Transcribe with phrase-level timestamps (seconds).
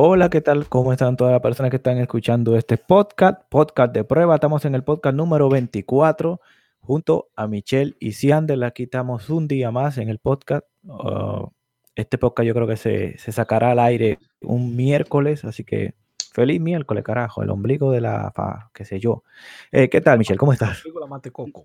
[0.00, 0.68] Hola, ¿qué tal?
[0.68, 3.42] ¿Cómo están todas las personas que están escuchando este podcast?
[3.48, 4.36] Podcast de prueba.
[4.36, 6.40] Estamos en el podcast número 24
[6.78, 8.62] junto a Michelle y Siandel.
[8.62, 10.64] Aquí estamos un día más en el podcast.
[10.84, 11.48] Uh,
[11.96, 15.94] este podcast yo creo que se, se sacará al aire un miércoles, así que
[16.32, 19.24] feliz miércoles, carajo, el ombligo de la, fa, qué sé yo.
[19.72, 20.38] Eh, ¿Qué tal, Michelle?
[20.38, 20.80] ¿Cómo estás?
[20.84, 21.64] la mate coco.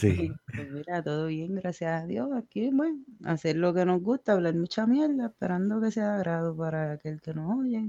[0.00, 0.32] Sí.
[0.46, 2.28] Pues mira, todo bien, gracias a Dios.
[2.36, 6.56] Aquí, bueno, hacer lo que nos gusta, hablar mucha mierda, esperando que sea de agrado
[6.56, 7.84] para aquel que nos oye.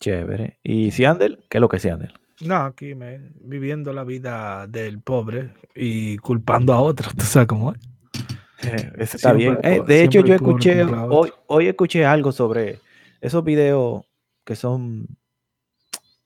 [0.00, 0.58] Chévere.
[0.62, 1.44] ¿Y Siandel?
[1.48, 2.12] ¿Qué es lo que es Siandel?
[2.40, 7.72] No, aquí me, viviendo la vida del pobre y culpando a otros, ¿tú sabes cómo
[7.72, 7.78] es?
[8.64, 9.58] Eh, eso está bien.
[9.62, 12.80] Eh, de hecho, yo escuché, hoy, hoy escuché algo sobre
[13.20, 14.04] esos videos
[14.44, 15.06] que son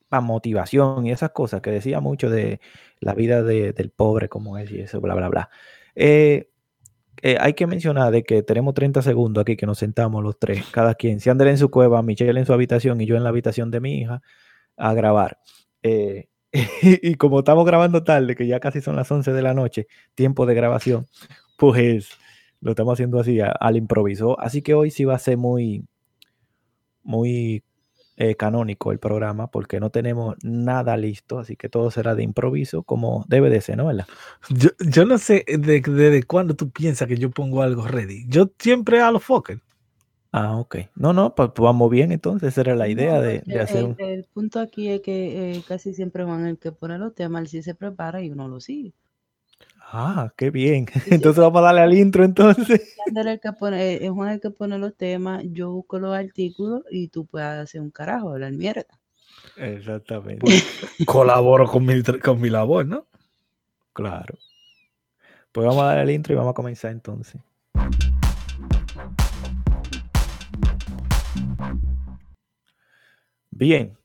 [0.08, 2.60] para motivación y esas cosas que decía mucho de
[3.00, 5.50] la vida de, del pobre como es y eso, bla, bla, bla.
[5.94, 6.50] Eh,
[7.22, 10.64] eh, hay que mencionar de que tenemos 30 segundos aquí que nos sentamos los tres,
[10.72, 13.30] cada quien, si André en su cueva, Michelle en su habitación y yo en la
[13.30, 14.22] habitación de mi hija,
[14.76, 15.38] a grabar.
[15.82, 16.28] Eh,
[16.82, 20.46] y como estamos grabando tarde, que ya casi son las 11 de la noche, tiempo
[20.46, 21.06] de grabación,
[21.58, 22.10] pues
[22.60, 24.38] lo estamos haciendo así al improviso.
[24.40, 25.84] Así que hoy sí va a ser muy,
[27.02, 27.62] muy
[28.16, 32.82] eh, canónico el programa porque no tenemos nada listo, así que todo será de improviso
[32.82, 33.90] como debe de ser, ¿no?
[34.48, 38.24] Yo, yo no sé desde de, cuándo tú piensas que yo pongo algo ready.
[38.28, 39.60] Yo siempre a los fucker.
[40.32, 40.76] Ah, ok.
[40.94, 43.78] No, no, pues, pues, vamos bien entonces, esa era la idea No, de, de hacer
[43.78, 43.96] el, un...
[43.98, 47.48] el punto aquí es que eh, casi siempre van el que pone los temas, él
[47.48, 48.92] sí se prepara y uno lo sigue.
[49.88, 50.86] Ah, qué bien.
[51.10, 52.94] Entonces vamos a darle al intro entonces.
[53.06, 57.46] Eh, es Juan el que pone los temas, yo busco los artículos y tú puedes
[57.46, 58.84] hacer un carajo, hablar mierda.
[59.56, 60.44] Exactamente.
[61.06, 63.06] Colaboro con mi, con mi labor, ¿no?
[63.92, 64.36] Claro.
[65.52, 67.40] Pues vamos a darle al intro y vamos a comenzar entonces.
[73.50, 73.96] Bien,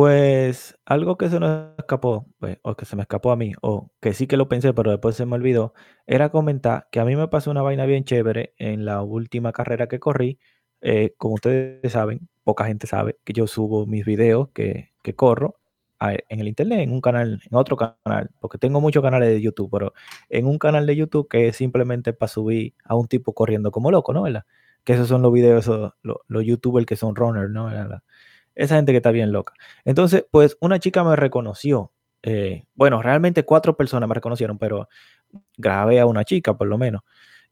[0.00, 3.90] pues algo que se nos escapó, pues, o que se me escapó a mí, o
[4.00, 5.72] que sí que lo pensé, pero después se me olvidó,
[6.06, 9.86] era comentar que a mí me pasó una vaina bien chévere en la última carrera
[9.88, 10.38] que corrí.
[10.82, 15.56] Eh, como ustedes saben, poca gente sabe que yo subo mis videos que, corro
[15.98, 19.40] a- en el internet, en un canal, en otro canal, porque tengo muchos canales de
[19.40, 19.94] YouTube, pero
[20.28, 23.90] en un canal de YouTube que es simplemente para subir a un tipo corriendo como
[23.90, 24.22] loco, ¿no?
[24.24, 24.44] ¿Verdad?
[24.84, 25.66] Que esos son los videos,
[26.02, 27.64] los YouTubers que son runners, ¿no?
[27.66, 28.02] ¿Verdad?
[28.56, 29.54] Esa gente que está bien loca.
[29.84, 31.92] Entonces, pues una chica me reconoció.
[32.22, 34.88] eh, bueno, realmente cuatro personas me reconocieron, pero
[35.56, 37.02] grabé a una chica por lo menos,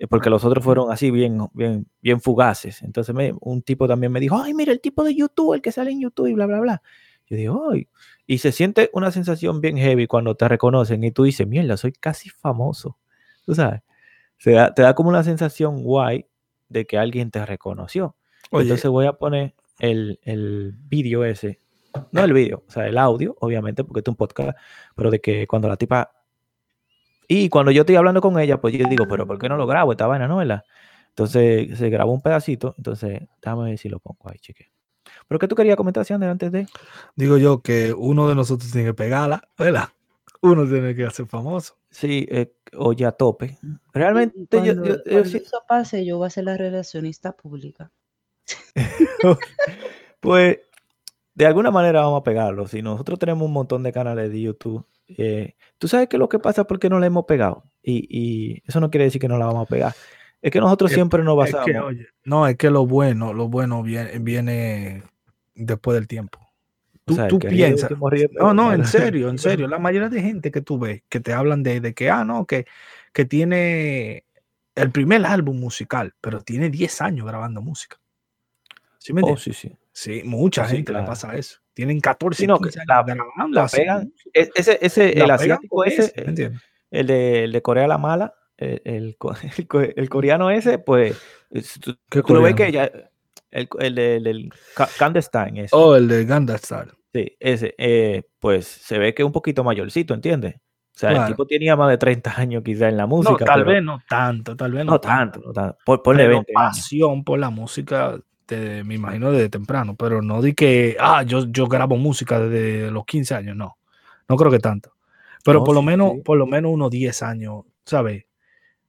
[0.01, 2.83] eh, porque los otros fueron así bien, bien, bien fugaces.
[2.83, 5.71] Entonces me- un tipo también me dijo, ay, mira el tipo de YouTube, el que
[5.71, 6.83] sale en YouTube y bla, bla, bla.
[7.29, 7.89] Yo digo, ay,
[8.27, 11.93] y se siente una sensación bien heavy cuando te reconocen y tú dices, mierda, soy
[11.93, 12.99] casi famoso.
[13.47, 13.83] Tú sabes,
[14.39, 16.27] se da- te da como una sensación guay
[16.69, 18.17] de que alguien te reconoció.
[18.51, 21.59] Oye, Entonces voy a poner el, el vídeo ese,
[22.13, 24.57] no el vídeo, o sea, el audio, obviamente, porque es un podcast,
[24.97, 26.11] pero de que cuando la tipa...
[27.27, 29.67] Y cuando yo estoy hablando con ella, pues yo digo, pero ¿por qué no lo
[29.67, 30.63] grabo esta vaina, no, verdad?
[31.09, 34.73] Entonces se grabó un pedacito, entonces déjame ver si lo pongo ahí, cheque.
[35.29, 36.67] ¿Pero qué tú querías comentar, Sander, antes de...?
[37.17, 39.89] digo yo que uno de nosotros tiene que pegarla, ¿verdad?
[40.43, 41.79] Uno tiene que hacer famoso.
[41.91, 43.57] Sí, eh, oye, a tope.
[43.95, 47.33] Realmente yo, cuando, yo- yo cuando sí- eso pase, yo voy a ser la relacionista
[47.33, 47.91] pública.
[50.21, 50.59] Pues
[51.35, 52.67] de alguna manera vamos a pegarlo.
[52.67, 56.29] Si nosotros tenemos un montón de canales de YouTube, eh, tú sabes qué es lo
[56.29, 57.65] que pasa porque no la hemos pegado.
[57.83, 59.95] Y, y eso no quiere decir que no la vamos a pegar.
[60.41, 61.67] Es que nosotros Es- siempre nos Es basamos.
[61.67, 65.03] que, oye, no, es que lo bueno, lo bueno viene, viene
[65.55, 66.39] después del tiempo.
[66.41, 67.91] o Tú, sea, que piensas.
[68.11, 69.69] ríe No, no, en serio, en serio.
[69.69, 72.47] La mayoría de gente que tú ves que te hablan de, de que, ah, no,
[72.47, 72.67] que,
[73.13, 74.25] que tiene
[74.75, 77.99] el primer álbum musical, pero tiene 10 años grabando música.
[79.05, 79.71] ¿Sí me Oh, sí, sí.
[79.93, 81.59] Sí, mucha Sí, gente le pasa eso.
[81.75, 83.55] Tienen 14, Sí, no, que 15 años la- grabando.
[83.61, 84.11] La pegan.
[84.33, 86.63] E- Ese, ese, La el asiático ese, ¿me entiendes?
[86.91, 89.17] el de, el de Corea la mala, el, el,
[89.59, 91.21] el co- el coreano ese, pues
[91.51, 92.91] es- tú, ¿Qué tú lo ves que ya,
[93.51, 94.51] el, el, el
[94.99, 95.77] Kandestan ese.
[95.77, 96.93] Oh, el de Ganda Style.
[97.13, 100.55] Sí, ese, eh, pues se ve que es un poquito mayorcito, ¿entiendes?
[100.57, 103.61] O sea, el tipo tenía más de 30 años quizá en la No, música, tal
[103.65, 105.77] pero vez no tanto, tal vez no, no tanto, no tanto.
[105.85, 106.77] Por, ponle pero 20 años.
[106.79, 108.19] pasión por la música,
[108.49, 112.91] de- me imagino desde temprano, pero no di que, ah, yo, yo grabo música desde
[112.91, 113.77] los 15 años, no,
[114.29, 114.93] no creo que tanto.
[115.45, 116.23] Pero No, por lo menos, sí.
[116.25, 118.25] por lo menos unos 10 años, ¿sabes?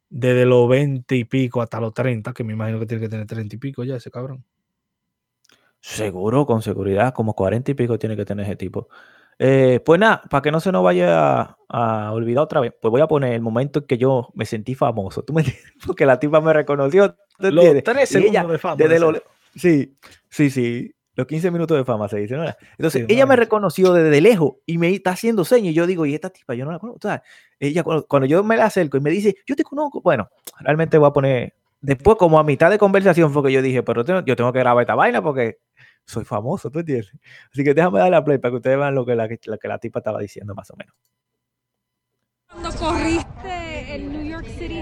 [0.09, 3.27] Desde los 20 y pico hasta los 30, que me imagino que tiene que tener
[3.27, 4.43] 30 y pico ya ese cabrón.
[5.81, 8.87] Seguro, con seguridad, como 40 y pico tiene que tener ese tipo.
[9.37, 12.89] Eh, pues nada, para que no se nos vaya a, a olvidar otra vez, pues
[12.91, 15.23] voy a poner el momento en que yo me sentí famoso.
[15.23, 15.73] ¿Tú me entiendes?
[15.85, 17.15] Porque la tipa me reconoció.
[17.37, 17.83] ¿tú Los entiendes?
[17.83, 18.87] 3 Y ella, segundos de fama.
[18.87, 19.13] desde lo,
[19.55, 19.97] Sí,
[20.29, 20.91] sí, sí.
[21.15, 22.43] Los 15 minutos de fama se dice, ¿no?
[22.77, 25.71] Entonces, Sí, ella me reconoció desde lejos y me está haciendo señas.
[25.71, 26.55] Y yo digo, ¿y esta tipa?
[26.55, 26.97] Yo no la conozco.
[27.07, 27.23] O sea,
[27.57, 30.27] ella, cuando, cuando yo me la acerco y me dice, yo te conozco, bueno,
[30.59, 31.53] realmente voy a poner.
[31.79, 34.59] Después, como a mitad de conversación, fue que yo dije, pero tengo- yo tengo que
[34.59, 35.59] grabar esta vaina porque
[36.03, 37.11] soy famoso, ¿tú entiendes?
[37.51, 39.67] Así que déjame dar la play para que ustedes vean lo que la, lo que
[39.69, 40.93] la tipa estaba diciendo, más o menos.
[42.51, 44.81] Cuando corriste el New York City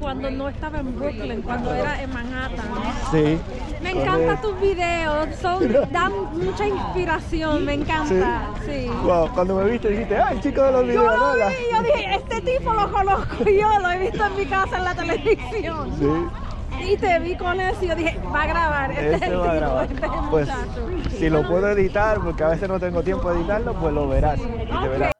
[0.00, 2.66] Cuando no estaba en Brooklyn, cuando era en Manhattan.
[3.10, 3.38] Sí.
[3.82, 8.50] Me encantan tus videos, son, dan mucha inspiración, me encanta.
[8.64, 8.88] Sí.
[9.04, 12.40] Wow, cuando me viste dijiste, ay, chico de los Yo lo vi, yo dije, este
[12.42, 15.90] tipo lo conozco yo, lo he visto en mi casa en la televisión.
[15.98, 16.86] Sí.
[16.92, 19.44] Y te vi con eso y yo dije, va a grabar, este es el va
[19.44, 19.84] a tipo, grabar.
[19.84, 21.08] este es el Pues, muchacho.
[21.18, 24.38] Si lo puedo editar, porque a veces no tengo tiempo de editarlo, pues lo verás.
[24.38, 25.12] y te verás.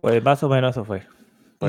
[0.00, 1.06] Pues más o menos eso fue.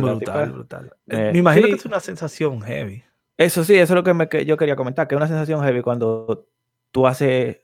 [0.01, 0.93] Pues brutal, tipa- brutal.
[1.07, 1.71] eh, Me imagino sí.
[1.73, 3.03] que es una sensación heavy.
[3.37, 5.61] Eso sí, eso es lo que, me- que yo quería comentar, que es una sensación
[5.63, 6.47] heavy cuando
[6.91, 7.57] tú haces,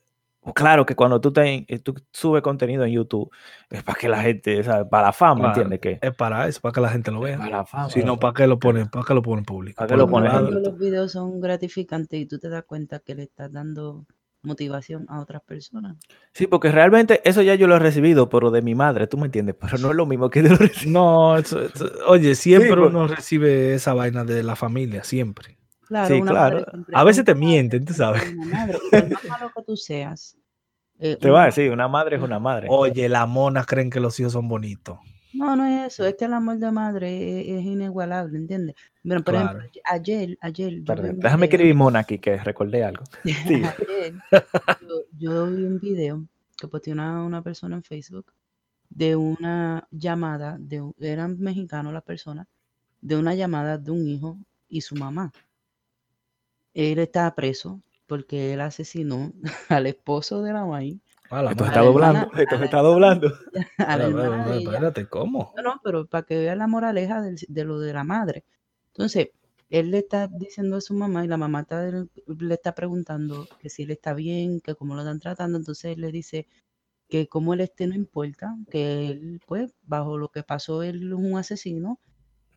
[0.55, 3.29] claro que cuando tú, te, eh, tú subes contenido en YouTube,
[3.69, 4.87] es para que la gente, ¿sabes?
[4.89, 5.61] para la fama, Claro.
[5.61, 5.79] ¿entiendes?
[5.79, 7.37] Que Es para eso, para que la gente lo vea.
[7.37, 7.89] para la fama.
[7.89, 8.87] Si no, ¿para qué lo ponen?
[8.89, 9.77] ¿Para qué lo ponen público?
[9.77, 13.13] ¿Para qué Por lo ponen los videos son gratificantes y tú te das cuenta que
[13.15, 14.05] le estás dando
[14.41, 15.97] motivación a otras personas.
[16.33, 19.25] Sí, porque realmente eso ya yo lo he recibido, pero de mi madre, tú me
[19.25, 20.91] entiendes, pero no es lo mismo que de lo recibo.
[20.91, 22.89] No, eso- eso- oye, siempre pues.
[22.89, 25.57] uno recibe esa vaina de la familia, siempre.
[25.88, 26.65] Claro, Sí, claro.
[26.94, 28.24] A veces te mienten, tú sabes.
[28.31, 28.77] una madre.
[28.91, 30.38] Más malo que tú seas,
[31.00, 32.68] eh, Te una va a decir, una madre es una madre.
[32.69, 35.00] Oye, las monas creen que los hijos son bonitos.
[35.33, 38.75] No, no es eso, es que el amor de madre es, es inigualable, ¿entiendes?
[39.03, 43.03] Bueno, por ejemplo, ayer, ayer, déjame video- escribir Mona aquí, que recordé algo.
[43.47, 43.61] Sí.
[43.63, 44.13] ayer
[44.87, 46.25] yo, yo vi un video
[46.57, 48.33] que posteó una, una persona en Facebook
[48.89, 52.47] de una llamada, de, eran mexicanos las personas,
[53.01, 54.37] de una llamada de un hijo
[54.67, 55.31] y su mamá.
[56.73, 59.31] Él está preso porque él asesinó
[59.69, 60.99] al esposo de la maíz,
[61.51, 63.27] Esto se está la doblando, hermana- esto se está doblando.
[64.51, 65.53] de espérate, ¿cómo?
[65.55, 68.43] No, no, pero para que vea la moraleja del- de lo de la madre.
[68.93, 69.29] Entonces,
[69.69, 73.69] él le está diciendo a su mamá y la mamá está le está preguntando que
[73.69, 75.57] si él está bien, que cómo lo están tratando.
[75.57, 76.47] Entonces él le dice
[77.07, 81.13] que como él esté no importa, que él, pues, bajo lo que pasó, él es
[81.13, 81.99] un asesino,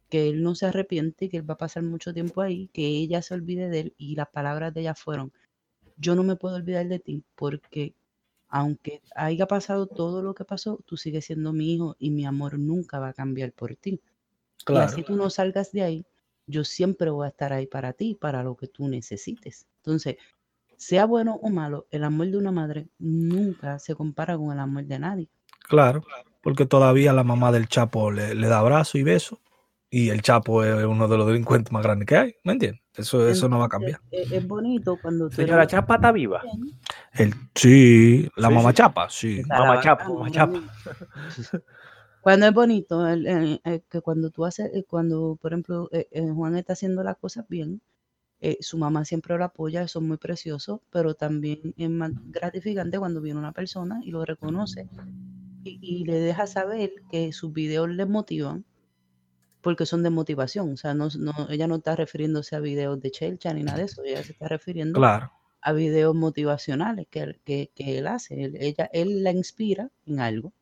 [0.08, 3.22] que él no se arrepiente, que él va a pasar mucho tiempo ahí, que ella
[3.22, 3.94] se olvide de él.
[3.98, 5.32] Y las palabras de ella fueron,
[5.96, 7.94] yo no me puedo olvidar de ti porque
[8.52, 12.58] aunque haya pasado todo lo que pasó, tú sigues siendo mi hijo y mi amor
[12.58, 13.99] nunca va a cambiar por ti.
[14.69, 16.06] Y así tú no salgas de ahí,
[16.46, 19.66] yo siempre voy a estar ahí para ti, para lo que tú necesites.
[19.78, 20.16] Entonces,
[20.76, 24.84] sea bueno o malo, el amor de una madre nunca se compara con el amor
[24.84, 25.28] de nadie.
[25.60, 26.04] Claro,
[26.43, 29.40] porque todavía la mamá del Chapo le, le da abrazo y beso.
[29.88, 32.81] Y el Chapo es uno de los delincuentes más grandes que hay, ¿me entiendes?
[32.96, 34.00] Eso, eso no va a cambiar.
[34.10, 36.42] Es, es bonito cuando tú Señora eres Chapa está viva.
[37.14, 38.76] El, sí, la Sí, mamá sí.
[38.76, 39.42] Chapa, sí.
[39.48, 40.60] Mamá Chapa, mamá Chapa.
[42.20, 46.06] Cuando es bonito, el- el- el que cuando tú haces, eh, cuando por ejemplo eh,
[46.12, 47.80] eh, Juan está haciendo las cosas bien,
[48.40, 52.98] eh, su mamá siempre lo apoya, eso es muy precioso, pero también es más gratificante
[52.98, 54.88] cuando viene una persona y lo reconoce
[55.64, 58.64] y, y le deja saber que sus videos le motivan
[59.62, 63.11] porque son de motivación, o sea, no, no- ella no está refiriéndose a videos de
[63.11, 65.31] Chelcha ni nada de eso, ella se está refiriendo Claro,
[65.62, 70.21] a videos motivacionales que, él- que, que él hace, él, ella, él la inspira en
[70.21, 70.52] algo.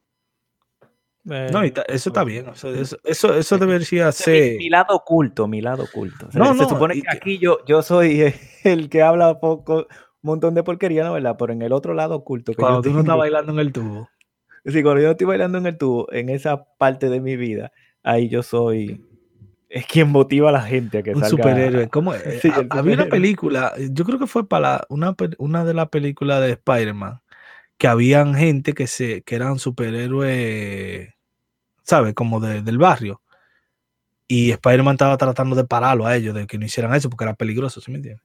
[1.25, 2.49] no, y ta- eso está bien.
[2.49, 4.57] Eso, eso, eso, eso debería Mi, ser.
[4.59, 6.31] mi lado oculto, mi lado oculto.
[6.31, 8.33] Se, No, se no, supone que que- aquí yo, yo soy
[8.65, 9.87] el que habla poco, un
[10.23, 11.13] montón de porquería, ¿no?
[11.15, 11.37] ¿Verdad?
[11.39, 13.73] Pero en el otro lado oculto que yo Cuando tú no estás bailando en el
[13.73, 14.09] tubo.
[14.65, 17.73] Sí, cuando yo no estoy bailando en el tubo, en esa parte de mi vida,
[18.03, 19.03] ahí yo soy
[19.69, 21.29] es quien motiva a la gente a que Un salga.
[21.31, 21.89] superhéroe.
[21.91, 22.13] ¿Cómo?
[22.15, 26.41] Sí, el Había una película, yo creo que fue para la- una, de las películas
[26.41, 27.21] de Spider-Man,
[27.79, 31.11] que habían gente que, se, que eran superhéroes,
[31.85, 32.15] ¿sabes?
[32.15, 33.23] Como de- del barrio.
[34.29, 37.35] Y Spider-Man estaba tratando de pararlo a ellos, de que no hicieran eso, porque era
[37.35, 38.25] peligroso, ¿sí me entiendes?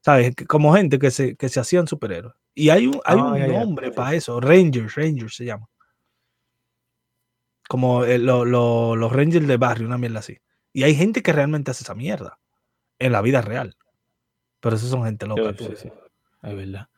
[0.00, 0.34] ¿Sabes?
[0.48, 2.34] Como gente que se, que se hacían superhéroes.
[2.54, 5.68] Y hay un, hay Ah, un nombre para eso, Rangers, Rangers se llama.
[7.72, 10.36] Como eh, lo- lo- los Rangers de barrio, una mierda así.
[10.74, 12.38] Y hay gente que realmente hace esa mierda
[12.98, 13.78] en la vida real.
[14.60, 15.40] Pero esos son gente loca.
[15.70, 15.88] Sí, sí,
[16.42, 16.88] Es verdad.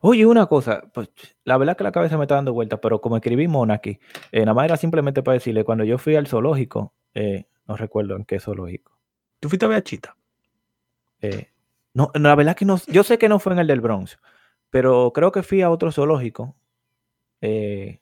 [0.00, 1.10] Oye, una cosa, pues
[1.44, 3.98] la verdad que la cabeza me está dando vueltas, pero como escribí Mona aquí,
[4.32, 8.16] eh, nada más era simplemente para decirle, cuando yo fui al zoológico, eh, no recuerdo
[8.16, 8.98] en qué zoológico.
[9.40, 10.16] Tú fuiste a ver a Chita.
[11.20, 11.48] eh,
[11.92, 14.18] no, no, la verdad que no, yo sé que no fue en el del Bronx,
[14.70, 16.56] pero creo que fui a otro zoológico.
[17.42, 18.00] eh,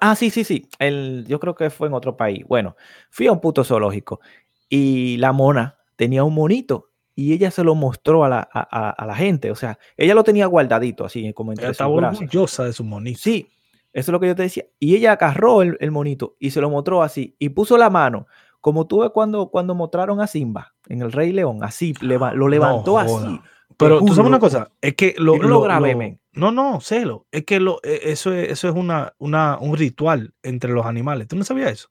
[0.00, 2.44] ah, sí, sí, sí, el, yo creo que fue en otro país.
[2.46, 2.76] Bueno,
[3.10, 4.20] fui a un puto zoológico
[4.68, 9.06] y la mona tenía un monito y ella se lo mostró a la, a, a-
[9.06, 9.50] la gente.
[9.50, 13.20] O sea, ella lo tenía guardadito así, como entre Ella estaba orgullosa de su monito.
[13.22, 13.48] Sí,
[13.92, 14.64] eso es lo que yo te decía.
[14.78, 18.26] Y ella agarró el, el monito y se lo mostró así y puso la mano,
[18.60, 22.48] como tú ves cuando, cuando mostraron a Simba en el Rey León, así, leva- lo
[22.48, 23.40] levantó así.
[23.76, 26.20] Pero tú sabes una cosa, es que lo, no lo grabé, men.
[26.32, 30.32] No, no, celo, es que lo, e- eso es, eso es una, una, un ritual
[30.42, 31.28] entre los animales.
[31.28, 31.88] ¿Tú no sabías eso?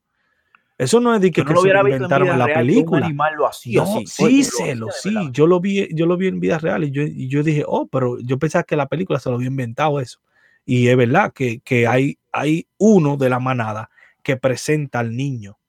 [0.77, 2.45] Eso no es de que, Yo no que lo se lo en inventaron en la
[2.47, 3.05] real, que Un película.
[3.05, 5.15] animal lo hacía No, sí, celo, sí.
[5.31, 7.87] Yo lo vi, yo lo vi en vida real y yo, y yo dije, oh,
[7.87, 10.19] pero yo pensaba que la película se lo había inventado eso.
[10.65, 13.91] Y es verdad que, que hay, hay uno de la manada
[14.23, 15.59] que presenta al niño,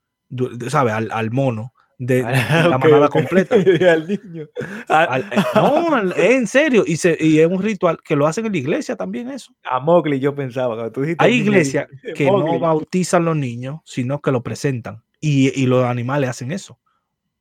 [0.69, 0.95] ¿sabes?
[0.95, 1.75] Al, al mono
[2.05, 2.23] de, de
[2.69, 3.13] la manada ok.
[3.13, 3.55] completa.
[3.93, 4.47] Al niño.
[4.89, 6.83] Ah, Al- eh, no, al- en serio.
[6.87, 9.53] Y, se, y es un ritual que lo hacen en la iglesia también eso.
[9.65, 14.33] A Mowgli yo pensaba, tú dijiste Hay iglesias que no bautizan los niños, sino que
[14.33, 15.03] lo presentan.
[15.21, 16.79] Y, y los animales hacen eso.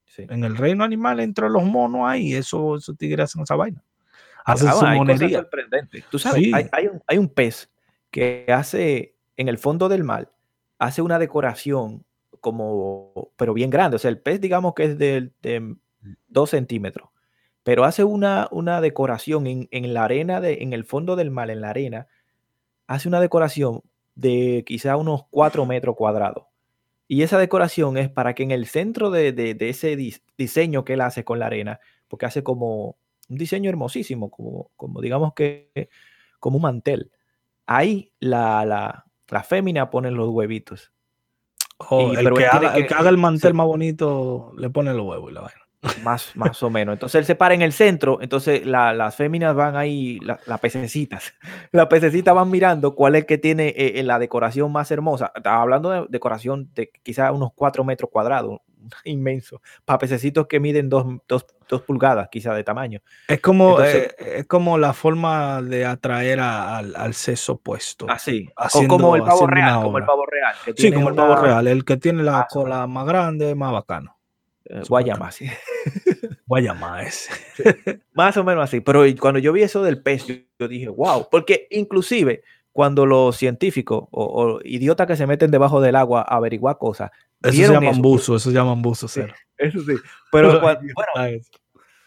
[0.06, 0.26] Sí.
[0.30, 3.84] En el reino animal, entre los monos ahí, eso, esos tigres hacen esa vaina.
[4.46, 5.48] Hacen Ah, su hay monería.
[6.10, 6.52] Tú sabes, Sí.
[6.54, 7.72] hay, hay un, hay un pez
[8.12, 10.30] que hace en el fondo del mar,
[10.78, 12.04] hace una decoración
[12.42, 13.96] como, pero bien grande.
[13.98, 15.76] O sea, el pez, digamos que es de, de
[16.28, 17.10] dos centímetros,
[17.64, 21.50] pero hace una, una decoración en, en la arena, de, en el fondo del mar,
[21.52, 22.08] en la arena,
[22.88, 23.82] hace una decoración
[24.16, 26.46] de quizá unos cuatro metros cuadrados.
[27.08, 30.86] Y esa decoración es para que en el centro de, de- de ese dis- diseño
[30.86, 32.98] que él hace con la arena, porque hace como
[33.30, 35.72] un diseño hermosísimo, como, como digamos que
[36.40, 37.12] como un mantel.
[37.68, 40.92] Ahí la, la, la fémina pone los huevitos.
[41.90, 43.58] O y- el, que haga, el que- que haga el mantel sí.
[43.58, 45.58] más bonito le pone los huevos y la vaina.
[46.04, 46.94] Más, más o menos.
[46.94, 50.60] Entonces él se para en el centro, entonces la- las féminas van ahí, la- las
[50.60, 51.34] pececitas,
[51.72, 55.32] las pececitas van mirando cuál es el que tiene eh, eh, la decoración más hermosa.
[55.36, 58.60] Estaba hablando de decoración de quizás unos 4 metros cuadrados,
[59.06, 61.06] inmenso, para pececitos que miden 2
[61.86, 63.00] pulgadas quizás de tamaño.
[63.28, 68.06] Es como, Entonces- eh, es como la forma de atraer a- al, al sexo opuesto.
[68.10, 70.54] Así, Haciendo- como el pavo real, como el pavo real.
[70.66, 71.68] que Sí, tiene como el pavo una, real.
[71.68, 74.18] El que tiene la Ah, cola más grande es más bacano.
[74.66, 75.48] eh, Guayama, sí.
[76.46, 77.32] Voy a llamar a ese.
[78.14, 78.80] Más o menos así.
[78.82, 81.28] Pero cuando yo vi eso del pez, yo, yo dije, wow.
[81.32, 86.36] Porque inclusive cuando los científicos o, o idiotas que se meten debajo del agua a
[86.38, 87.12] averiguar cosas,
[87.44, 88.02] Eso se llaman eso.
[88.02, 89.34] buzo, eso se llaman buzo, Sí, cero.
[89.58, 89.94] Eso sí.
[90.32, 90.82] Pero bueno,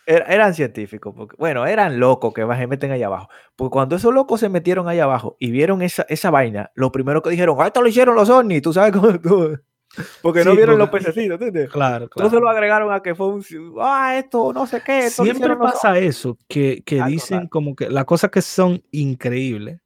[0.07, 1.15] er- eran científicos.
[1.17, 3.29] Porque, bueno, eran locos que se meten allá abajo.
[3.57, 7.23] Porque cuando esos locos se metieron allá abajo y vieron esa, esa vaina, lo primero
[7.23, 8.63] que dijeron, ah, esto lo hicieron los ovnis.
[8.63, 9.59] Tú sabes cómo tú.
[10.23, 11.71] Porque no Sí, vieron los pececitos, ¿entiendes?
[11.71, 12.45] Claro, Entonces claro.
[12.47, 13.45] lo agregaron a que fue un.
[13.81, 15.07] Ah, esto no sé qué.
[15.07, 19.81] esto Siempre los pasa eso, que, que dicen como que las cosas que son increíbles,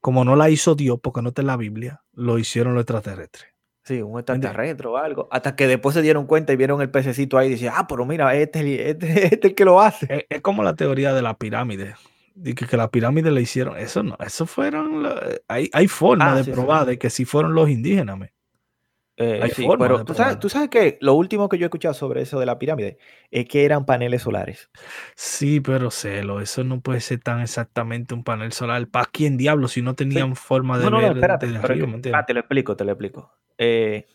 [0.00, 3.51] como no la hizo Dios, porque no está en la Biblia, lo hicieron los extraterrestres.
[3.84, 4.50] Sí, un entiendes?
[4.50, 5.28] extraterrestre o algo.
[5.30, 8.04] Hasta que después se dieron cuenta y vieron el pececito ahí y dicen, ah, pero
[8.06, 10.06] mira, este, es el- este, este es el que lo hace.
[10.08, 11.96] Es, es como la teoría de la pirámide.
[12.34, 13.76] De que, que la pirámide le hicieron.
[13.76, 15.02] Eso no, eso fueron.
[15.02, 16.54] la- hay, hay forma Ah, de sí, sí.
[16.54, 18.16] probar de que si fueron los indígenas.
[18.18, 18.32] me.
[19.22, 21.68] Eh, Hay sí, pero de tú sabes, tú sabes que lo último que yo he
[21.68, 22.98] escuchado sobre eso de la pirámide
[23.30, 24.70] es que eran paneles solares.
[25.16, 28.88] Sí, pero celo, eso no puede ser tan exactamente un panel solar.
[28.88, 31.46] ¿Para quién diablo si no tenían forma de No, no, no, ver espérate.
[31.62, 32.12] arriba, que- ¿me entiendes?
[32.20, 33.32] ah, te lo explico, te lo explico.
[33.58, 34.06] Eh,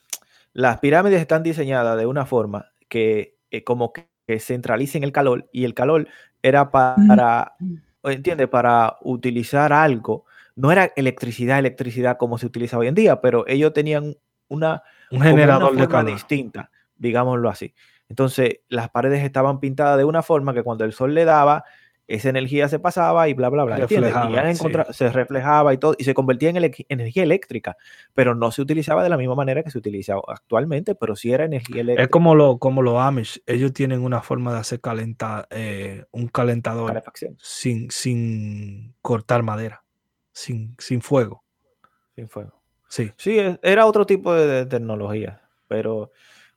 [0.54, 5.50] las pirámides están diseñadas de una forma que eh, como que, que centralicen el calor
[5.52, 6.08] y el calor
[6.42, 7.58] era para,
[8.04, 8.48] ¿entiendes?
[8.50, 10.26] Para utilizar algo.
[10.56, 14.18] No era electricidad, electricidad como se utiliza hoy en día, pero ellos tenían
[14.50, 16.14] una, Un como una generador de forma calor.
[16.14, 17.74] distinta, digámoslo así.
[18.10, 21.66] Entonces, las paredes estaban pintadas de una forma que cuando el sol le daba,
[22.08, 23.88] esa energía se pasaba y bla, bla, bla.
[23.88, 27.76] se reflejaba y todo, y se convertía en energía eléctrica,
[28.14, 31.44] pero no se utilizaba de la misma manera que se utiliza actualmente, pero sí era
[31.44, 32.04] energía eléctrica.
[32.04, 33.42] Es como, lo, como los Amish.
[33.46, 37.04] Ellos tienen una forma de hacer calentar eh, un calentador
[37.40, 39.84] sin, sin cortar madera,
[40.32, 41.44] sin, sin fuego.
[42.16, 42.57] sin fuego.
[42.90, 43.12] Sí.
[43.18, 46.12] Sí, es- era otro tipo de, de tecnología, pero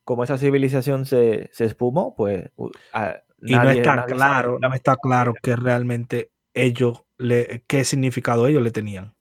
[0.04, 2.50] como esa civilización se, se espumó, pues...
[2.92, 7.84] a- Y no está sabe claro, la- no está claro que realmente ellos, le, qué
[7.84, 9.14] significado ellos le tenían.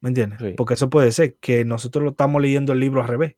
[0.00, 0.38] ¿Me entiendes?
[0.40, 0.54] Sí.
[0.56, 3.34] Porque eso puede ser que nosotros lo estamos leyendo el libro al revés.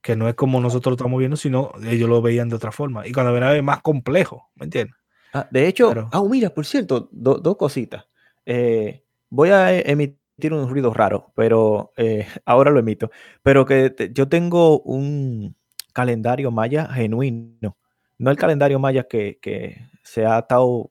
[0.00, 3.06] Que no es como nosotros lo estamos viendo, sino ellos lo veían de otra forma.
[3.06, 4.96] Y cuando ven más complejo, ¿me entiendes?
[5.34, 8.06] Ah, de hecho, Pero- ah, mira, por cierto, do- dos cositas.
[8.46, 9.82] Eh, voy a e-
[10.38, 13.10] emitir un ruido raro, pero eh, ahora lo emito.
[13.42, 15.56] Pero que te- yo tengo un
[15.92, 17.76] calendario maya genuino,
[18.18, 20.90] no el calendario maya que, que se ha estado,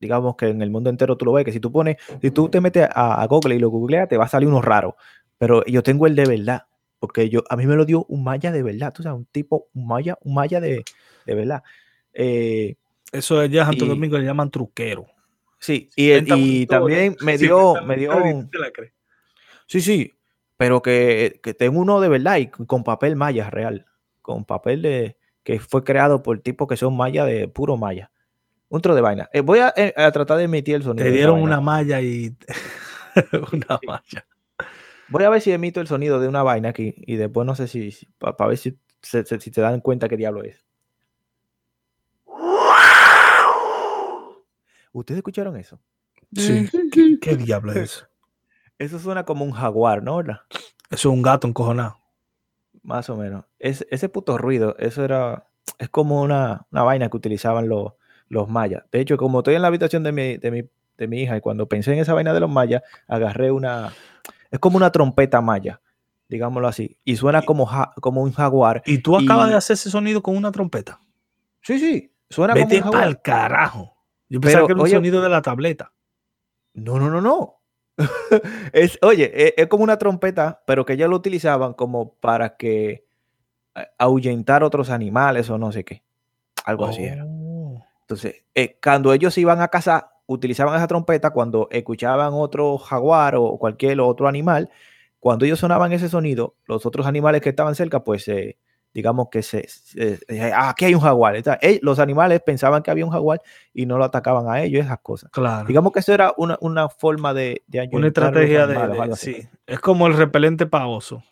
[0.00, 2.48] digamos que en el mundo entero tú lo ves, que si tú pones, si tú
[2.50, 4.96] te metes a, a Google y lo googleas, te va a salir uno raro.
[5.38, 6.64] Pero yo tengo el de verdad,
[7.00, 9.68] porque yo, a mí me lo dio un maya de verdad, tú sabes, un tipo,
[9.74, 10.86] un maya, un maya de,
[11.26, 11.62] de verdad.
[12.14, 12.76] Eh,
[13.12, 15.06] Eso allá en Santo Domingo le llaman truquero.
[15.64, 16.12] Sí, y,
[16.62, 18.10] y también me Sí, dio, me dio,
[18.50, 18.92] te la crees.
[19.66, 20.12] sí, sí,
[20.56, 23.86] pero que, que tengo uno de verdad y con papel maya real,
[24.22, 28.10] con papel de que fue creado por tipos que son maya de puro maya.
[28.68, 29.28] Un tro de vaina.
[29.32, 31.04] Eh, voy a, eh, a tratar de emitir el sonido.
[31.04, 32.34] Te dieron una malla y.
[33.52, 34.26] una malla.
[35.06, 37.68] Voy a ver si emito el sonido de una vaina aquí y después no sé
[37.68, 40.64] si, para ver si, se- se- si te dan cuenta qué diablo es.
[44.94, 45.78] ¿Ustedes escucharon eso?
[46.32, 46.68] Sí.
[46.90, 48.06] ¿Qué, qué diablo es eso?
[48.78, 50.16] Eso suena como un jaguar, ¿no?
[50.16, 50.40] ¿Verdad?
[50.90, 51.98] Eso es un gato encojonado.
[52.82, 53.44] Más o menos.
[53.58, 55.46] Es, ese puto ruido, eso era,
[55.78, 57.92] es como una, una vaina que utilizaban los,
[58.28, 58.84] los mayas.
[58.92, 60.62] De hecho, como estoy en la habitación de mi, de, mi,
[60.98, 63.92] de mi hija y cuando pensé en esa vaina de los mayas, agarré una,
[64.50, 65.80] es como una trompeta maya,
[66.28, 68.82] digámoslo así, y suena como, ja- como un jaguar.
[68.86, 71.00] Y tú acabas Y- de hacer ese sonido con una trompeta.
[71.62, 73.08] Sí, sí, suena Vete como un jaguar.
[73.08, 73.93] el carajo.
[74.28, 75.92] Yo pensaba Pero, que era un oye- sonido de la tableta.
[76.74, 77.60] No, no, no, no.
[78.72, 83.06] es, oye, e- es, como una trompeta, pero que ellos lo utilizaban como para que
[83.76, 86.02] eh, ahuyentar otros animales o no sé qué.
[86.64, 87.24] Algo así era.
[87.26, 87.84] Oh.
[88.00, 93.58] Entonces, eh, cuando ellos iban a cazar, utilizaban esa trompeta cuando escuchaban otro jaguar o
[93.58, 94.70] cualquier otro animal.
[95.20, 98.58] Cuando ellos sonaban ese sonido, los otros animales que estaban cerca, pues eh,
[98.94, 101.36] digamos que se, se- eh, ah, aquí hay un jaguar.
[101.82, 103.42] Los animales pensaban que había un jaguar
[103.74, 105.30] y no lo atacaban a ellos, esas cosas.
[105.32, 105.66] Claro.
[105.66, 108.76] Digamos que eso era una, una forma de, de una estrategia de.
[108.78, 109.46] animales, sí.
[109.66, 111.22] Es como el repelente para oso.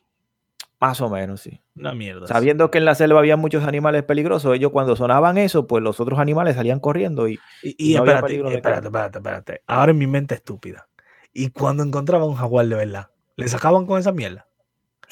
[0.80, 1.60] Más o menos, sí.
[1.76, 2.26] Una mierda.
[2.26, 2.32] sí.
[2.32, 6.00] Sabiendo que en la selva había muchos animales peligrosos, ellos cuando sonaban eso, pues los
[6.00, 9.18] otros animales salían corriendo y Y, y y no había espérate, peligro de espérate, espérate,
[9.18, 9.62] espérate.
[9.68, 10.88] Ahora en mi mente estúpida.
[11.32, 14.48] Y cuando encontraban un jaguar de verdad, ¿le sacaban con esa mierda?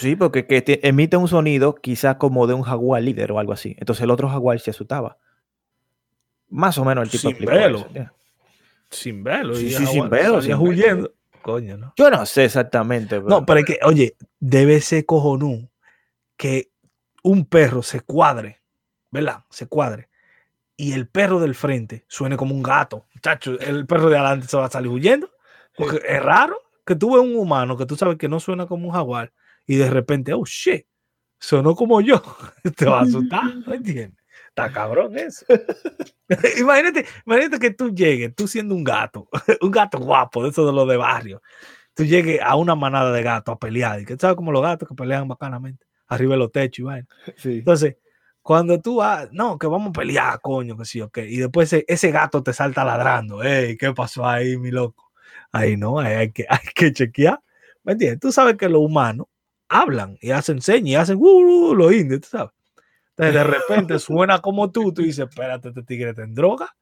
[0.00, 3.52] Sí, porque que te- emite un sonido quizás como de un jaguar líder o algo
[3.52, 3.76] así.
[3.78, 5.19] Entonces el otro jaguar se asustaba.
[6.49, 8.13] Más o menos el tipo Sin eso, ¿entiendes?
[8.91, 9.54] Sin verlo.
[9.54, 11.13] Sí, y sí, sin salía sin huyendo.
[11.43, 11.93] Coño, ¿no?
[11.97, 13.17] Yo no sé exactamente.
[13.17, 15.71] Pero, No, pero es que, oye, debe ser cojonú
[16.36, 16.71] que
[17.23, 18.60] un perro se cuadre,
[19.10, 19.45] ¿verdad?
[19.50, 20.08] Se cuadre.
[20.76, 23.06] Y el perro del frente suene como un gato.
[23.23, 25.30] Chacho, el perro de adelante se va a salir huyendo.
[25.76, 28.89] Porque es raro que tú ves un humano que tú sabes que no suena como
[28.89, 29.32] un jaguar
[29.71, 30.85] y de repente, oh shit,
[31.39, 32.21] sonó como yo.
[32.76, 34.19] Te va a asustar, ¿no entiendes?
[34.49, 35.47] Está cabrón eso.
[36.59, 39.28] imagínate, imagínate que tú llegues, tú siendo un gato,
[39.61, 41.41] un gato guapo, de esos de los de barrio.
[41.95, 44.00] Tú llegues a una manada de gatos a pelear.
[44.00, 47.06] Y que sabes como los gatos que pelean bacanamente, arriba de los techos y vaina.
[47.37, 47.59] sí.
[47.59, 47.97] Entonces,
[48.43, 51.19] cuando tú vas, no, que vamos a pelear, coño, que sí, ok.
[51.19, 53.45] Y después ese, ese gato te salta ladrando.
[53.45, 55.13] Ey, ¿qué pasó ahí, mi loco?
[55.52, 57.41] Ahí no, ahí hay que, hay que chequear.
[57.85, 58.19] ¿Me entiendes?
[58.19, 59.28] Tú sabes que los humanos
[59.71, 62.52] hablan y hacen señas y hacen uh, uh, los indios, tú sabes.
[63.17, 66.76] Entonces, de repente suena como tú, tú dices, espérate, este tigre está en droga.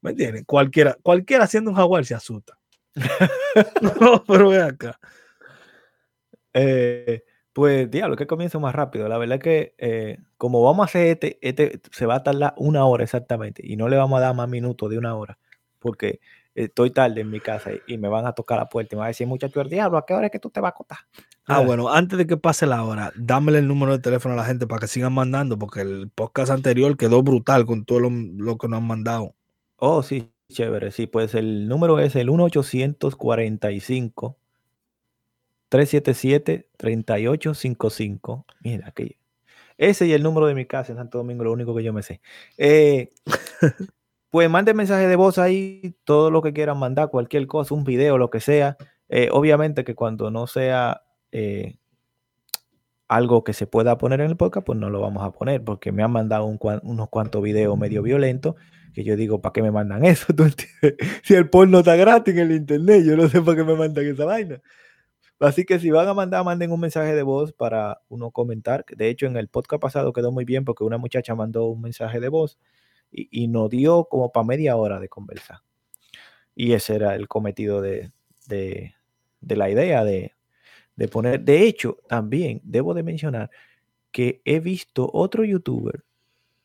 [0.00, 0.44] ¿Me entiendes?
[0.46, 2.58] Cualquiera, cualquiera haciendo un jaguar se asusta.
[4.00, 4.98] no, pero ve acá.
[6.52, 9.08] Eh, pues, diablo, que comienzo más rápido.
[9.08, 12.54] La verdad es que eh, como vamos a hacer este, este se va a tardar
[12.56, 15.38] una hora exactamente y no le vamos a dar más minutos de una hora
[15.84, 16.20] porque
[16.54, 19.06] estoy tarde en mi casa y, me van a tocar la puerta y me van
[19.06, 20.98] a decir, muchacho, el diablo, ¿a qué hora es que tú te vas a acotar?
[21.46, 24.44] Ah, bueno, antes de que pase la hora, dámele el número de teléfono a la
[24.44, 28.58] gente para que sigan mandando, porque el podcast anterior quedó brutal con todo lo, lo
[28.58, 29.34] que nos han mandado.
[29.76, 30.92] Oh, sí, chévere.
[30.92, 34.36] Sí, pues el número es el 1-845
[35.74, 38.44] 377-3855.
[38.60, 39.18] Mira, que
[39.76, 42.04] ese y el número de mi casa en Santo Domingo, lo único que yo me
[42.04, 42.20] sé.
[42.56, 43.12] Eh,
[44.34, 48.18] pues manden mensaje de voz ahí, todo lo que quieran mandar, cualquier cosa, un video,
[48.18, 48.76] lo que sea.
[49.08, 51.78] Eh, obviamente que cuando no sea eh,
[53.06, 55.92] algo que se pueda poner en el podcast, pues no lo vamos a poner, porque
[55.92, 58.56] me han mandado unos cuantos videos medio violentos
[58.92, 60.26] que yo digo, ¿para qué me mandan eso?
[61.22, 64.04] Si el porno está gratis en el internet, yo no sé para qué me mandan
[64.04, 64.60] esa vaina.
[65.38, 68.84] Así que si van a mandar, manden un mensaje de voz para uno comentar.
[68.96, 72.18] De hecho, en el podcast pasado quedó muy bien porque una muchacha mandó un mensaje
[72.18, 72.58] de voz
[73.14, 75.58] y, y nos dio como para media hora de conversar.
[76.54, 78.10] Y ese era el cometido de,
[78.48, 78.94] de-
[79.40, 80.32] de la idea de,
[80.96, 81.40] de poner.
[81.40, 83.50] De hecho, también debo de mencionar
[84.10, 86.04] que he visto otro youtuber.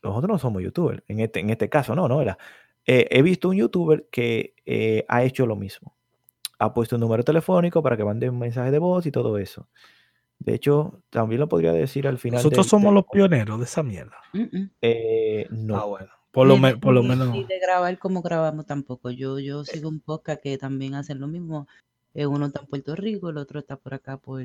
[0.02, 2.38] Nosotros no somos youtubers, en este, en este caso no, no era.
[2.86, 5.94] Eh, he visto un youtuber que eh, ha hecho lo mismo.
[6.58, 9.68] Ha puesto un número telefónico para que mande un mensaje de voz y todo eso.
[10.38, 12.38] De hecho, también lo podría decir al final.
[12.38, 14.16] Nosotros del- somos del los pioneros de esa mierda.
[14.32, 14.70] Mm, mm.
[14.80, 15.76] Eh, no.
[15.76, 16.08] Ah, bueno.
[16.32, 17.28] Por lo, me- por lo menos.
[17.30, 19.10] ni de grabar como grabamos tampoco.
[19.10, 21.66] Yo, yo sigo un podcast que también hacen lo mismo.
[22.14, 24.40] Eh, uno está en Puerto Rico, el otro está por acá por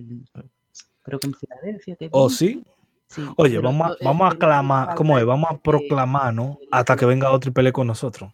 [1.03, 1.95] creo que en Filadelfia.
[1.95, 2.63] que ¿Oh, sí?
[3.07, 5.25] Sí, Oye, vamos a, vamos a el- el clamar, ¿cómo es?
[5.25, 6.57] Vamos a que- proclamar, ¿no?
[6.71, 8.31] Hasta que venga otro y pelee con nosotros.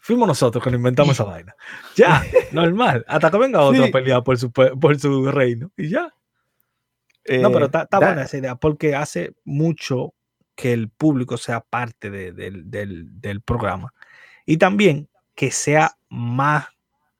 [0.00, 1.54] Fuimos nosotros que nos inventamos esa vaina.
[1.96, 3.02] Ya, normal.
[3.08, 3.88] Hasta que venga otro Sí.
[3.88, 5.70] a pelear por su, por su reino.
[5.78, 6.12] Y ya.
[7.40, 10.12] No, pero Eh, está, buena esa idea porque hace mucho
[10.54, 13.92] que el público sea parte de- del, del- programa.
[14.46, 16.66] Y también que sea más,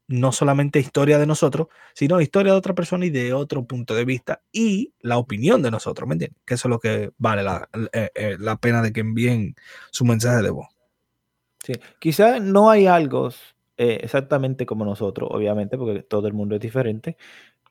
[0.08, 4.04] no solamente historia de nosotros, sino historia de otra persona y de otro punto de
[4.04, 6.40] vista y la opinión de nosotros, ¿me entiendes?
[6.46, 9.54] Que eso es lo que vale la, eh, eh, la pena de que envíen
[9.90, 10.68] su mensaje de voz.
[11.64, 13.30] Sí, quizás no hay algo
[13.76, 17.16] eh, exactamente como nosotros, obviamente, porque todo el mundo es diferente,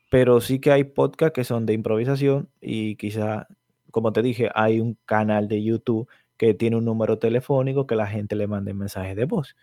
[0.10, 3.47] pero sí que hay podcasts que son de improvisación y quizás,
[3.93, 8.08] como te dije, hay un canal de YouTube que tiene un número telefónico que la
[8.08, 9.56] gente le mande mensajes de voz.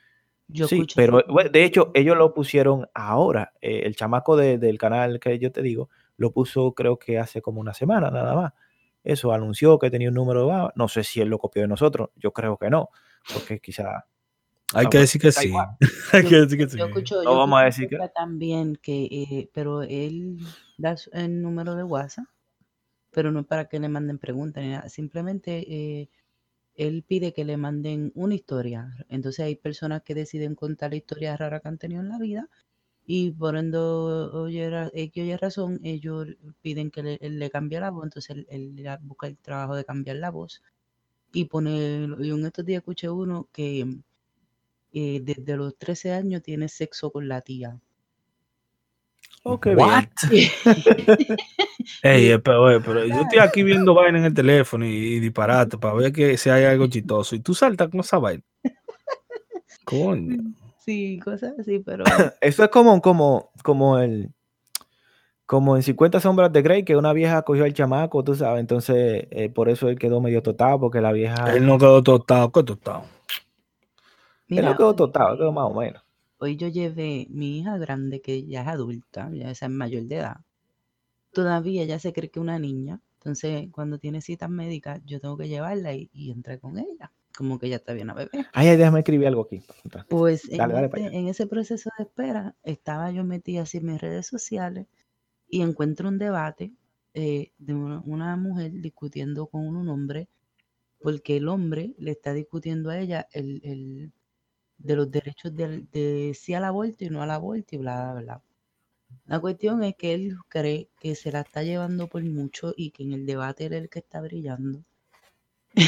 [0.48, 3.52] Yo sí, pero bueno, de hecho ellos lo pusieron ahora.
[3.60, 7.42] eh, el chamaco de- del canal que yo te digo lo puso creo que hace
[7.42, 8.52] como una semana nada más.
[9.04, 12.10] Eso anunció que tenía un número de No sé si él lo copió de nosotros.
[12.16, 12.90] Yo creo que no,
[13.32, 14.06] porque quizá
[14.74, 15.52] Hay que decir que sí.
[16.12, 16.78] Hay que decir que sí.
[16.78, 20.36] Yo escucho, No yo vamos a decir que- también que, eh, pero él
[20.78, 22.26] da el número de WhatsApp,
[23.11, 24.88] pero no para que le manden preguntas ni nada.
[24.88, 26.09] Simplemente eh,
[26.77, 28.94] él pide que le manden una historia.
[29.09, 32.49] Entonces hay personas que deciden contar la historia rara que han tenido en la vida
[33.07, 36.29] y por ende oye, oye razón, ellos
[36.62, 40.31] piden que le, le cambie la voz, entonces él, busca el trabajo de cambiar la
[40.31, 40.62] voz
[41.33, 43.87] y pone, y en estos días escuché uno que
[44.92, 47.81] eh, desde los 13 años tiene sexo con la tía.
[49.42, 50.05] Oh, qué What?
[50.29, 50.50] bien.
[52.03, 55.79] Ey, eh, pero, pero yo estoy aquí viendo vaina en el teléfono y, y disparate
[55.79, 57.35] para ver que si hay algo chistoso.
[57.35, 58.42] Y tú saltas con esa vaina.
[59.85, 60.38] Coño.
[60.79, 62.05] Sí, cosas así, pero
[62.40, 64.31] Eso es como, como, como el
[65.46, 69.26] como en 50 sombras de Grey, que una vieja cogió al chamaco, tú sabes, entonces
[69.33, 72.62] eh, por eso él quedó medio totado, porque la vieja Él no quedó tostado, ¿qué
[72.62, 73.00] tostado?
[73.00, 76.05] él mira, no quedó hoy, totado, quedó más o menos.
[76.40, 80.38] Hoy yo llevé mi hija grande, que ya es adulta, ya es mayor de edad.
[81.33, 83.00] Todavía ya se cree que es una niña.
[83.18, 87.12] Entonces, cuando tiene citas médicas, yo tengo que llevarla y, y entrar con ella.
[87.37, 88.31] Como que ya está bien a bebé.
[88.53, 89.62] Ay, ay, déjame escribir algo aquí.
[90.09, 94.00] Pues en, Dale, este- en ese proceso de espera, estaba yo metida así en mis
[94.00, 94.87] redes sociales
[95.48, 96.72] y encuentro un debate
[97.14, 100.29] eh, de una, una mujer discutiendo con un hombre,
[101.00, 104.12] porque el hombre le está discutiendo a ella el, el-
[104.80, 108.22] de los derechos del- de, sí al aborto y no al aborto y bla, bla,
[108.22, 108.44] bla.
[109.26, 113.04] La cuestión es que él cree que se la está llevando por mucho y que
[113.04, 114.84] en el debate él el que está brillando.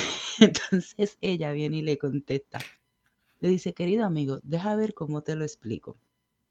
[0.41, 2.59] Entonces ella viene y le contesta.
[3.41, 5.99] Le dice, querido amigo, deja ver cómo te lo explico.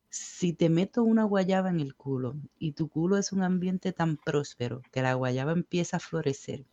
[0.10, 4.18] Si te meto una guayaba en el culo y tu culo es un ambiente tan
[4.18, 6.66] próspero que la guayaba empieza a florecer,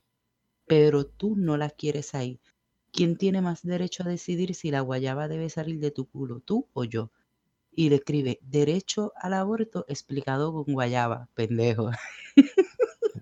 [0.67, 2.41] pero tú no la quieres ahí,
[2.93, 6.67] ¿quién tiene más derecho a decidir si la guayaba debe salir de tu culo, tú
[6.73, 7.11] o yo?
[7.73, 11.91] Y le escribe, derecho al aborto explicado con guayaba, pendejo.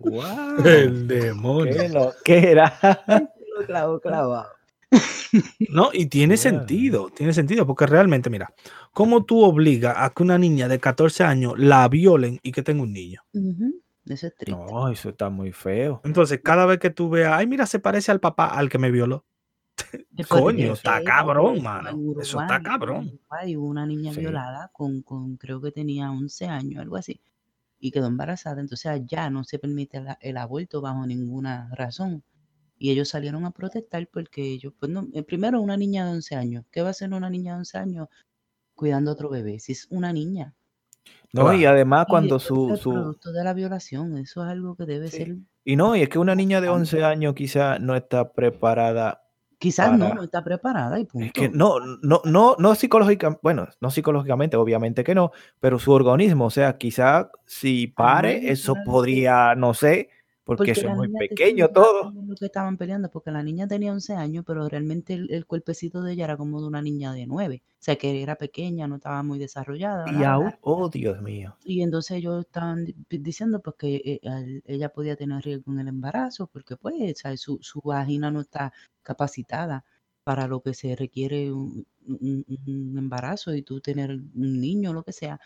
[0.00, 1.74] Wow, El demonio.
[1.74, 2.79] qué lo que era.
[3.59, 4.46] Lo clavo clavado.
[5.68, 6.40] No, y tiene Yeah.
[6.42, 8.55] sentido, tiene sentido, porque realmente, mira,
[8.92, 12.83] ¿cómo tú obligas a que una niña de 14 años la violen y que tenga
[12.83, 13.22] un niño?
[13.33, 14.52] Ujú, Eso es triste.
[14.52, 16.00] No, eso está muy feo.
[16.05, 18.90] Entonces, cada vez que tú veas, ay, mira, se parece al papá al que me
[18.90, 19.24] violó.
[20.29, 21.91] Coño, está es, cabrón, mano.
[22.21, 23.21] Eso está cabrón.
[23.31, 24.21] hubo una niña Sí.
[24.21, 27.21] violada con, con, creo que tenía 11 años, algo así,
[27.79, 28.61] y quedó embarazada.
[28.61, 32.23] Entonces allá no se permite la- el aborto bajo ninguna razón.
[32.79, 36.35] Y ellos salieron a protestar porque ellos, pues no, eh, primero una niña de 11
[36.35, 36.65] años.
[36.71, 38.09] ¿Qué va a hacer una niña de 11 años
[38.75, 39.59] cuidando a otro bebé?
[39.61, 40.55] Si es una niña.
[41.33, 44.75] No, y además cuando su, es el su producto de la violación, eso es algo
[44.77, 45.17] que debe Sí.
[45.19, 45.37] ser.
[45.65, 49.23] y no, y es que una niña de 11 años quizá no está preparada
[49.59, 51.27] Quizás no, para- no está preparada y punto.
[51.27, 55.92] Es que no, no, no, no psicológicamente, bueno, no psicológicamente, obviamente que no, pero su
[55.92, 60.11] organismo, o sea, quizá si pare, no, eso podría, no sé,
[60.46, 62.12] porque, eso la es muy pequeño todo.
[62.12, 66.02] lo que estaban peleando, porque la niña tenía 11 años, pero realmente el, el cuerpecito
[66.02, 67.62] de ella era como de una niña de 9.
[67.66, 70.11] O sea, que era pequeña, no estaba muy desarrollada.
[70.12, 71.56] Y aún, oh Dios mío.
[71.64, 75.88] Y entonces ellos estaban diciendo pues que eh, al- ella podía tener riesgo en el
[75.88, 79.85] embarazo, porque pues o sea, su, su vagina no está capacitada
[80.24, 85.02] para lo que se requiere un, un- un embarazo y tú tener un niño, lo
[85.02, 85.40] que sea.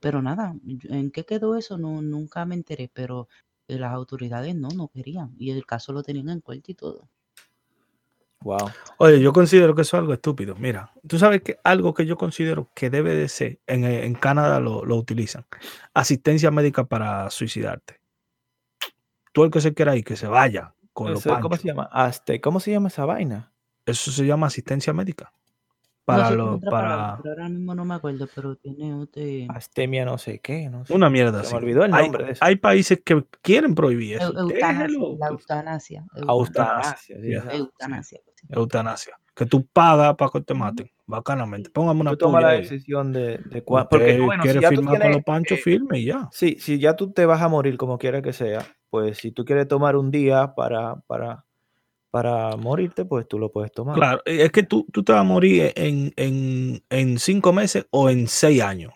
[0.00, 1.78] Pero nada, ¿en qué quedó eso?
[1.78, 3.28] No, nunca me enteré, pero
[3.68, 5.34] las autoridades no, no querían.
[5.38, 7.08] Y el caso lo tenían en corte y todo.
[8.40, 8.70] Wow.
[8.98, 10.54] Oye, yo considero que eso es algo estúpido.
[10.56, 14.14] Mira, tú sabes que algo que yo considero que debe de ser, en, eh, en
[14.14, 15.44] Canadá lo, lo utilizan,
[15.94, 18.00] asistencia médica para suicidarte.
[19.32, 21.88] Tú el que se quiera ir, que se vaya, con los ¿Cómo se llama?
[21.92, 23.52] Aste, ¿Cómo se llama esa vaina?
[23.84, 25.32] Eso se llama asistencia médica.
[26.08, 30.04] No Para sé lo- para pero ahora mismo no me acuerdo, pero tiene este, Astemia
[30.04, 30.94] no sé qué, no sé.
[30.94, 31.54] una mierda Se así.
[31.54, 32.44] me olvidó el Hay- nombre de eso.
[32.44, 34.32] Hay países que quieren prohibir eso.
[34.38, 36.04] eutanasia, la eutanasia.
[36.14, 37.38] Eutanasia, sí, Ya.
[37.38, 38.20] esa- Eutanasia.
[38.36, 38.46] sí.
[38.50, 39.18] Eutanasia.
[39.34, 40.90] Que tú pagas para que te maten.
[41.08, 41.70] Bacanamente.
[41.70, 44.76] Póngame una Tú tomas la decisión de, de Usted Porque, bueno, si quiere ya tú
[44.76, 46.28] firmar con tienes, los panchos, eh, firme y ya.
[46.32, 49.44] Sí, si ya tú te vas a morir como quiera que sea, pues si tú
[49.44, 51.44] quieres tomar un día para, para,
[52.16, 53.94] para morirte, pues tú lo puedes tomar.
[53.94, 57.86] Claro, eh, es que tú, tú te vas a morir en, en, en cinco meses
[57.90, 58.94] o en seis años.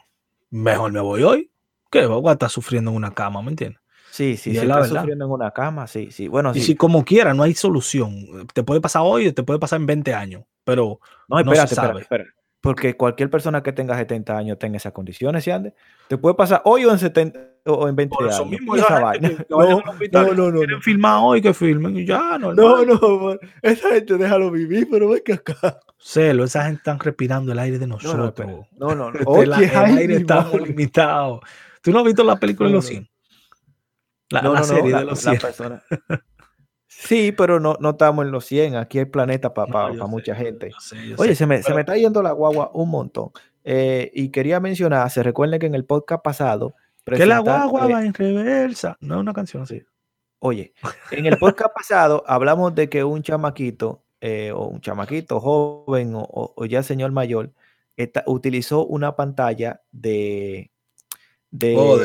[0.49, 1.51] Mejor me voy hoy.
[1.91, 3.79] que voy a estar sufriendo en una cama, ¿me entiendes?
[4.11, 6.29] Sí, sí, Y si estás sufriendo en una cama, sí, sí.
[6.29, 6.67] Bueno, Y sí.
[6.69, 8.47] si como quiera, no hay solución.
[8.55, 10.45] Te puede pasar hoy o te puede pasar en 20 años.
[10.65, 12.01] Pero No, no se espérate, sabe.
[12.01, 12.31] espérate, espérate.
[12.63, 15.75] Porque cualquier persona que tenga 70 años tenga esas condiciones, ¿sí ande?
[16.09, 18.51] Te puede pasar hoy o en 70 o en 20 por eso años.
[18.51, 20.83] mismo, Y esa gente No, no, no, no, quieren no.
[20.83, 25.35] filmar hoy, que filmen y ya, no, No, esa gente déjalo vivir, pero ven que
[25.35, 25.79] acá.
[25.99, 28.67] Celo, esa gente están respirando el aire de No, no, nosotros.
[28.79, 29.19] no, no, no.
[29.19, 30.67] Este, Oye, el ay, aire está madre.
[30.67, 31.41] limitado.
[31.83, 32.89] ¿Tú no has visto la película de los no.
[32.91, 33.09] 100?
[34.31, 35.41] La, No, la no, no, serie la- de los la 100.
[35.43, 35.83] persona-
[36.87, 38.77] Sí, pero no, no estamos en los 100.
[38.77, 40.71] Aquí hay planeta para mucha gente.
[40.71, 41.37] yo sé, yo Oye, sé.
[41.37, 43.31] se me, se me está yendo la guagua un montón.
[43.65, 46.75] Eh, y quería mencionar, se recuerden que en el podcast pasado.
[47.05, 48.97] Que la guagua eh, va en reversa.
[49.01, 49.83] No es una canción así.
[50.39, 50.73] Oye,
[51.11, 56.21] en el podcast pasado hablamos de que un chamaquito, eh, o un chamaquito joven, o,
[56.23, 57.53] o- o ya señor mayor,
[57.97, 60.71] esta- utilizó una pantalla de,
[61.51, 61.99] de, Oh,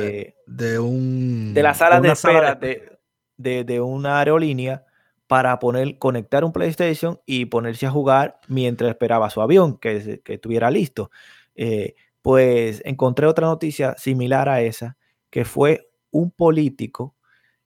[0.48, 1.54] De un.
[1.54, 2.98] de la sala de espera de,
[3.38, 4.86] de- de una aerolínea
[5.28, 10.34] para poner, conectar un PlayStation y ponerse a jugar mientras esperaba su avión que, que
[10.36, 11.10] estuviera listo.
[11.56, 14.98] Eh, pues encontré otra noticia similar a esa,
[15.30, 17.14] que fue un político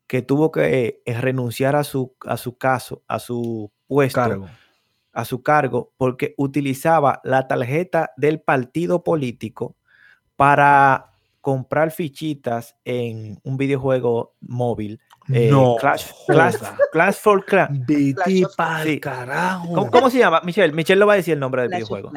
[0.05, 4.49] que tuvo que eh, renunciar a su, a su caso, a su puesto, cargo.
[5.13, 9.77] a su cargo, porque utilizaba la tarjeta del partido político
[10.35, 11.05] para
[11.39, 14.99] comprar fichitas en un videojuego móvil.
[15.31, 15.77] eh, no.
[15.79, 16.55] Clash, Clash.
[16.91, 17.79] Clash for Clans.
[17.87, 18.45] Vete
[18.83, 18.99] Sí.
[18.99, 19.73] carajo.
[19.73, 20.41] ¿Cómo, cómo se llama?
[20.43, 22.11] Michelle, Michelle lo va a decir el nombre del Clash videojuego.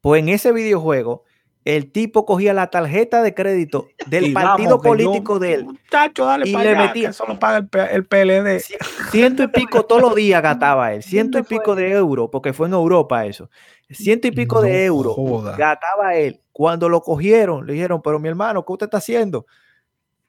[0.00, 1.22] Pues en ese videojuego,
[1.66, 5.52] el tipo cogía la tarjeta de crédito del Y partido vamos, que yo- político de
[5.54, 5.64] él.
[5.64, 8.58] Muchacho, dale Y para le allá, metía- que eso lo paga el, el PLD.
[8.60, 11.02] Ci- Ciento y pico todos los días gastaba él.
[11.02, 13.50] Ciento y pico de euros, porque fue en Europa eso.
[13.90, 15.56] Ciento y pico No de euros joda.
[15.56, 16.40] gastaba él.
[16.52, 19.44] Cuando lo cogieron, le dijeron, pero mi hermano, ¿qué usted está haciendo?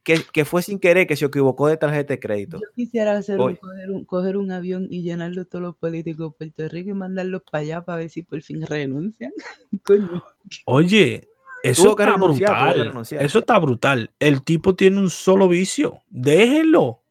[0.08, 2.60] Que, que fue sin querer, que se equivocó de tarjeta de crédito.
[2.62, 6.38] Yo quisiera hacer un, coger, un, coger un avión y llenarlo todos los políticos de
[6.38, 9.34] Puerto Rico y mandarlos para allá para ver si por fin renuncian.
[9.84, 10.24] Coño.
[10.64, 11.28] Oye,
[11.62, 13.06] eso está brutal.
[13.20, 14.10] Eso está brutal.
[14.18, 16.00] El tipo tiene un solo vicio.
[16.10, 17.02] Déjenlo.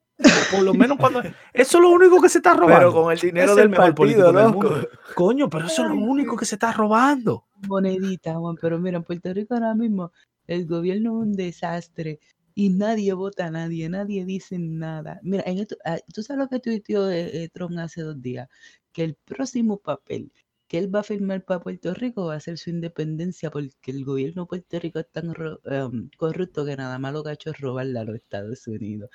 [0.50, 1.20] Por lo menos cuando.
[1.52, 2.78] Eso es lo único que se está robando.
[2.78, 4.88] Pero con el dinero Es del el mejor partido, político del mundo.
[5.14, 7.44] Coño, pero eso es lo único que se está robando.
[7.68, 10.12] monedita, Juan, pero mira, en Puerto Rico ahora mismo
[10.46, 12.20] el gobierno es un desastre
[12.56, 15.20] y nadie vota a nadie, nadie dice nada.
[15.22, 18.48] Mira, en esto, ah, tú sabes lo que tuiteó eh, eh, Trump hace dos días,
[18.92, 20.32] que el próximo papel
[20.68, 24.04] que él va a firmar para Puerto Rico va a ser su independencia porque el
[24.04, 25.32] gobierno de Puerto Rico es tan
[25.64, 29.10] em, corrupto que nada más lo que ha hecho es robarle a los Estados Unidos.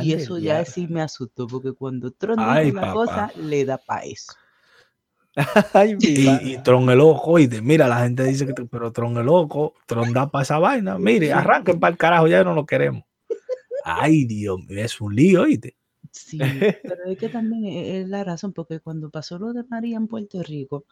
[0.00, 2.92] Y eso ya sí me asustó porque cuando Trump Ay, dice papá.
[2.92, 4.32] cosa, le da para eso.
[5.72, 9.28] Ay, Y, y Tron el ojo, y mira, la gente dice que, pero Tron el
[9.28, 10.98] ojo, Tron da para esa vaina.
[10.98, 13.04] Mire, arranquen para el carajo, ya no lo queremos.
[13.84, 15.76] Ay, Dios mío, es un lío, oíste.
[16.10, 20.08] Sí, pero es que también es la razón, porque cuando pasó lo de María en
[20.08, 20.84] Puerto Rico,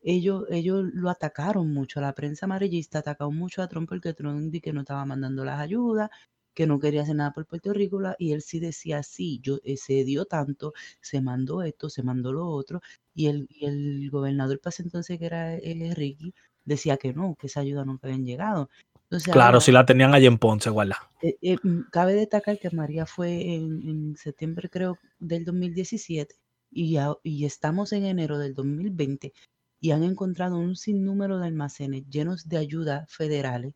[0.00, 4.60] ellos, ellos lo atacaron mucho, la prensa amarillista atacó mucho a Trump porque Trump di
[4.60, 6.10] que no estaba mandando las ayudas,
[6.54, 9.76] que no quería hacer nada por Puerto Rico, y él sí decía, sí, yo, eh,
[9.76, 12.80] se dio tanto, se mandó esto, se mandó lo otro,
[13.14, 17.46] y el, y el gobernador para entonces, que era eh, Ricky, decía que no, que
[17.48, 18.70] esa ayuda nunca habían llegado.
[19.04, 21.10] Entonces, Claro, si la tenían allá en Ponce, guarda.
[21.20, 26.36] eh, eh, mm, cabe destacar que María fue en, en septiembre, creo, del 2017
[26.70, 29.32] y, ya- y estamos en enero del 2020
[29.80, 33.74] y han encontrado un sinnúmero de almacenes llenos de ayudas federales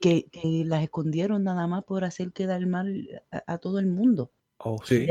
[0.00, 4.32] que, que las escondieron nada más por hacer quedar mal a, a todo el mundo.
[4.58, 5.06] Oh, Sí,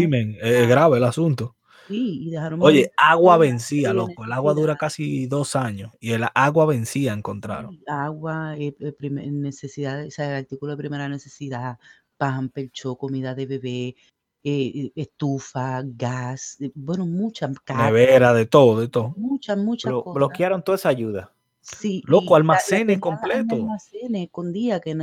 [0.00, 0.06] sí.
[0.06, 1.56] Men, es grave el asunto.
[1.88, 4.24] sí, y dejaron morir Oye, agua vencía, loco.
[4.24, 4.78] El agua dura necesidad.
[4.78, 7.78] casi dos años y el agua vencía encontraron.
[7.86, 11.78] Agua, eh, eh, prime- necesidades, o sea, artículo de primera necesidad,
[12.16, 13.96] pan, percho, comida de bebé,
[14.44, 19.14] eh, estufa, gas, eh, bueno, muchas Nevera, de todo, de todo.
[19.16, 20.14] muchas, muchas Blo- cosas.
[20.18, 21.32] bloquearon toda esa ayuda.
[21.66, 23.58] Sí, Loco, almacenes completos.
[23.58, 24.94] almacenes escondidas, que,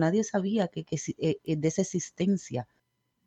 [0.00, 2.66] nadie sabía que, eh, eh, de esa existencia.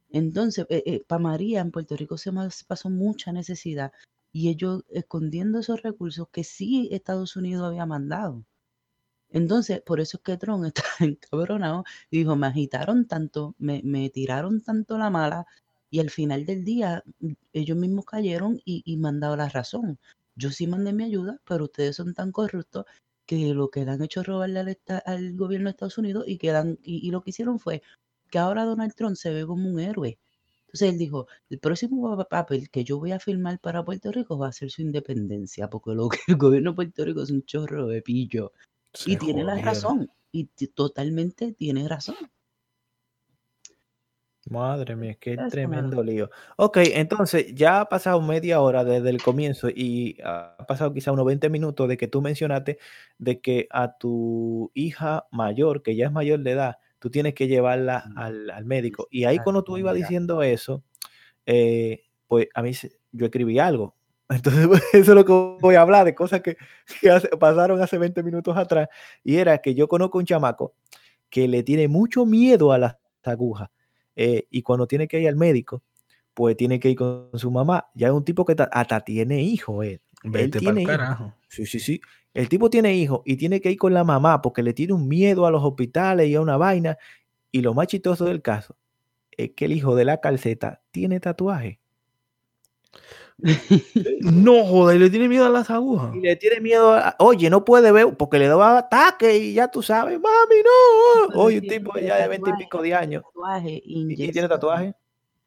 [0.09, 0.65] Entonces,
[1.07, 2.31] para María en Puerto Rico se
[2.67, 3.91] pasó mucha necesidad
[4.31, 8.43] y ellos escondiendo esos recursos que sí Estados Unidos había mandado.
[9.29, 14.09] Entonces, por eso es que Trump está encabronado y dijo, me agitaron tanto, me, me
[14.09, 15.45] tiraron tanto la mala
[15.89, 19.49] y al final del día mm, ellos mismos cayeron y, y me han dado la
[19.49, 19.99] razón.
[20.35, 22.85] Yo sí mandé mi ayuda, pero ustedes son tan corruptos
[23.25, 26.77] que lo que le han hecho es robarle al, gobierno de Estados Unidos y, quedan,
[26.83, 27.81] y, y lo que hicieron fue
[28.29, 30.19] que ahora Donald Trump se ve como un héroe.
[30.67, 34.37] Entonces él dijo, el próximo pa- papel que yo voy a firmar para Puerto Rico
[34.37, 37.43] va a ser su independencia, porque lo que el gobierno de Puerto Rico es un
[37.43, 38.51] chorro de pillo.
[39.05, 42.15] Y tiene la razón, y totalmente tiene razón.
[44.47, 46.29] Madre mía, qué tremendo lío.
[46.57, 51.25] Ok, entonces ya ha pasado media hora desde el comienzo y ha pasado quizá unos
[51.25, 52.77] 20 minutos de que tú mencionaste
[53.17, 57.47] de que a tu hija mayor, que ya es mayor de edad, tú tienes que
[57.47, 59.07] llevarla Mm, al, al médico.
[59.09, 60.83] Y ahí cuando tú ibas diciendo eso,
[61.45, 62.71] eh, pues a mí
[63.11, 63.95] yo escribí algo.
[64.29, 65.31] Entonces, pues, eso es lo que
[65.61, 66.57] voy a hablar, de cosas que,
[67.01, 68.89] que hace- pasaron hace 20 minutos atrás.
[69.23, 70.75] Y era que yo conozco un chamaco
[71.29, 73.69] que le tiene mucho miedo a las agujas.
[74.15, 75.83] Eh, y cuando tiene que ir al médico,
[76.33, 77.87] pues tiene que ir con su mamá.
[77.95, 79.85] Ya es un tipo que ta- hasta tiene hijos.
[79.85, 80.01] eh.
[80.23, 80.97] Él Vete tiene para hijos.
[80.97, 81.33] carajo.
[81.47, 82.01] Sí, sí, sí.
[82.33, 85.07] El tipo tiene hijos y tiene que ir con la mamá porque le tiene un
[85.07, 86.97] miedo a los hospitales y a una vaina.
[87.51, 88.75] Y lo más chistoso del caso
[89.31, 91.79] es que el hijo de la calceta tiene tatuaje.
[94.21, 96.15] No, joder, le tiene miedo a las agujas.
[96.15, 99.67] Y le tiene miedo a, oye, no puede ver porque le daba ataque y ya
[99.69, 101.41] tú sabes, mami, no.
[101.41, 103.23] Oye, un tipo ya de 20 y pico de años.
[103.23, 104.93] tatuaje e ¿Y, tiene tatuaje?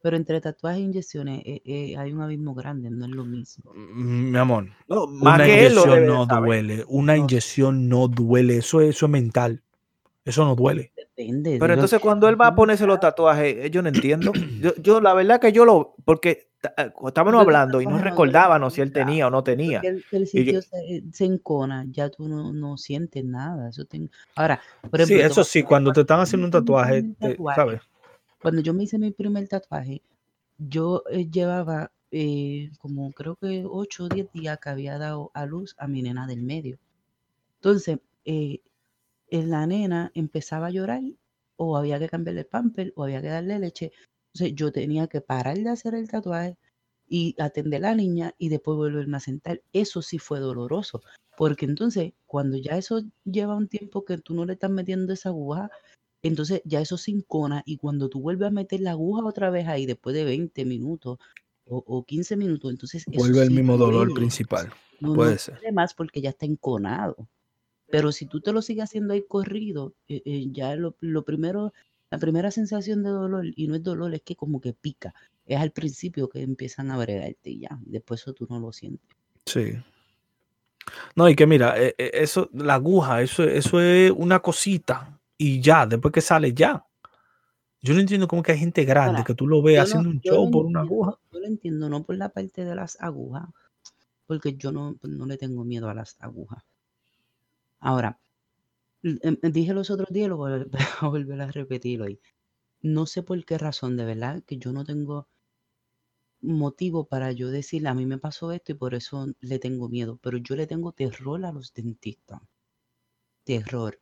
[0.01, 3.72] Pero entre tatuajes e inyecciones eh, eh, hay un abismo grande, no es lo mismo.
[3.74, 6.46] Mm, Mi amor, No, más una inyección no saber.
[6.46, 6.85] duele.
[6.88, 7.22] Una No.
[7.22, 8.59] inyección no duele.
[8.59, 9.62] Eso, eso es mental.
[10.24, 10.92] Eso no duele.
[10.94, 11.57] Depende.
[11.59, 14.33] Pero entonces cuando él va a ponerse los tatuajes, eh, yo no entiendo.
[14.61, 16.47] Yo, yo la verdad que yo lo, porque
[17.07, 19.83] estábamos Porque el hablando y no recordábamos si él tenía o no tenía.
[19.83, 23.68] porque el, Y sitio se, se encona, ya tú no, no sientes nada.
[23.68, 27.05] Eso te- Ahora, por Sí, ejemplo, te eso sí, cuando te están haciendo un tatuaje,
[27.21, 27.81] te- ¿sabes?
[28.42, 30.03] Cuando yo me hice mi primer tatuaje,
[30.59, 35.47] yo eh, llevaba eh, como creo que 8 o 10 días que había dado a
[35.47, 36.79] luz a mi nena del medio.
[37.57, 38.61] Entonces, eh,
[39.31, 41.03] eh, la nena empezaba a llorar
[41.57, 43.92] o había que cambiarle el pamper o había que darle leche.
[44.33, 46.57] Entonces, yo tenía que parar de hacer el tatuaje
[47.09, 49.62] y atender a la niña y después volverme a sentar.
[49.73, 51.01] Eso sí fue doloroso,
[51.37, 55.31] porque entonces cuando ya eso lleva un tiempo que tú no le estás metiendo esa
[55.31, 55.71] aguja,
[56.23, 59.67] entonces ya eso se incona y cuando tú vuelves a meter la aguja otra vez
[59.69, 61.19] ahí después de 20 minutos
[61.64, 64.69] o, o 15 minutos, entonces eso Vuelve el sí mismo dolor principal.
[65.01, 65.73] No, no Puede ser.
[65.73, 67.29] más porque ya está enconado.
[67.91, 71.73] Pero si tú te lo sigues haciendo ahí corrido, eh, eh, ya lo, lo primero,
[72.11, 75.14] la primera sensación de dolor, y no es dolor, es que como que pica.
[75.47, 77.79] Es al principio que empiezan a bregarte y ya.
[77.83, 79.16] Después eso tú no lo sientes.
[79.44, 79.73] Sí.
[81.14, 85.61] No, y que mira, eh, eh, eso, la aguja, eso, eso es una cosita y
[85.61, 86.85] ya, después que sale, ya.
[87.81, 90.16] Yo no entiendo cómo que hay gente grande Ahora, que tú lo Yo haciendo no,
[90.16, 91.18] un show por una aguja.
[91.33, 93.49] yo lo entiendo, no por la parte de las agujas,
[94.27, 96.64] porque yo no, no le tengo miedo a las agujas.
[97.81, 98.18] Ahora,
[99.02, 102.20] dije los otros días, lo voy a vol- a volver a repetir hoy.
[102.82, 105.28] No sé por qué razón, de verdad, que yo no tengo
[106.42, 110.18] motivo para yo decir, a mí me pasó esto y por eso le tengo miedo,
[110.20, 112.40] pero yo le tengo terror a los dentistas.
[113.44, 113.98] Terror.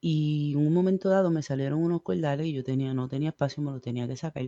[0.00, 3.60] Y en un momento dado me salieron unos cordales y yo tenía, no tenía espacio,
[3.60, 4.44] me lo tenía que sacar.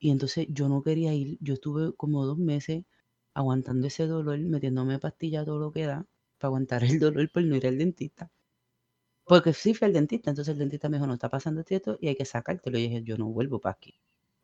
[0.00, 1.38] Y entonces yo no quería ir.
[1.40, 2.84] Yo estuve como dos meses
[3.34, 6.06] aguantando ese dolor, metiéndome pastillas todo lo que da,
[6.38, 8.32] para aguantar el dolor por no ir al dentista.
[9.26, 12.08] Porque sí fui al dentista, entonces el dentista me dijo, no está pasando esto y
[12.08, 12.78] hay que sacártelo.
[12.78, 13.94] Y dije, yo no vuelvo para aquí.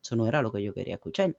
[0.03, 1.37] Eso no era lo que yo quería escuchar.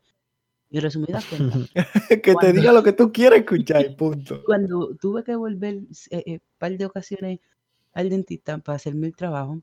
[0.70, 1.70] Y resumidas cuentas,
[2.10, 4.44] que te Cuando- diga lo que tú quieras escuchar, punto.
[4.46, 7.40] cuando tuve que volver un par de ocasiones
[7.94, 9.62] al dentista para hacerme el trabajo,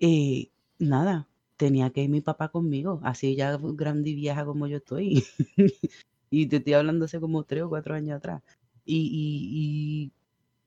[0.00, 4.76] eh, nada, tenía que ir mi papá conmigo, así ya grande y vieja como yo
[4.76, 5.24] estoy.
[6.30, 8.42] y te estoy hablando hace como tres o cuatro años atrás.
[8.84, 10.12] Y, y- y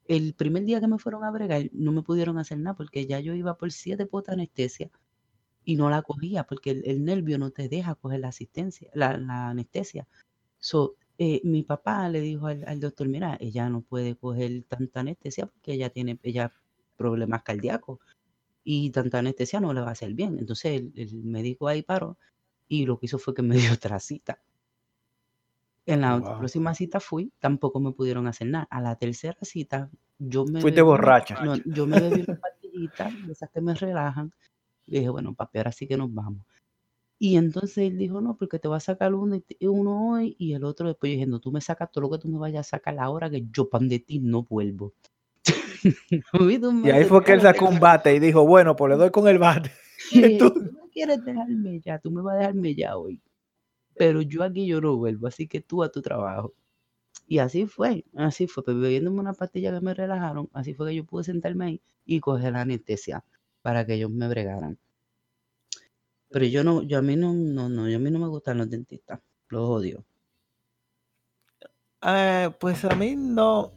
[0.07, 3.19] el primer día que me fueron a bregar, no me pudieron hacer nada porque ya
[3.19, 4.91] yo iba por siete potas anestesia
[5.65, 9.17] y no la cogía porque el, el nervio no te deja coger la asistencia, la,
[9.17, 10.07] la anestesia.
[10.59, 15.01] So, eh, mi papá le dijo al, al doctor, mira, ella no puede coger tanta
[15.01, 16.53] anestesia porque ella tiene ella
[16.97, 17.99] problemas cardíacos
[18.63, 20.39] y tanta anestesia no le va a hacer bien.
[20.39, 22.17] Entonces el, el médico ahí paró
[22.67, 24.39] y lo que hizo fue que me dio otra cita.
[25.85, 26.37] En la Wow.
[26.37, 28.67] próxima cita fui, tampoco me pudieron hacer nada.
[28.69, 31.43] A la tercera cita, yo me Fuiste bebí- borracha.
[31.43, 34.31] no, yo me bebí unas pastillitas, de esas que me relajan.
[34.87, 36.45] Y dije, bueno, papi, ahora sí que nos vamos.
[37.17, 40.63] Y entonces él dijo, no, porque te va a sacar uno, uno hoy y el
[40.63, 41.11] otro después.
[41.11, 43.29] Yo dije, no, tú me sacas todo lo que tú me vayas a sacar ahora
[43.29, 44.93] que yo pan de ti no vuelvo.
[46.83, 49.27] Y ahí fue que él sacó un bate y dijo, bueno, pues le doy con
[49.27, 49.71] el bate.
[50.39, 53.21] tú no quieres dejarme ya, tú me vas a dejarme ya hoy.
[54.01, 56.53] Pero yo aquí yo no vuelvo, así que tú a tu trabajo.
[57.27, 60.95] Y así fue, así fue, pero bebiéndome una pastilla que me relajaron, así fue que
[60.97, 63.25] yo pude sentarme ahí y coger la anestesia
[63.63, 64.79] para que ellos me bregaran.
[66.31, 68.57] Pero yo no, yo a mí no, no, no, yo a mí no me gustan
[68.57, 70.03] los dentistas, los odio.
[72.03, 73.71] Eh, pues a mí no,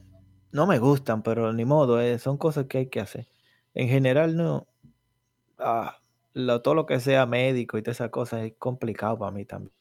[0.53, 3.27] no me gustan, pero ni modo, eh, son cosas que hay que hacer.
[3.75, 4.66] En general, no.
[5.59, 5.99] ah,
[6.35, 9.72] lo- todo lo que sea médico y todas esas cosas es complicado para mí también.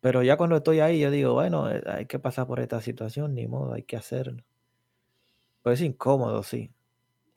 [0.00, 3.34] Pero ya cuando estoy ahí, yo digo, bueno, eh, hay que pasar por esta situación,
[3.34, 4.44] ni modo, hay que hacerlo.
[5.62, 6.70] Pero es incómodo, sí.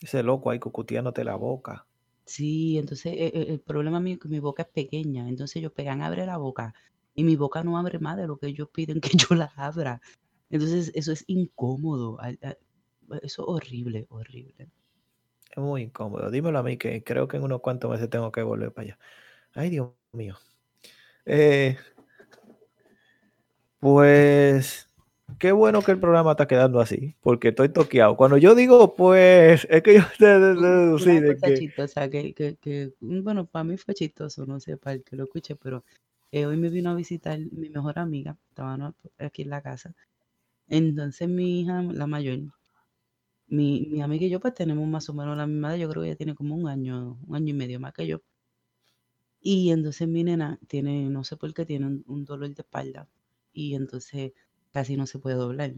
[0.02, 1.88] Ese loco ahí cucuteándote la boca.
[2.26, 5.72] Sí, entonces eh, eh, el problema mío es que mi boca es pequeña, entonces ellos
[5.72, 6.74] pegan, abre la boca
[7.16, 10.02] y mi boca no abre más de lo que ellos piden que yo la abra.
[10.50, 14.70] Entonces eso es incómodo, eso es horrible, horrible.
[15.52, 16.30] Es muy incómodo.
[16.30, 19.00] Dímelo a mí, que creo que en unos cuantos meses tengo que volver para allá.
[19.54, 20.36] Ay, Dios mío.
[21.30, 21.76] Eh,
[23.80, 24.88] pues
[25.40, 28.16] qué bueno que el programa está quedando así, porque estoy toqueado.
[28.16, 31.54] Cuando yo digo, pues, es que yo te deducí de que.
[31.56, 35.18] chistosa que, que, que, mm, bueno, para mí fue chistoso, no sé, para el que
[35.18, 35.84] lo escuche, pero
[36.32, 39.94] eh, hoy me vino a visitar mi mejor amiga, estaban aquí en la casa.
[40.70, 42.40] Entonces mi hija, la mayor,
[43.48, 46.04] mi, mi amiga y yo pues tenemos más o menos la misma edad, yo creo
[46.04, 48.22] que ella tiene como un año, un año y medio más que yo.
[49.42, 53.08] Y entonces mi nena tiene, no sé por qué, tiene un, dolor de espalda
[53.54, 54.34] y entonces
[54.72, 55.74] casi no se puede doblar.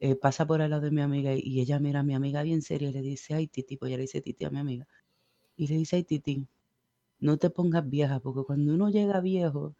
[0.00, 2.62] Eh, pasa por al lado de mi amiga y, ella mira a mi amiga bien
[2.62, 4.86] seria y le dice, ay Titi, pues ella le dice Titi a mi amiga.
[5.56, 6.46] Y le dice, ay Titi,
[7.20, 9.76] no te pongas vieja, porque cuando uno llega viejo,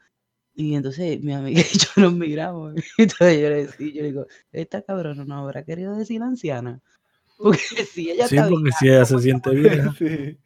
[0.55, 4.27] y entonces mi amiga y yo nos miramos, entonces yo le, decía, yo le digo,
[4.53, 6.83] esta cabrona no habrá querido decir anciana.
[7.43, 7.59] Porque
[7.93, 9.95] si ella Sí, está porque vieja, si ella ¿cómo se siente vieja.
[9.99, 10.39] Sí.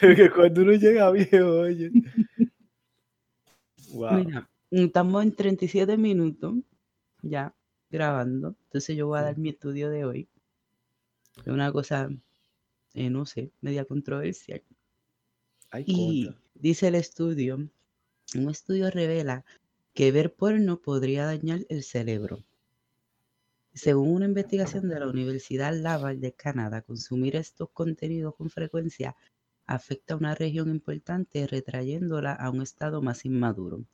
[0.00, 1.90] que cuando uno llega viejo, oye.
[3.86, 4.24] Wow.
[4.24, 6.54] Mira, estamos en 37 minutos
[7.22, 7.54] ya
[7.90, 8.56] grabando.
[8.64, 10.28] Entonces yo voy a dar mi estudio de hoy.
[11.36, 12.10] Es una cosa,
[12.94, 14.62] eh, no sé, media controversial.
[15.70, 16.42] Ay, Y contra.
[16.54, 19.44] dice el estudio, un estudio revela
[19.94, 22.44] que ver porno podría dañar el cerebro.
[23.74, 29.16] Según una investigación de la Universidad Laval de Canadá, consumir estos contenidos con frecuencia
[29.66, 33.84] afecta a una región importante, retrayéndola a un estado más inmaduro.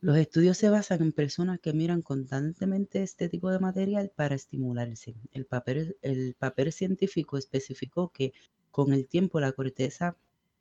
[0.00, 5.16] Los estudios se basan en personas que miran constantemente este tipo de material para estimularse.
[5.32, 8.32] El papel, el papel científico especificó que
[8.70, 10.16] con el tiempo la corteza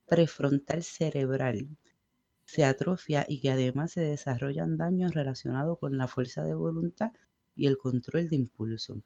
[0.07, 1.67] prefrontal cerebral
[2.45, 7.11] se atrofia y que además se desarrollan daños relacionados con la fuerza de voluntad
[7.55, 9.01] y el control de impulso.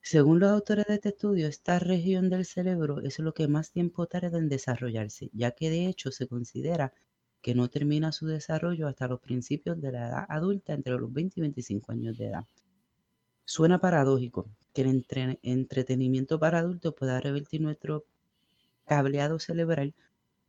[0.00, 4.06] Según los autores de este estudio, esta región del cerebro es lo que más tiempo
[4.06, 6.92] tarda en desarrollarse, ya que de hecho se considera
[7.42, 11.38] que no termina su desarrollo hasta los principios de la edad adulta, entre los 20
[11.38, 12.44] y 25 años de edad.
[13.44, 18.04] Suena paradójico que el entre- entretenimiento para adultos pueda revertir nuestro
[18.86, 19.94] cableado cerebral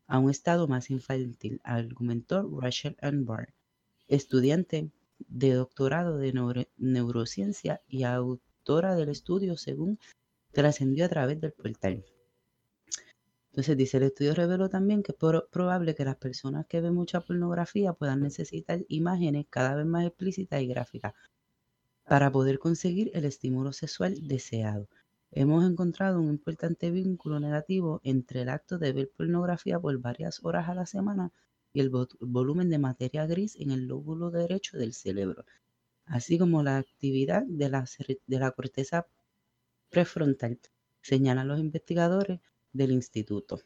[0.08, 3.54] a un estado más infantil, argumentó Rachel Ann Barr,
[4.08, 4.90] estudiante
[5.28, 10.00] de doctorado de neuro- neurociencia y autora del estudio según
[10.52, 12.06] trascendió a través del portal.
[13.52, 16.94] Entonces dice, el estudio reveló también que es pro- probable que las personas que ven
[16.94, 21.14] mucha pornografía puedan necesitar imágenes cada vez más explícitas y gráficas
[22.06, 24.88] para poder conseguir el estímulo sexual deseado.
[25.32, 30.70] Hemos encontrado un importante vínculo negativo entre el acto de ver pornografía por varias horas
[30.70, 31.32] a la semana
[31.74, 35.46] y el vo- volumen de materia gris en el lóbulo derecho del cerebro,
[36.06, 37.86] así como la actividad de la,
[38.28, 39.08] de la corteza
[39.90, 40.60] prefrontal,
[41.02, 42.42] señalan los investigadores
[42.74, 43.62] del instituto.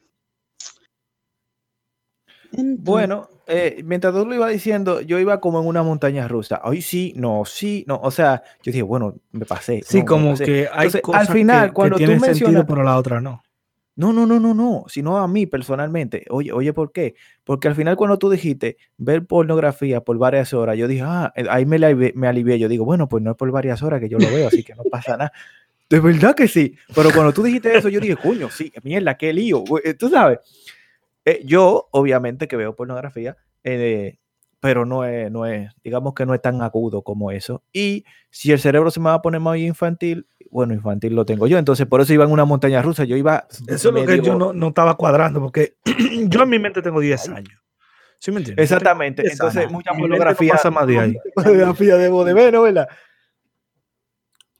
[2.52, 6.60] Entonces, Bueno, eh, mientras tú lo ibas diciendo, yo iba como en una montaña rusa.
[6.64, 8.00] Ay, sí, no, sí, no.
[8.02, 9.86] O sea, yo dije, bueno, me pasé.
[9.86, 12.64] Sí, no, como que hay entonces, cosas al final, que, que cuando tú tienen sentido,
[12.64, 13.43] mencionas, pero la otra no.
[13.96, 16.24] No, no, no, no, no, sino a mí personalmente.
[16.30, 17.14] Oye, oye, ¿por qué?
[17.44, 21.44] Porque al final cuando tú dijiste ver pornografía por varias horas, yo dije, ah, eh,
[21.48, 22.58] ahí me, alivié.
[22.58, 24.74] Yo digo, bueno, pues no es por varias horas que yo lo veo, así que
[24.74, 25.32] no pasa nada.
[25.88, 26.74] De verdad que sí.
[26.94, 29.62] Pero cuando tú dijiste eso, yo dije, coño, sí, mierda, qué lío.
[29.84, 30.40] eh, Tú sabes,
[31.24, 33.36] eh, yo obviamente que veo pornografía,
[34.60, 37.62] pero no es, no es, digamos que no es tan agudo como eso.
[37.72, 41.48] Y si el cerebro se me va a poner más infantil, bueno, infantil lo tengo
[41.48, 43.48] yo, entonces por eso iba en una montaña rusa, yo iba...
[43.66, 45.78] Eso es lo que yo no, no estaba cuadrando, porque
[46.28, 47.60] yo en mi mente tengo 10 años.
[48.20, 48.62] ¿Sí me entiendes?
[48.62, 49.72] Exactamente, Yo tengo 10 entonces años.
[49.72, 50.52] mucha no pornografía...
[50.52, 51.16] pasa más de ahí.
[51.34, 52.62] Pornografía debo de ver, ¿no?
[52.62, 52.86] ¿verdad?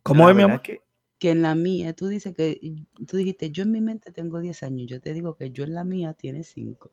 [0.02, 0.62] ¿Cómo La es, mi amor?
[0.62, 0.80] que-
[1.20, 2.60] Que en la mía, tú dices que,
[3.06, 5.74] tú dijiste, yo en mi mente tengo 10 años, yo te digo que yo en
[5.74, 6.92] la mía tiene 5.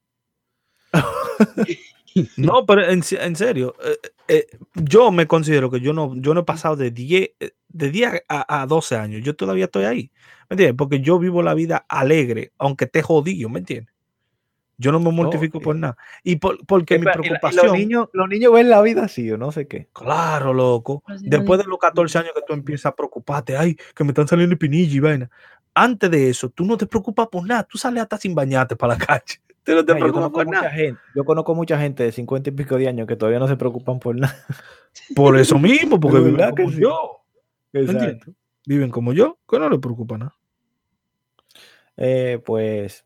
[2.38, 3.98] No, pero en, se- en serio, eh,
[4.28, 7.90] eh, yo me considero que yo no, yo no he pasado de 10, eh, de
[7.92, 9.22] 10 a, a 12 años.
[9.24, 10.12] Yo todavía estoy ahí.
[10.50, 10.76] ¿Me entiendes?
[10.78, 13.94] Porque yo vivo la vida alegre, aunque esté jodido, ¿me entiendes?
[14.78, 15.96] Yo no me mortifico por nada.
[16.24, 17.66] Y por- porque mi Espera, y la- y preocupación.
[17.68, 19.88] los, niños, los niños ven la vida así o no sé qué.
[19.94, 21.04] Claro, loco.
[21.22, 24.58] Después de los 14 años que tú empiezas a preocuparte, ay, que me están saliendo
[24.58, 25.30] pinillas y vaina.
[25.76, 27.64] Antes de eso, tú no te preocupas por nada.
[27.64, 29.40] Tú sales hasta sin bañarte para la calle.
[29.64, 30.72] Tú no te yo, preocupas conozco por mucha nada.
[30.74, 33.58] gente, yo conozco mucha gente de 50 y pico de años que todavía no se
[33.58, 34.36] preocupan por nada.
[35.16, 36.82] Por eso mismo, porque viven verdad que como sí.
[36.82, 37.22] yo.
[37.72, 38.36] ¿me entiendes?
[38.66, 40.36] Viven como yo, que no le preocupa nada.
[41.98, 43.06] Eh, pues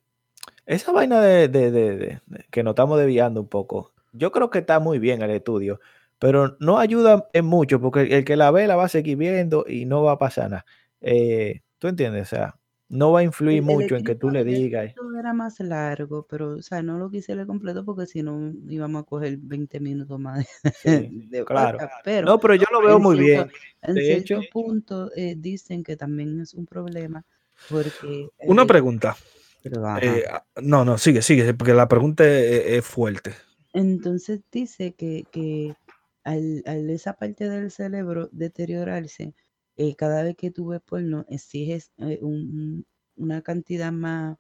[0.66, 4.50] esa vaina de, de- de- de- de- que nos estamos desviando un poco, yo creo
[4.50, 5.80] que está muy bien el estudio,
[6.20, 9.18] pero no ayuda en mucho porque el, el que la ve la va a seguir
[9.18, 10.66] viendo y no va a pasar nada.
[11.02, 12.24] Eh, ¿Tú entiendes?
[12.24, 12.56] O sea,
[12.88, 14.94] no va a influir mucho en que tú le digas.
[15.20, 19.02] era más largo, pero, o sea, no lo quise leer completo porque si no íbamos
[19.04, 20.46] a coger 20 minutos más de,
[21.10, 21.80] Sí, de claro.
[22.04, 23.50] Pero No, pero yo lo veo muy bien.
[23.50, 27.24] cierto- en De cierto hecho- punto eh, dicen que también es un problema
[27.70, 28.30] porque...
[28.40, 29.16] Una eh, pregunta.
[29.64, 33.34] pero, eh, ah, no, no, sigue, sigue, porque la pregunta es, es fuerte.
[33.74, 35.76] Entonces dice que, que
[36.24, 39.34] al, al esa parte del cerebro deteriorarse,
[39.78, 42.86] eh, cada vez que tú ves porno, exiges eh, un- un-
[43.18, 44.38] una cantidad más,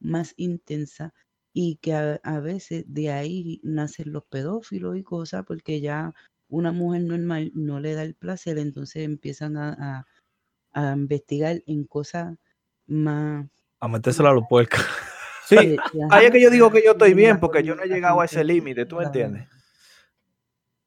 [0.00, 1.14] más intensa
[1.52, 6.14] y que a, a veces de ahí nacen los pedófilos y cosas porque ya
[6.48, 10.06] una mujer normal no le da el placer, entonces empiezan a, a-
[10.72, 12.36] a investigar en cosas
[12.86, 13.46] más...
[13.80, 14.80] A metérsela a los puercos.
[15.46, 15.56] Sí,
[16.10, 18.24] ahí es que yo digo que yo estoy bien porque yo no he llegado a
[18.24, 19.48] ese límite, ¿tú me entiendes?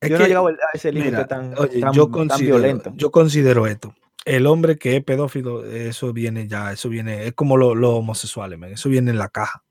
[0.01, 2.57] Es yo no he que, llegado a ese límite tan, oye, tan- yo tan considero,
[2.57, 2.93] violento.
[2.95, 3.93] yo considero esto.
[4.25, 8.57] El hombre que es pedófilo, eso viene ya, eso viene, es como lo- los homosexuales,
[8.59, 9.63] men, eso viene en la caja.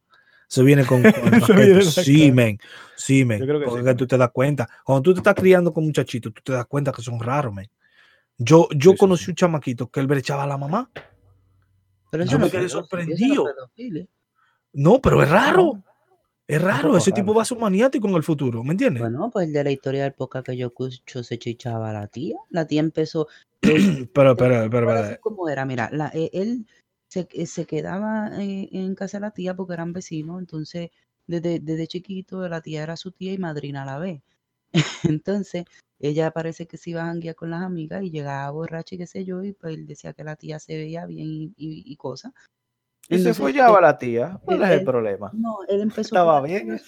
[0.48, 1.12] Eso viene con, con
[1.60, 2.34] el viene Sí, caja.
[2.34, 2.58] men.
[2.96, 3.40] Sí, men.
[3.40, 3.84] Que Porque sí.
[3.84, 4.68] que tú te das cuenta.
[4.84, 7.68] Cuando tú te estás criando con muchachitos, tú te das cuenta que son raros, men.
[8.38, 9.30] Yo, yo Sí, conocí sí.
[9.32, 10.90] un chamaquito que él brechaba a la mamá.
[12.10, 13.46] Pero Yo me quedé sorprendido.
[14.72, 15.82] No, pero es raro.
[16.50, 16.96] Es raro.
[16.96, 19.00] Ese tipo va a ser un maniático en el futuro, ¿me entiendes?
[19.02, 22.06] Bueno, pues el de la historia del podcast que yo escucho se chichaba a la
[22.08, 22.36] tía.
[22.50, 23.28] La tía empezó.
[23.62, 26.66] él- Pero, pero, pero, pero, cómo era, mira, la- eh, él
[27.08, 30.90] se, eh, se quedaba eh, en casa de la tía porque eran vecinos, entonces
[31.26, 34.22] desde, desde chiquito la tía era su tía y madrina a la vez.
[35.04, 35.64] Entonces
[35.98, 39.06] ella parece que se iba a janguear con las amigas y llegaba borracha y qué
[39.06, 41.96] sé yo, y pues él decía que la tía se veía bien y, y- y
[41.96, 42.32] cosas.
[43.10, 44.40] Y se Entonces, follaba él- la tía.
[44.44, 45.32] ¿Cuál él- es el problema?
[45.32, 46.80] no, él empezó Estaba con la bien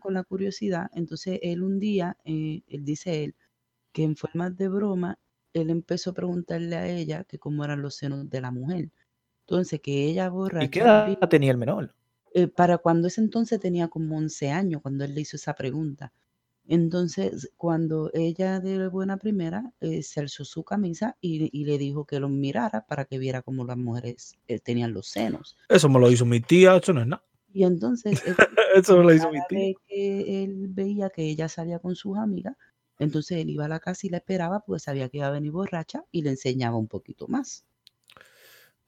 [0.00, 0.88] con la curiosidad.
[0.94, 3.34] Entonces él un día, eh, él dice él,
[3.92, 5.18] que en forma de broma,
[5.54, 8.90] él empezó a preguntarle a ella que cómo eran los senos de la mujer.
[9.46, 11.94] Entonces que ella ¿Y qué edad tenía el menor?
[12.34, 16.12] eh, para cuando ese entonces tenía como 11 años, cuando él le hizo esa pregunta.
[16.68, 22.04] Entonces, cuando ella de buena primera eh, se alzó su camisa y, y le dijo
[22.06, 25.56] que lo mirara para que viera cómo las mujeres eh, tenían los senos.
[25.68, 27.22] eso me lo hizo mi tía, eso no es nada.
[27.52, 28.34] Y entonces, él-
[28.74, 29.74] Eso me lo hizo mi tía.
[29.86, 32.56] que él veía que ella salía con sus amigas,
[32.98, 35.52] entonces él iba a la casa y la esperaba porque sabía que iba a venir
[35.52, 37.65] borracha y le enseñaba un poquito más.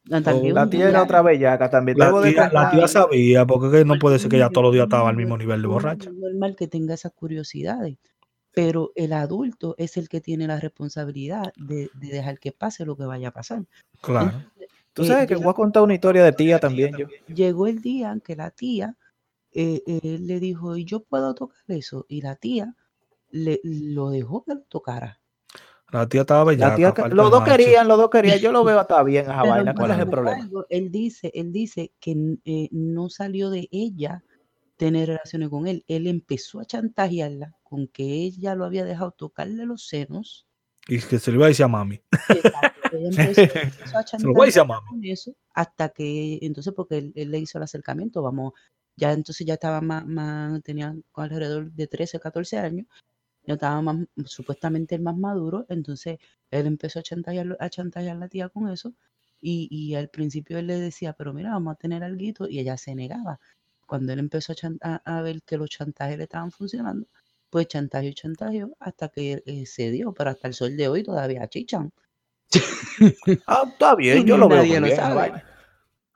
[0.09, 1.99] La tía era otra bellaca también.
[1.99, 4.73] La tía, la tía sabía, porque es que no puede ser que ella todos los
[4.73, 6.11] días estaba al mismo nivel de borracha.
[6.11, 7.97] niño normal que tenga esas curiosidades.
[8.53, 12.97] Pero el adulto es el que tiene la responsabilidad de, de dejar que pase lo
[12.97, 13.65] que vaya a pasar.
[14.01, 14.29] Claro.
[14.29, 16.97] Entonces, Tú eh, sabes que voy a contar una historia de tía también.
[16.97, 17.07] Yo.
[17.33, 18.97] llegó el día en que la tía
[19.53, 22.05] eh, eh, le dijo, ¿y yo puedo tocar eso?
[22.09, 22.75] Y la tía
[23.31, 25.18] le, lo dejó que lo tocara.
[25.91, 26.77] La tía estaba La bellaca.
[26.77, 27.53] tía que- falta los dos macho.
[27.57, 28.39] querían, los dos querían.
[28.39, 29.75] Yo lo veo hasta bien esa Pero vaina.
[29.75, 30.37] ¿Cuál es el problema?
[30.39, 34.23] embargo, Él dice, él dice que eh, no salió de ella
[34.77, 35.85] tener relaciones con él.
[35.89, 40.47] Él empezó a chantajearla con que ella lo había dejado tocarle los senos.
[40.87, 42.01] Y que se lo iba a decir a mami.
[42.29, 45.11] Exacto, ella empezó, empezó a Se lo voy a decir a mami.
[45.11, 48.53] eso hasta que, entonces, porque él, él le hizo el acercamiento, vamos,
[48.97, 52.87] ya entonces ya estaba más, más tenía alrededor de 13, 14 años,
[53.49, 53.97] ya estaba más,
[54.27, 56.19] supuestamente el más maduro, entonces
[56.51, 58.93] él empezó a chantajear, a chantajear a la tía con eso,
[59.41, 62.77] y, y al principio él le decía, pero mira, vamos a tener algo, y ella
[62.77, 63.41] se negaba.
[63.87, 67.07] Cuando él empezó a, ver que los chantajes le estaban funcionando,
[67.49, 71.03] pues chantaje y chantaje hasta que eh, se dio, pero hasta el sol de hoy
[71.03, 71.91] todavía chichan.
[73.47, 75.15] Ah, está bien, yo lo veo nadie lo bien, la sabe.
[75.15, 75.45] vaina.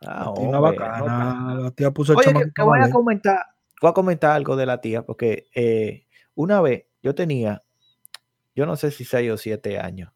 [0.04, 2.62] Ah, La tía una hombre, bacana, no, la tía puso el Oye, que, chamaquito que
[2.62, 3.46] voy a comentar,
[3.80, 7.62] voy a comentar algo de la tía, porque eh, una vez yo tenía,
[8.54, 10.12] yo no sé si seis o siete años,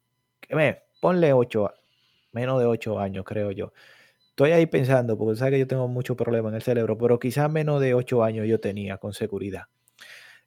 [0.49, 1.71] me, ponle ocho,
[2.31, 3.73] menos de ocho años, creo yo.
[4.29, 7.51] Estoy ahí pensando, porque sabes que yo tengo muchos problemas en el cerebro, pero quizás
[7.51, 9.63] menos de ocho años yo tenía con seguridad.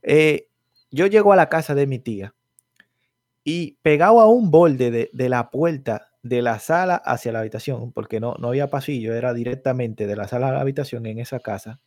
[0.02, 0.48] Eh,
[0.90, 2.34] yo llego a la casa de mi tía
[3.44, 8.20] y pegado a un borde de, la puerta de la sala hacia la habitación, porque
[8.20, 11.80] no, no había pasillo, era directamente de la sala a la habitación en esa casa,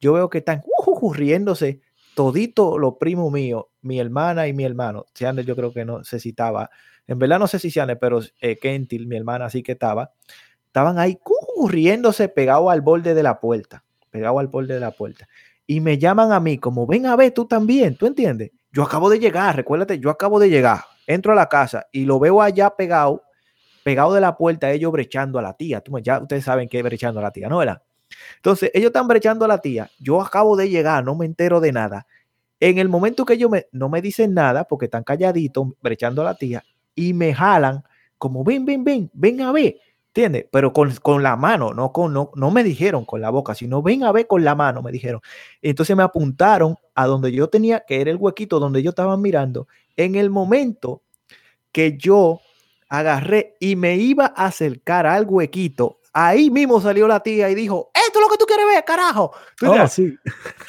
[0.00, 1.80] yo veo que están ujuju, riéndose
[2.16, 5.04] todito los primos míos, mi hermana y mi hermano.
[5.14, 6.70] Cianes yo creo que no sé si estaba,
[7.06, 10.12] en verdad no sé si Cianes, pero eh, Kentil, mi hermana, sí que estaba,
[10.64, 14.92] estaban ahí ujuju, riéndose pegado al borde de la puerta, pegado al borde de la
[14.92, 15.28] puerta.
[15.66, 18.50] Y me llaman a mí como, ven a ver tú también, ¿tú entiendes?
[18.72, 22.18] Yo acabo de llegar, recuérdate, yo acabo de llegar, entro a la casa y lo
[22.18, 23.24] veo allá pegado,
[23.84, 25.82] pegado de la puerta, ellos brechando a la tía.
[25.82, 27.58] Tú, ya ustedes saben que brechando a la tía, ¿no?
[27.58, 27.82] ¿Verdad?
[28.36, 29.90] Entonces, ellos están brechando a la tía.
[29.98, 32.06] Yo acabo de llegar, no me entero de nada.
[32.60, 36.26] En el momento que ellos me, no me dicen nada, porque están calladitos, brechando a
[36.26, 36.64] la tía,
[36.94, 37.84] y me jalan,
[38.18, 39.76] como ven, ven, ven, ven a ver,
[40.08, 40.46] ¿entiendes?
[40.50, 43.82] Pero con, con la mano, no, con, no, no me dijeron con la boca, sino
[43.82, 45.20] ven a ver con la mano, me dijeron.
[45.60, 49.68] Entonces me apuntaron a donde yo tenía, que era el huequito donde yo estaba mirando.
[49.96, 51.02] En el momento
[51.70, 52.40] que yo
[52.88, 57.90] agarré y me iba a acercar al huequito, ahí mismo salió la tía y dijo,
[57.94, 59.32] esto es lo que tú quieres ver, carajo.
[59.56, 60.16] ¿Tú Oh, sí.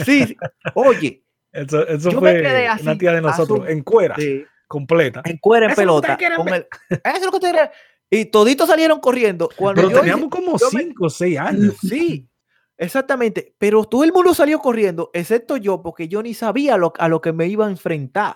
[0.05, 0.37] sí, sí.
[0.75, 4.43] Oye, Eso, eso Yo me fue quedé una así, tía de nosotros, en cuera, sí,
[4.67, 5.21] completa.
[5.25, 6.35] en cuera en Eso es lo que pelota.
[6.35, 6.67] con ver.
[6.89, 7.71] el- eso es lo que ustedes quieren.
[8.09, 9.49] Y toditos salieron corriendo.
[9.55, 11.75] Cuando Pero yo teníamos hice- como yo me- 5 o 6 años.
[11.81, 12.29] Sí,
[12.77, 13.55] exactamente.
[13.57, 17.21] Pero todo el mundo salió corriendo, excepto yo, porque yo ni sabía lo- a lo
[17.21, 18.35] que me iba a enfrentar.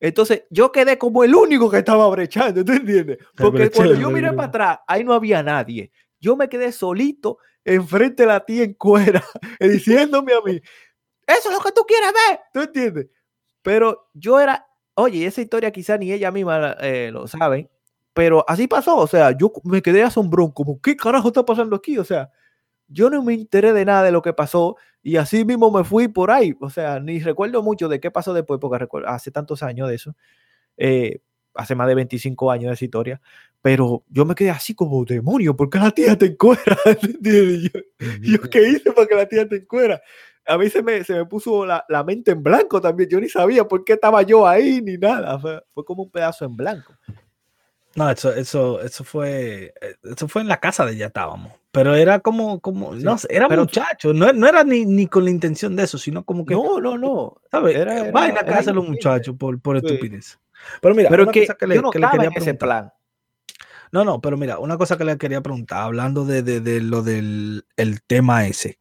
[0.00, 3.18] Entonces, yo quedé como el único que estaba brechando, ¿tú entiendes?
[3.36, 5.90] Porque cuando yo miré para atrás, ahí no había nadie.
[6.24, 9.22] Yo me quedé solito enfrente de la tía en cuera,
[9.60, 10.58] diciéndome a mí,
[11.26, 13.08] eso es lo que tú quieres ver, ¿tú entiendes?
[13.60, 17.70] Pero yo era, oye, esa historia quizá ni ella misma eh, lo sabe,
[18.14, 21.98] pero así pasó, o sea, yo me quedé asombrado, como, ¿qué carajo está pasando aquí?
[21.98, 22.30] O sea,
[22.88, 26.08] yo no me enteré de nada de lo que pasó y así mismo me fui
[26.08, 29.62] por ahí, o sea, ni recuerdo mucho de qué pasó después, porque recuerdo, hace tantos
[29.62, 30.16] años de eso,
[30.78, 31.20] eh,
[31.52, 33.20] hace más de 25 años de esa historia,
[33.64, 36.60] pero yo me quedé así como, demonio, ¿por qué la tía te encuera?
[37.22, 37.70] Yo,
[38.20, 40.02] ¿Yo qué hice para que la tía te encuera?
[40.44, 43.08] A mí se me, se me puso la, la mente en blanco también.
[43.08, 45.38] Yo ni sabía por qué estaba yo ahí ni nada.
[45.38, 46.92] Fue, fue como un pedazo en blanco.
[47.96, 51.50] No, eso, eso, eso fue, eh, eso fue en la casa de ella estábamos.
[51.72, 55.24] Pero era como, como, Sí, no era pero- muchacho, no, no era ni, ni con
[55.24, 57.40] la intención de eso, sino como que, No, no, no.
[57.50, 57.76] ¿sabes?
[57.76, 59.08] era- era- Vaina que era hacen los inocente.
[59.08, 59.86] muchachos por, por Sí.
[59.86, 60.38] estupidez.
[60.82, 62.52] Pero mira, Pero una que, cosa que le, yo no que le quería en ese
[62.52, 62.92] plan.
[63.94, 67.04] No, no, pero mira, una cosa que le quería preguntar, hablando de, de- de lo
[67.04, 68.80] del el tema ese.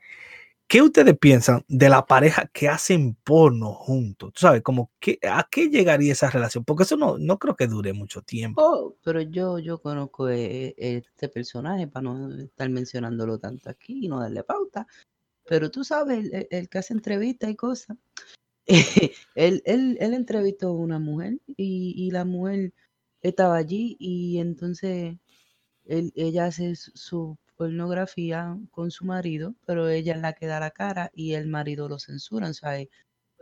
[0.67, 4.33] ¿Qué ustedes piensan de la pareja que hacen porno juntos?
[4.33, 6.65] Tú sabes, como que, ¿a qué llegaría esa relación?
[6.65, 8.63] Porque eso no, no creo que dure mucho tiempo.
[8.63, 14.05] Oh, pero yo, yo conozco eh, eh, este personaje para no estar mencionándolo tanto aquí
[14.05, 14.87] y no darle pauta.
[15.45, 17.97] Pero tú sabes, el, que hace entrevistas y cosas.
[19.35, 22.73] él, él, él entrevistó a una mujer y, y la mujer
[23.23, 25.17] estaba allí y entonces
[25.85, 30.71] él, ella hace su- pornografía con su marido, pero ella es la que da la
[30.71, 32.89] cara y el marido lo censura, ¿sabes?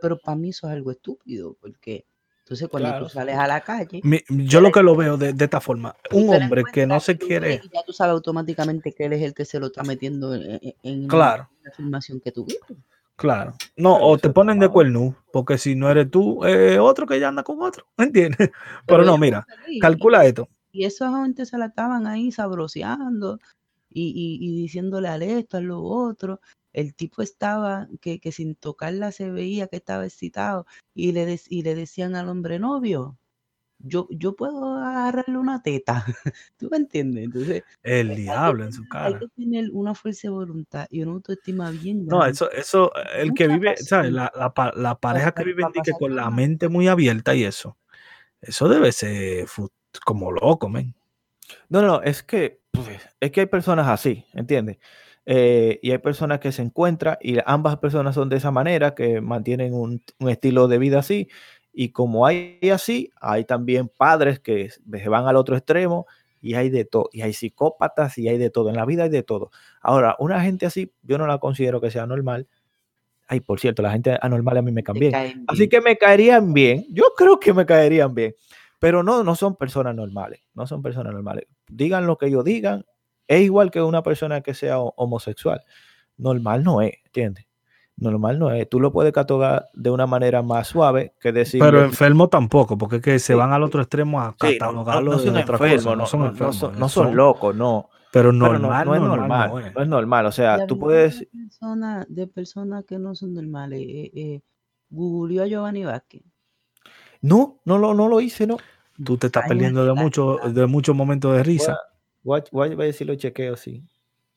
[0.00, 2.04] Pero para mí eso es algo estúpido, porque
[2.40, 5.32] entonces cuando Claro, tú sales a la calle, Mi- yo lo que lo veo de,
[5.32, 9.06] de esta forma, un hombre que no se quiere, y ya tú sabes automáticamente que
[9.06, 12.32] él es el que se lo está metiendo en, en- en claro, la filmación que
[12.32, 12.76] tuviste.
[13.22, 13.54] Claro.
[13.76, 14.72] No, Pero o te ponen de mal.
[14.72, 18.50] cuerno, porque si no eres tú, eh, otro que ya anda con otro, ¿entiendes?
[18.86, 20.48] Pero no, mira, feliz, calcula esto.
[20.72, 23.38] Y esa gente se la estaban ahí sabroseando
[23.88, 26.40] y, y- y diciéndole al esto, al lo otro.
[26.72, 31.46] El tipo estaba que, que sin tocarla se veía que estaba excitado y le, dec-
[31.50, 33.18] y le decían al hombre novio,
[33.84, 36.04] yo, yo puedo agarrarle una teta.
[36.58, 37.24] ¿Tú me entiendes?
[37.24, 39.18] Entonces, El hay que diablo en su tener- hay cara.
[39.20, 42.30] que tener una fuerza de voluntad y una autoestima bien No, grande.
[42.32, 44.12] eso, eso, el que vive, ¿sabes?
[44.12, 45.64] La, la, la pareja que vive
[45.98, 47.76] con la mente muy abierta y eso,
[48.40, 49.46] eso debe ser
[50.04, 50.94] como loco, men.
[51.68, 52.88] No, no, no, es que, pues,
[53.20, 54.78] es que hay personas así, ¿entiendes?
[55.26, 59.20] Eh, y hay personas que se encuentran y ambas personas son de esa manera, que
[59.20, 61.28] mantienen un, un estilo de vida así.
[61.72, 66.06] Y como hay así, hay también padres que se van al otro extremo
[66.40, 67.08] y hay de todo.
[67.12, 68.68] Y hay psicópatas y hay de todo.
[68.68, 69.50] En la vida hay de todo.
[69.80, 72.46] Ahora, una gente así, yo no la considero que sea normal.
[73.28, 74.98] Ay, por cierto, la gente anormal a mí me caen
[75.48, 76.84] Así que me caerían bien.
[76.90, 78.34] Yo creo que me caerían bien.
[78.78, 80.42] Pero no, no son personas normales.
[80.54, 81.46] No son personas normales.
[81.68, 82.84] Digan lo que ellos digan.
[83.28, 85.62] Es igual que una persona que sea ho- homosexual.
[86.18, 87.46] Normal no es, ¿entiendes?
[87.96, 88.68] Normal no es.
[88.68, 91.60] Tú lo puedes catalogar de una manera más suave que decir.
[91.60, 93.38] Pero enfermo tampoco, porque es que se Sí.
[93.38, 95.96] van al otro extremo a Sí, no, no, catalogarlo no de son otra enfermos, cosa.
[95.96, 97.88] no, son no- no enfermos, son, no son locos, no.
[98.12, 99.50] Pero Pero no, normal, no es normal, normal.
[99.50, 99.74] no es.
[99.74, 100.26] No es normal.
[100.26, 101.20] O sea, tú puedes.
[101.20, 104.40] de personas, de personas que no son normales, eh, eh,
[104.90, 106.22] googleó a Giovanni Vázquez.
[107.20, 108.58] No, no lo, no lo hice, no.
[109.02, 111.72] Tú te estás Ay, perdiendo de la- mucho, la- de muchos momentos de Voy risa.
[111.72, 111.78] a,
[112.22, 113.82] voy a- voy a ver si lo chequeo, sí.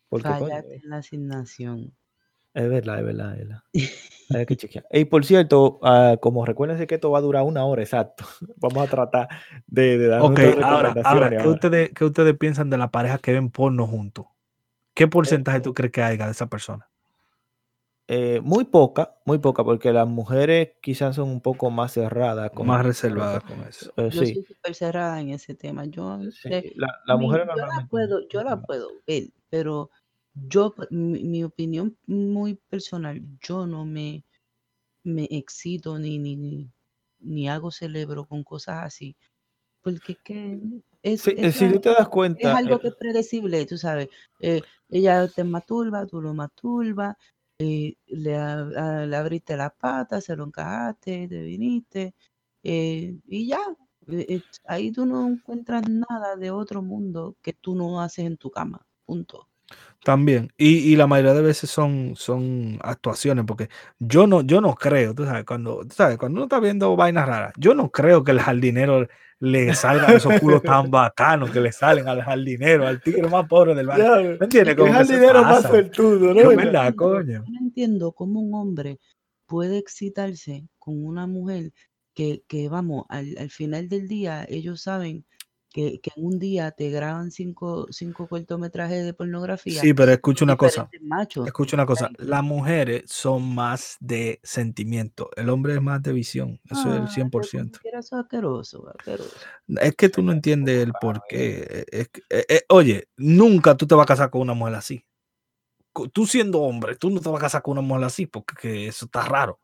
[0.07, 1.91] Porque, en la asignación.
[2.55, 3.63] Es verdad, es verdad, es verdad.
[4.29, 4.85] Hay que chequear.
[4.91, 8.25] Y por cierto, ah, como recuérdense que esto va a durar una hora exacto,
[8.57, 9.27] vamos a tratar
[9.67, 11.51] de, de dar Ok, nuestras ahora, ahora, ¿qué ahora.
[11.51, 14.25] ustedes, ¿qué ustedes piensan de la pareja que ven porno juntos?
[14.95, 16.89] ¿Qué porcentaje tú crees que haya de esa persona?
[18.07, 22.51] Eh, muy poca, muy poca, porque las mujeres quizás son un poco más cerradas.
[22.51, 23.91] Con, Más reservada con eso.
[23.97, 25.85] eh, Yo sí, soy súper cerrada en ese tema.
[25.85, 29.89] Yo, sí, eh, la, la mi- mujer yo la puedo, yo la puedo ver, pero
[30.35, 34.23] yo, mi, mi opinión muy personal, yo no me,
[35.03, 36.71] me excito ni, ni, ni,
[37.19, 39.15] ni hago celebro con cosas así,
[39.81, 40.59] porque es que
[41.03, 43.65] es, Sí, eh, es si algo- te das es cuenta, algo eh, que es predecible,
[43.65, 44.09] tú sabes.
[44.41, 47.15] eh, ella te masturba, tú lo masturbas,
[47.59, 52.15] eh, le, a- le abriste las patas, se lo encajaste, te viniste,
[52.63, 53.59] eh, y ya.
[54.07, 58.37] eh, eh, ahí tú no encuentras nada de otro mundo que tú no haces en
[58.37, 58.85] tu cama.
[59.05, 59.47] Punto.
[60.03, 60.51] También.
[60.57, 65.15] Y, y la mayoría de veces son, son actuaciones, porque yo no, yo no creo,
[65.15, 68.31] tú sabes, cuando, tú sabes, cuando uno está viendo vainas raras, yo no creo que
[68.31, 69.07] el jardinero
[69.39, 73.73] le salgan esos culos tan bacanos que le salen al jardinero, al tigre más pobre
[73.73, 74.05] del barrio.
[74.05, 74.75] ya, ¿Me entiendes?
[74.75, 76.49] Como el se dinero más Es ¿no?
[76.55, 77.43] verdad, entiendo- coño.
[77.45, 78.99] yo no entiendo cómo un hombre
[79.47, 81.71] puede excitarse con una mujer
[82.13, 85.25] que, que vamos, al, al final del día ellos saben
[85.75, 89.81] que, que en un día te graban cinco, cinco cortometrajes de pornografía.
[89.81, 90.89] Sí, pero escucha una cosa.
[91.01, 91.45] machos.
[91.45, 96.61] Escucha una cosa, las mujeres son más de sentimiento, el hombre es más de visión,
[96.69, 97.79] eso es el Ah, que como 100%.
[97.81, 99.35] quiera, eso es asqueroso, asqueroso.
[99.81, 101.85] Es que tú no entiendes el por qué.
[101.91, 105.05] es que- eh, eh, oye, nunca tú te vas a casar con una mujer así.
[106.13, 108.87] Tú siendo hombre, tú no te vas a casar con una mujer así porque que
[108.87, 109.59] eso está raro.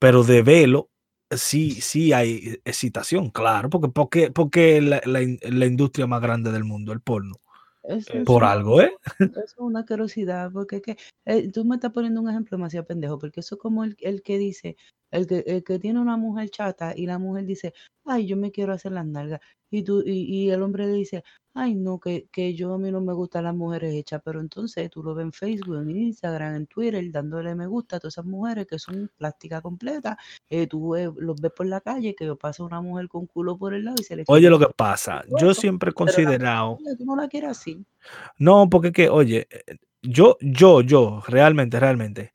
[0.00, 0.90] Pero de velo,
[1.30, 6.52] sí, sí hay excitación, claro, porque, porque, porque la, la in- la industria más grande
[6.52, 7.34] del mundo, el porno.
[7.84, 8.92] Eh, es Por algo, ¿eh?
[9.44, 13.18] Es una curiosidad, porque es que eh, tú me estás poniendo un ejemplo demasiado pendejo,
[13.18, 14.76] porque eso es como el, el que dice,
[15.10, 17.72] el que, el que tiene una mujer chata y la mujer dice,
[18.04, 21.22] ay, yo me quiero hacer las nalgas, y tú, y, y el hombre le dice,
[21.56, 24.90] ay, no, que, que yo a mí no me gustan las mujeres hechas, pero entonces
[24.90, 28.26] tú lo ves en Facebook, en Instagram, en Twitter, dándole me gusta a todas esas
[28.26, 30.16] mujeres que son plástica completa,
[30.50, 33.74] eh, tú ves- los ves por la calle, que pasa una mujer con culo por
[33.74, 36.96] el lado y se le Oye, lo que pasa, yo siempre he la considerado, mujer,
[36.98, 37.84] tú no la quieres así.
[38.38, 42.34] no, porque que, oye, eh, yo, yo, yo, realmente, realmente,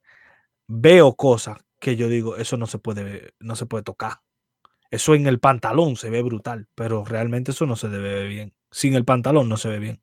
[0.67, 4.19] veo cosas que yo digo, eso no se puede, no se puede tocar.
[4.91, 8.53] Eso en el pantalón se ve brutal, pero realmente eso no se debe ver bien.
[8.69, 10.01] Sin el pantalón no se ve bien.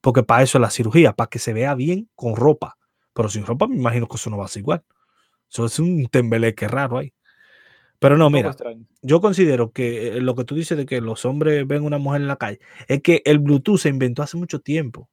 [0.00, 2.78] Porque para eso es la cirugía, para que se vea bien con ropa.
[3.12, 4.84] Pero sin ropa me imagino que eso no va a ser igual.
[5.50, 7.12] Eso es un tembeleque raro ahí.
[7.98, 8.54] Pero no, mira,
[9.02, 12.20] yo considero que eh, lo que tú dices de que los hombres ven una mujer
[12.20, 15.08] en la calle, es que el Bluetooth se inventó hace mucho tiempo.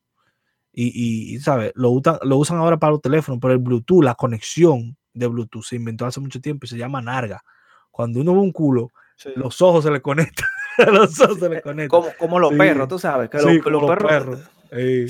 [0.74, 1.72] Y, y, y, ¿sabes?
[1.76, 5.64] Lo usan, lo usan ahora para los teléfonos, pero el Bluetooth, la conexión de Bluetooth
[5.64, 7.44] se inventó hace mucho tiempo y se llama narga.
[7.92, 9.30] Cuando uno ve un culo, Sí.
[9.36, 10.48] los ojos se le conectan.
[10.94, 11.88] los ojos se le conectan.
[12.02, 12.58] Como, como los Sí.
[12.58, 13.30] perros, tú sabes.
[13.30, 14.40] Que Sí, los, como los los perros.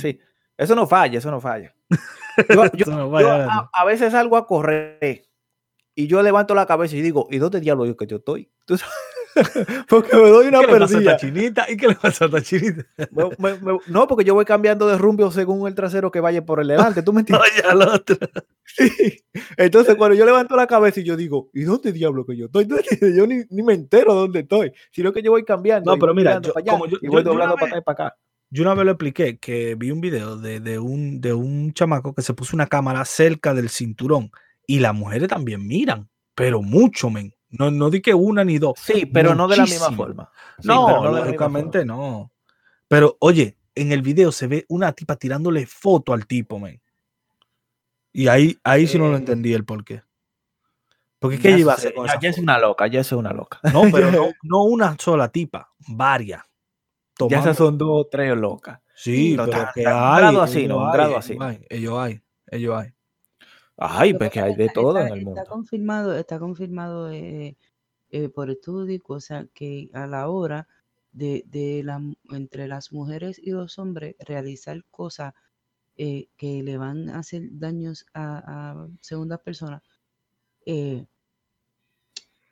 [0.02, 0.20] Sí.
[0.58, 1.74] Eso no falla, eso no falla.
[2.50, 5.26] Yo, no yo vaya a, a veces salgo a correr
[5.94, 8.50] y yo levanto la cabeza y digo, ¿y dónde diablo yo que yo estoy?
[8.66, 11.18] Tú sabes, Porque me doy una ¿Qué le pasa a perdida.
[11.18, 11.66] chinita?
[11.70, 12.86] ¿Y qué le pasa a esta chinita?
[13.12, 16.46] Me- me- me- no, porque yo voy cambiando de rumbo según el trasero que vaya
[16.46, 17.50] por el delante, ¿tú me entiendes?
[17.54, 18.18] Oye, al otro.
[18.66, 19.21] Sí.
[19.62, 22.68] Entonces, cuando yo levanto la cabeza y yo digo, ¿y dónde diablo que yo estoy?
[23.16, 25.92] Yo ni, ni me entero dónde estoy, sino que yo voy cambiando.
[25.92, 27.82] No, pero mira, yo- para allá, como yo- y voy yo doblando para acá y
[27.82, 28.18] para acá.
[28.50, 32.14] Yo una vez lo expliqué que vi un video de, de un, de un chamaco
[32.14, 34.30] que se puso una cámara cerca del cinturón
[34.68, 37.34] y las mujeres también miran, pero mucho, men.
[37.50, 38.74] No, no di que una ni dos.
[38.78, 40.30] Sí, pero no de la misma forma.
[40.60, 42.32] Sí, no, pero no lógicamente no.
[42.88, 46.82] Pero oye, en el video se ve una tipa tirándole foto al tipo, men.
[48.14, 50.04] Y ahí, ahí sí no lo Eh, entendí el por qué.
[51.20, 53.60] Porque ¿qué iba a se- hacer con esa es una loca, ya es una loca.
[53.74, 56.44] No, pero no, no una sola tipa, varias.
[57.30, 58.80] Ya esas son dos o tres locas.
[58.96, 61.38] Sí, pero ta- que ta- un grado así, no, un hay, grado ellos así.
[61.40, 62.94] hay, Ellos hay, ellos hay.
[63.78, 65.46] Ay, pues que hay de está, todo está, en el está mundo.
[65.50, 67.56] confirmado, está confirmado eh,
[68.10, 70.68] eh, por estudio y cosas que a la hora
[71.12, 72.02] de, de la,
[72.32, 75.34] entre las mujeres y los hombres realizar cosas
[75.98, 79.82] eh, que le van a hacer daños a, a segundas personas,
[80.66, 81.06] eh,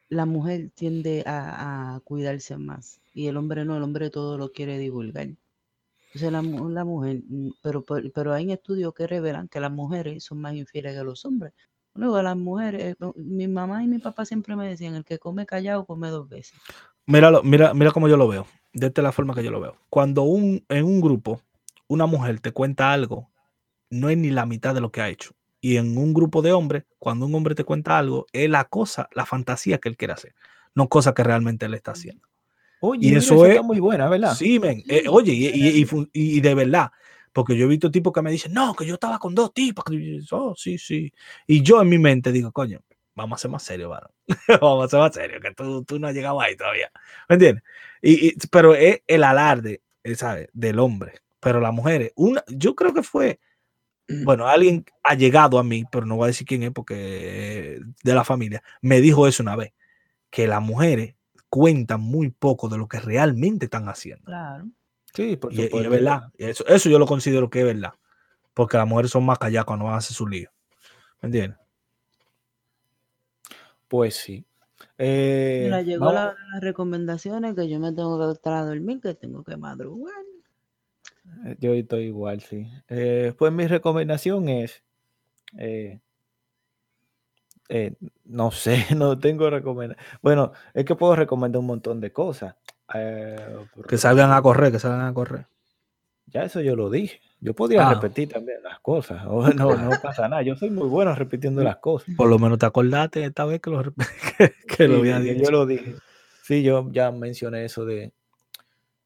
[0.10, 4.78] la mujer tiende a, cuidarse más y el hombre no, el hombre todo lo quiere
[4.78, 5.30] divulgar.
[6.08, 10.24] Entonces la, mu- la mujer, mm, pero, pero hay estudios que revelan que las mujeres
[10.24, 11.54] son más infieles que los hombres.
[11.96, 15.46] Luego las mujeres, eh, mi mamá y mi papá siempre me decían, el que come
[15.46, 16.60] callado come dos veces.
[17.06, 18.46] Míralo, mira, mira cómo yo lo veo.
[18.74, 19.76] De esta es la forma que yo lo veo.
[19.90, 21.42] Cuando un, en un grupo
[21.90, 23.32] una mujer te cuenta algo,
[23.90, 25.32] no es ni la mitad de lo que ha hecho.
[25.62, 29.10] Y en un grupo de hombres, cuando un hombre te cuenta algo, es la cosa,
[29.14, 30.36] la fantasía que él quiere hacer,
[30.76, 32.28] no cosa que realmente él está haciendo.
[32.82, 34.36] Oye, Y eso eso es- está muy buena, ¿verdad?
[34.36, 34.84] Sí, men.
[34.88, 35.82] eh, oye, y, y-
[36.14, 36.92] y y- de verdad,
[37.34, 39.84] porque yo he visto tipos que me dicen, no, que yo estaba con dos tipos.
[40.32, 41.12] Oh, sí, sí.
[41.48, 42.80] Y yo en mi mente digo, coño,
[43.16, 44.12] vamos a ser más serios, varón.
[44.62, 46.90] vamos a ser más serios, que tú, tú no has llegado ahí todavía.
[47.28, 47.64] ¿Me entiendes?
[48.02, 50.50] Y, y- pero es el alarde, eh, ¿sabes?
[50.54, 51.14] Del hombre.
[51.40, 53.40] Pero las mujeres, una, yo creo que fue,
[54.08, 57.80] bueno, alguien ha llegado a mí, pero no voy a decir quién es porque eh,
[58.04, 59.74] de la familia, me dijo eso una vez,
[60.30, 61.16] que las mujeres
[61.50, 64.26] cuentan muy poco de lo que realmente están haciendo.
[64.26, 64.68] Claro.
[65.14, 66.32] Sí, por Y, y es verdad.
[66.38, 67.94] y Eso, eso yo lo considero que es verdad.
[68.54, 70.52] Porque las mujeres son más calladas cuando van a hacer su lío.
[71.22, 71.58] ¿Me entiendes?
[73.88, 74.46] Pues sí.
[74.98, 79.16] Eh, Mira, llegó la las recomendaciones que yo me tengo que estar a dormir, que
[79.16, 80.14] tengo que madrugar.
[81.46, 82.68] Eh, Yo estoy igual, sí.
[82.88, 84.84] Eh, pues mi recomendación es,
[85.58, 86.00] eh,
[87.70, 87.94] eh,
[88.26, 90.06] no sé, no tengo recomendación.
[90.22, 92.56] Bueno, es que puedo recomendar un montón de cosas.
[92.92, 95.46] Que salgan a correr, que salgan a correr.
[96.26, 97.22] Ya eso yo lo dije.
[97.42, 97.94] Yo podría Ah.
[97.94, 99.24] repetir también las cosas.
[99.56, 100.42] no, no pasa nada.
[100.42, 102.14] Yo soy muy bueno repitiendo las cosas.
[102.18, 103.84] Por lo menos te acordaste esta vez que lo,
[104.78, 105.44] que, lo había dicho.
[105.46, 105.96] yo lo dije.
[106.44, 108.12] Sí, yo ya mencioné eso de.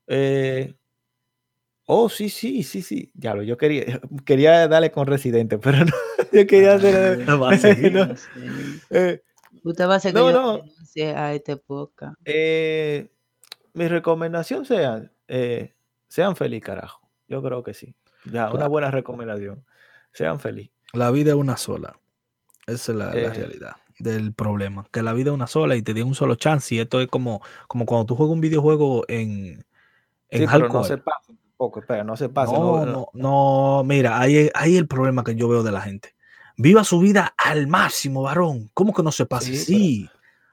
[0.08, 0.74] eh,
[1.86, 3.12] oh, sí, sí, sí, sí.
[3.16, 5.94] Ya lo, yo quería, quería darle con residente, pero no.
[6.32, 7.20] Yo quería hacer.
[7.28, 7.94] No va a seguir.
[7.94, 8.08] no,
[8.90, 9.22] eh,
[9.64, 10.58] Usted va a hacer que No, yo no.
[10.58, 12.16] renuncie a este podcast.
[12.26, 13.10] eh,
[13.74, 15.74] mi recomendación sea, eh,
[16.08, 17.08] sean feliz, carajo.
[17.28, 17.96] Yo creo que sí.
[18.26, 19.66] Ya, una buena recomendación.
[20.12, 20.70] Sean feliz.
[20.94, 21.98] La vida es una sola.
[22.68, 23.30] Esa es la, la Eh.
[23.30, 24.86] realidad del problema.
[24.92, 26.76] Que la vida es una sola y te dio un solo chance.
[26.76, 29.66] Y esto es como, como cuando tú juegas un videojuego en,
[30.30, 30.88] en Sí, pero no hardcore.
[30.88, 30.98] se
[31.58, 32.54] tampoco, espera, no se pase.
[32.54, 36.16] No, no, no, mira, ahí ahí el problema que yo veo de la gente.
[36.58, 38.70] Viva su vida al máximo, varón.
[38.74, 39.56] ¿Cómo que no se pase?
[39.56, 40.10] Sí, Sí,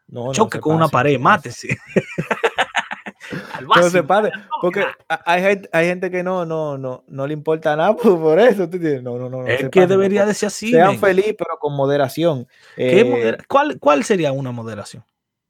[0.08, 1.78] no, no choque con una pared, no se- mátese.
[3.52, 4.06] al No se máximo.
[4.06, 4.30] pase,
[4.60, 8.38] porque hay gente, hay gente que no, no, no, no le importa nada por, por
[8.38, 8.68] eso.
[9.02, 9.42] No, no, no.
[9.42, 10.28] no es que debería tampoco.
[10.28, 10.70] de ser así.
[10.70, 12.46] Sean felices, pero con moderación.
[12.76, 15.04] ¿Qué Eh, ¿Cuál, ¿Cuál sería una moderación?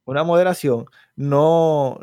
[0.06, 2.00] una moderación, no,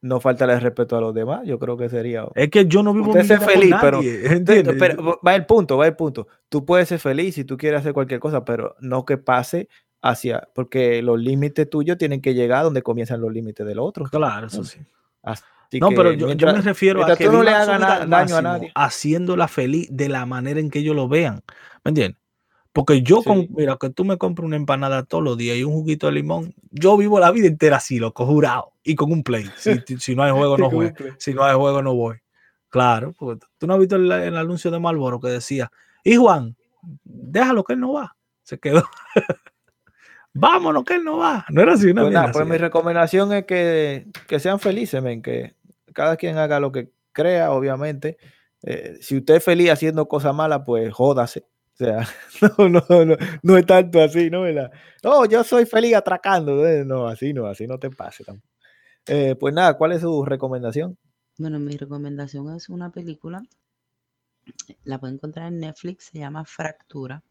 [0.00, 1.40] no faltarle el respeto a los demás.
[1.44, 2.26] Yo creo que sería.
[2.34, 5.86] Es que yo no vivo Usted por feliz, pero- nadie, pero va el punto, va
[5.86, 6.28] el punto.
[6.48, 9.68] Tú puedes ser feliz si tú quieres hacer cualquier cosa, pero no que pase
[10.00, 14.04] hacia, porque los límites tuyos tienen que llegar donde comienzan los límites del otro.
[14.04, 14.78] Claro, eso sí.
[15.22, 15.42] Así
[15.80, 18.42] No, que pero yo, yo me refiero a que tú no le hagas daño a
[18.42, 18.72] nadie.
[18.74, 21.42] haciéndola feliz de la manera en que ellos lo vean.
[21.84, 22.18] ¿Me entiendes?
[22.78, 25.72] Porque yo, con, mira, que tú me compras una empanada todos los días y un
[25.72, 28.70] juguito de limón, yo vivo la vida entera así, loco, jurado.
[28.84, 29.50] Y con un play.
[29.56, 30.94] Si, si no hay juego, no juego.
[31.18, 32.18] Si no hay juego, no voy.
[32.68, 35.72] Claro, porque tú no has visto el, el anuncio de Malboro que decía,
[36.04, 36.54] y Juan,
[37.02, 38.14] déjalo que él no va.
[38.44, 38.84] Se quedó.
[40.32, 41.46] Vámonos que él no va.
[41.48, 42.52] No era así, una Pues, nada, pues así.
[42.52, 45.56] mi recomendación es que, que sean felices, men, que
[45.92, 48.18] cada quien haga lo que crea, obviamente.
[48.62, 51.44] Eh, si usted es feliz haciendo cosas malas, pues jódase.
[51.80, 52.08] O sea,
[52.58, 54.42] no, no, no, no es tanto así, ¿no?
[54.42, 54.72] ¿Verdad?
[55.02, 56.56] No, yo soy feliz atracando.
[56.84, 58.48] No, así no, así no te pase tampoco.
[59.06, 60.98] Eh, pues nada, ¿cuál es su recomendación?
[61.38, 63.42] Bueno, mi recomendación es una película.
[64.84, 67.22] La pueden encontrar en Netflix, se llama Fractura.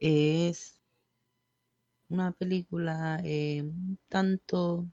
[0.00, 0.80] Es
[2.08, 3.64] una película eh,
[4.08, 4.86] tanto.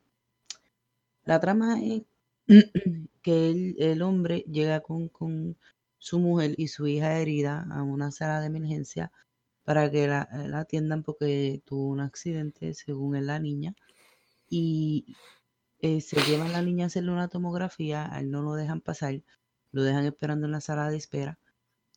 [1.25, 2.03] La trama es
[3.23, 5.57] que el, el hombre llega con, con
[5.99, 9.11] su mujer y su hija herida a una sala de emergencia
[9.63, 13.75] para que la, la atiendan porque tuvo un accidente, según es la niña.
[14.49, 15.15] Y
[15.81, 19.23] eh, se llevan la niña a hacerle una tomografía, a él no lo dejan pasar,
[19.71, 21.39] lo dejan esperando en la sala de espera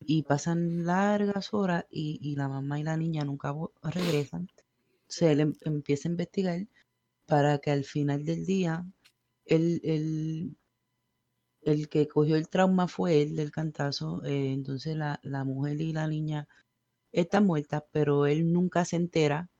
[0.00, 4.48] y pasan largas horas y, y la mamá y la niña nunca regresan.
[5.02, 6.68] Entonces él em- empieza a investigar
[7.26, 8.86] para que al final del día
[9.46, 10.56] el, el,
[11.62, 15.92] el que cogió el trauma fue él del cantazo, eh, entonces la, la mujer y
[15.92, 16.48] la niña
[17.12, 19.50] está muerta, pero él nunca se entera.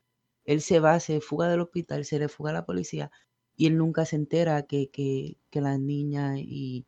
[0.45, 3.11] Él se va, se fuga del hospital, se le fuga a la policía
[3.57, 6.87] y él nunca se entera que, que, que la niña y,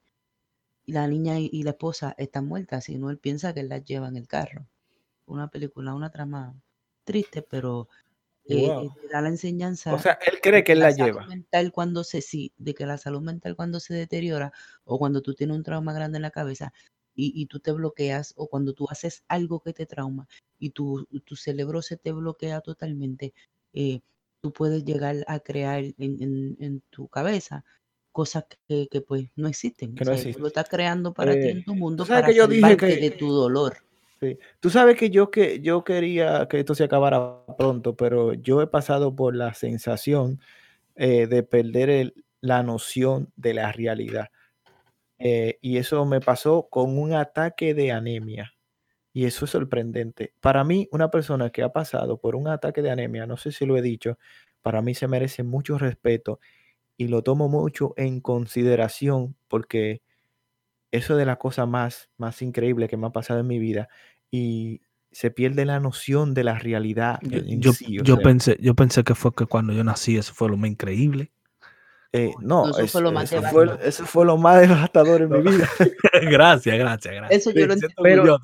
[0.87, 4.09] la niña y, y la esposa están muertas, sino él piensa que él las lleva
[4.09, 4.67] en el carro.
[5.27, 6.55] Una película, una trama
[7.05, 7.89] triste, pero
[8.49, 8.87] Wow.
[8.87, 11.27] eh, te da la enseñanza O sea, él cree que él la la salud lleva.
[11.27, 14.53] mental cuando se sí, de que la salud mental cuando se deteriora
[14.85, 16.73] o cuando tú tienes un trauma grande en la cabeza
[17.15, 20.29] y, y tú te bloqueas o cuando tú haces algo que te trauma
[20.59, 23.35] y tu, tu cerebro se te bloquea totalmente,
[23.73, 24.01] eh,
[24.41, 27.65] tú puedes llegar a crear en, en- en tu cabeza
[28.13, 29.95] cosas que, que, pues no existen.
[29.97, 32.33] Que O no sea, tú lo estás creando para ti Eh, en tu mundo para
[32.33, 33.84] que yo dije de tu dolor.
[34.25, 34.39] Sí.
[34.61, 38.67] Tú sabes que yo, que yo quería que esto se acabara pronto, pero yo he
[38.67, 40.41] pasado por la sensación
[40.97, 44.29] eh, de perder el- la noción de la realidad.
[45.19, 48.55] Eh, y eso me pasó con un ataque de anemia.
[49.15, 50.35] Y eso es sorprendente.
[50.41, 53.67] Para mí, una persona que ha pasado por un ataque de anemia, no sé si
[53.67, 54.19] lo he dicho,
[54.63, 56.41] para mí se merece mucho respeto
[56.99, 60.03] y lo tomo mucho en consideración porque
[60.93, 63.89] eso de la cosa más, más increíble que me ha pasado en mi vida
[64.31, 64.81] y
[65.13, 67.97] se pierde la noción de la realidad Yo, en yo, sí.
[68.03, 70.71] Yo sea, pensé, yo pensé que fue que cuando yo nací, eso fue lo más
[70.71, 71.31] increíble.
[72.13, 73.87] eh, No, no, eso es- fue lo más eso, fue, devastador.
[73.87, 75.69] eso fue lo más devastador en mi vida.
[76.31, 77.41] gracias, gracias, gracias.
[77.41, 78.03] Eso yo Sí, lo entiendo.
[78.03, 78.39] pero.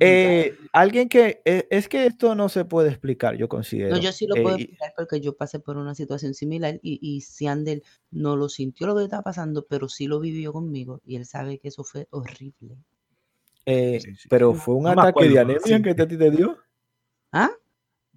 [0.00, 3.98] Eh, alguien que eh, es que esto no se puede explicar, yo No, considero.
[3.98, 7.20] yo sí lo Eh, puedo explicar porque yo pasé por una situación similar y, y
[7.22, 11.24] Siandel no lo sintió lo que estaba pasando, pero sí lo vivió conmigo y él
[11.26, 12.76] sabe que eso fue horrible.
[13.72, 14.30] Eh, Sí, sí.
[14.30, 15.82] pero fue un No ataque de acuerdo, anemia sí.
[15.82, 16.58] que te, te dio.
[17.32, 17.50] ¿Ah?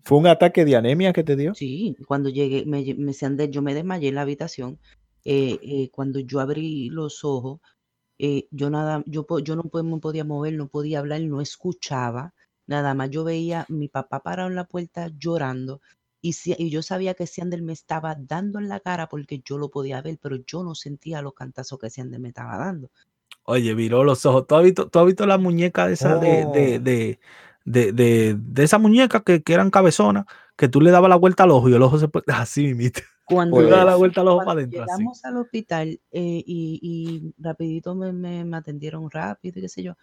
[0.03, 1.59] ¿Fue un ataque de anemia que te dio?
[1.59, 3.13] Sí, cuando llegué, me, me
[3.51, 4.79] yo me desmayé en la habitación.
[5.23, 7.59] eh, eh, cuando yo abrí los ojos,
[8.19, 12.33] eh, yo nada, yo, po- yo no me podía mover, no podía hablar, no escuchaba,
[12.67, 15.81] nada más yo veía a mi papá parado en la puerta llorando
[16.21, 19.57] y, si- y yo sabía que Siandel me estaba dando en la cara porque yo
[19.59, 22.91] lo podía ver, pero yo no sentía los cantazos que Siandel me estaba dando.
[23.43, 24.47] Oye, viró los ojos.
[24.47, 27.19] ¿Tú has visto, tú has visto la muñeca esa de, de, Oh, de,
[27.65, 30.25] de, de, de esa muñeca que, que eran cabezonas,
[30.55, 33.01] que tú le dabas la vuelta al ojo y el ojo se pone así, mimito.
[33.23, 35.03] Cuando, das la pues, vuelta al ojo para cuando adentro, así.
[35.03, 39.83] llegamos al hospital eh, y, y rapidito me, me, me atendieron rápido y qué sé
[39.83, 39.95] yo,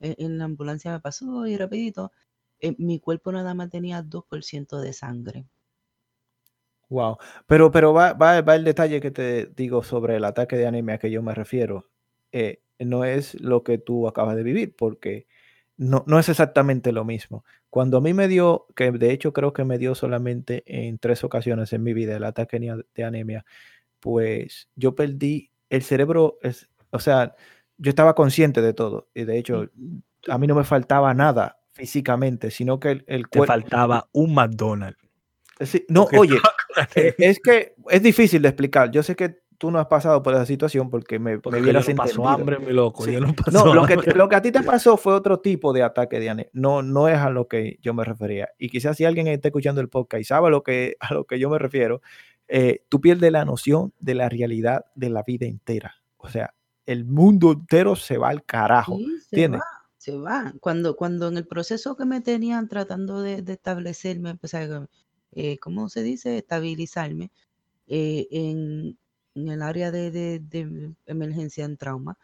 [0.00, 2.12] en, en la ambulancia me pasó y rapidito,
[2.60, 5.46] eh, mi cuerpo nada más tenía 2% de sangre.
[6.88, 7.16] wow.
[7.46, 10.98] Pero, pero va, va, va el detalle que te digo sobre el ataque de anemia
[10.98, 11.88] que yo me refiero.
[12.32, 15.26] Eh, no es lo que tú acabas de vivir, porque
[15.76, 17.44] no, no es exactamente lo mismo.
[17.70, 21.24] Cuando a mí me dio, que de hecho creo que me dio solamente en tres
[21.24, 22.58] ocasiones en mi vida el ataque
[22.94, 23.44] de anemia,
[24.00, 27.34] pues yo perdí el cerebro, es, o sea,
[27.78, 31.58] yo estaba consciente de todo y de hecho Y a mí no me faltaba nada
[31.72, 33.52] físicamente, sino que el, el Te cuerpo...
[33.52, 34.98] faltaba un McDonald's.
[35.88, 36.38] no, porque oye,
[36.76, 37.14] anemia.
[37.18, 38.90] es que es difícil de explicar.
[38.90, 41.64] Yo sé que tú no has pasado por esa situación porque me, me Porque yo
[41.64, 42.28] hubieras no entendido.
[42.28, 43.04] hambre, mi loco.
[43.04, 43.12] Sí.
[43.12, 44.14] Yo no lo que, hambre.
[44.14, 46.50] lo que a ti te pasó fue otro tipo de ataque de anemia.
[46.52, 48.48] No, no es a lo que yo me refería.
[48.58, 51.24] Y quizás si alguien está escuchando el podcast y sabe a lo que, a lo
[51.24, 52.00] que yo me refiero,
[52.48, 55.94] eh, tú pierdes la noción de la realidad de la vida entera.
[56.18, 56.54] O sea,
[56.86, 58.96] el mundo entero se va al carajo.
[58.98, 59.60] sí, se ¿Entiendes?
[59.60, 60.54] va, se va.
[60.60, 64.86] Cuando, cuando en el proceso que me tenían tratando de, de establecerme, o sea,
[65.32, 66.38] eh, ¿cómo se dice?
[66.38, 67.30] Estabilizarme
[67.88, 68.98] eh, en,
[69.36, 72.18] en el área de, de- de emergencia en trauma,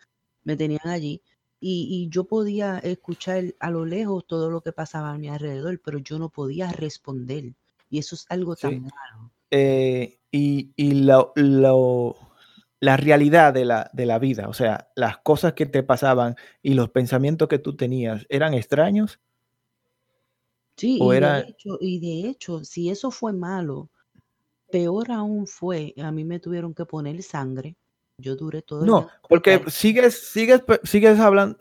[0.44, 1.22] me tenían allí
[1.60, 5.80] y, y yo podía escuchar a lo lejos todo lo que pasaba a mi alrededor,
[5.84, 7.54] pero yo no podía responder.
[7.90, 8.82] Y eso es algo Sí.
[8.82, 9.32] tan malo.
[9.50, 12.16] Eh, y y lo- lo-
[12.80, 16.74] la realidad de la, de la vida, o sea, las cosas que te pasaban y
[16.74, 19.20] los pensamientos que tú tenías, ¿eran extraños?
[20.76, 23.88] Sí, ¿O y de era, hecho, y de hecho, si eso fue malo,
[24.72, 27.76] peor aún fue, a mí me tuvieron que poner sangre.
[28.18, 29.72] Yo duré todo el día No, el porque hospital.
[29.72, 31.56] sigues, sigues, sigues hablando,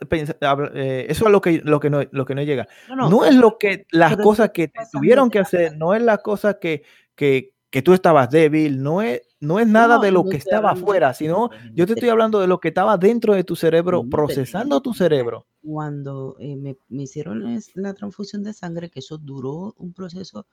[0.74, 2.68] eh, eso es lo que, lo que no, lo que no llega.
[2.86, 6.02] No, no, No es lo que, las cosas que te tuvieron que hacer, no es
[6.02, 6.82] las cosas que,
[7.14, 10.36] que, que tú estabas débil, no es, no es nada No, de lo no que
[10.36, 14.04] estaba afuera, sino yo te estoy hablando de lo que estaba dentro de tu cerebro,
[14.08, 15.46] procesando tu cerebro.
[15.62, 17.42] cuando eh, me, me hicieron
[17.74, 20.46] la transfusión de sangre, que eso duró un proceso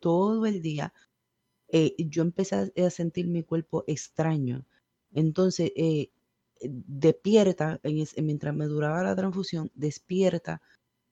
[0.00, 0.92] todo el día,
[1.68, 4.66] eh, yo empecé a, sentir mi cuerpo extraño.
[5.12, 6.10] Entonces, eh,
[6.60, 10.62] despierta, en mientras me duraba la transfusión, despierta,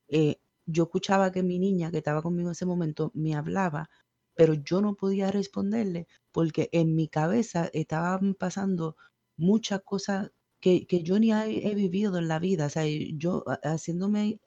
[0.08, 0.36] eh,
[0.66, 3.90] yo escuchaba que mi niña que estaba conmigo en ese momento me hablaba,
[4.34, 8.96] pero yo no podía responderle porque en mi cabeza estaban pasando
[9.36, 10.30] muchas cosas
[10.60, 14.40] que, que yo ni he, vivido en la vida, o sea, yo ha- haciéndome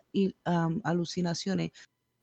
[0.83, 1.71] alucinaciones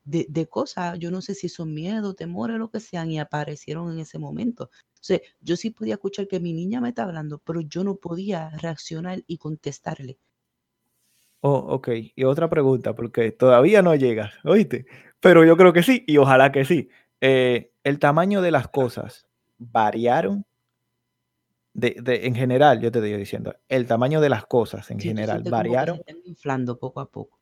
[0.04, 3.92] de, de cosas, yo no sé si son miedos, temores, lo que sean, y aparecieron
[3.92, 4.70] en ese momento.
[4.96, 8.50] Entonces, yo sí podía escuchar que mi niña me está hablando, pero yo no podía
[8.50, 10.18] reaccionar y contestarle.
[11.40, 11.88] Oh, ok.
[12.14, 14.86] Y otra pregunta, porque todavía no llega, ¿oíste?
[15.20, 16.88] Pero yo creo que sí, y ojalá que sí.
[17.20, 19.26] Eh, ¿El tamaño de las cosas
[19.58, 20.44] variaron?
[21.74, 25.12] De, de- en general, yo te estoy diciendo, el tamaño de las cosas en Sí,
[25.12, 25.98] general variaron.
[25.98, 27.41] están inflando poco a poco.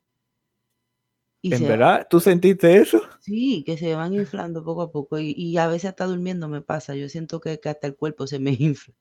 [1.43, 2.07] Y ¿En verdad?
[2.09, 3.01] ¿Tú sentiste eso?
[3.19, 5.17] sí, que se van inflando poco a poco.
[5.19, 6.95] Y, y a veces hasta durmiendo me pasa.
[6.95, 8.93] Yo siento que, que hasta el cuerpo se me infla.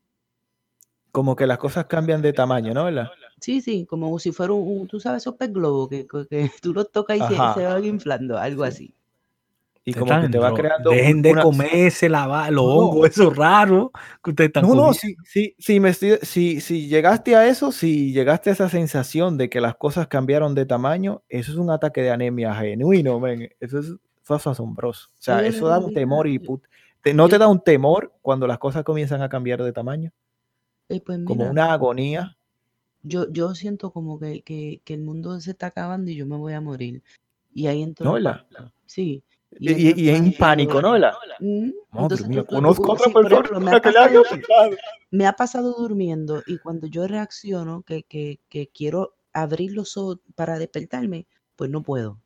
[1.12, 2.84] Como que las cosas cambian de tamaño, ¿no?
[2.84, 3.11] ¿Verdad?
[3.41, 6.72] Sí, sí, como si fuera un, tú sabes, esos pez globos que, que- que tú
[6.74, 8.95] los tocas y se, se van inflando, algo así.
[9.84, 11.42] Y como que te va creando Dejen de una...
[11.42, 12.70] comerse la, va- los No.
[12.72, 13.10] hongos,
[14.22, 17.72] que ustedes están No, no, si, si, si, me estoy- si, si llegaste a eso,
[17.72, 21.70] si llegaste a esa sensación de que las cosas cambiaron de tamaño, eso es un
[21.70, 23.48] ataque de anemia genuino, men.
[23.58, 25.08] Eso es, eso es asombroso.
[25.18, 26.62] O sea, eso da un temor y put-
[27.14, 30.12] ¿No te da un temor cuando las cosas comienzan a cambiar de tamaño?
[30.90, 32.36] eh, pues Como una agonía.
[33.02, 36.36] yo, yo siento como que, que, que el mundo se está acabando y yo me
[36.36, 37.02] voy a morir.
[37.54, 38.44] Y ahí entro ¿No, verdad?
[38.52, 38.72] pánico.
[38.84, 39.22] Sí.
[39.59, 40.92] Y, y- y en pánico, ¿no?
[40.92, 41.14] verdad?
[41.40, 44.76] Mm, Madre mía, conozco otra persona ejemplo, me ha la que le haya pasado,
[45.11, 50.18] me ha pasado durmiendo y cuando yo reacciono que, que, que quiero abrir los ojos
[50.34, 51.26] para despertarme,
[51.57, 52.18] pues no puedo.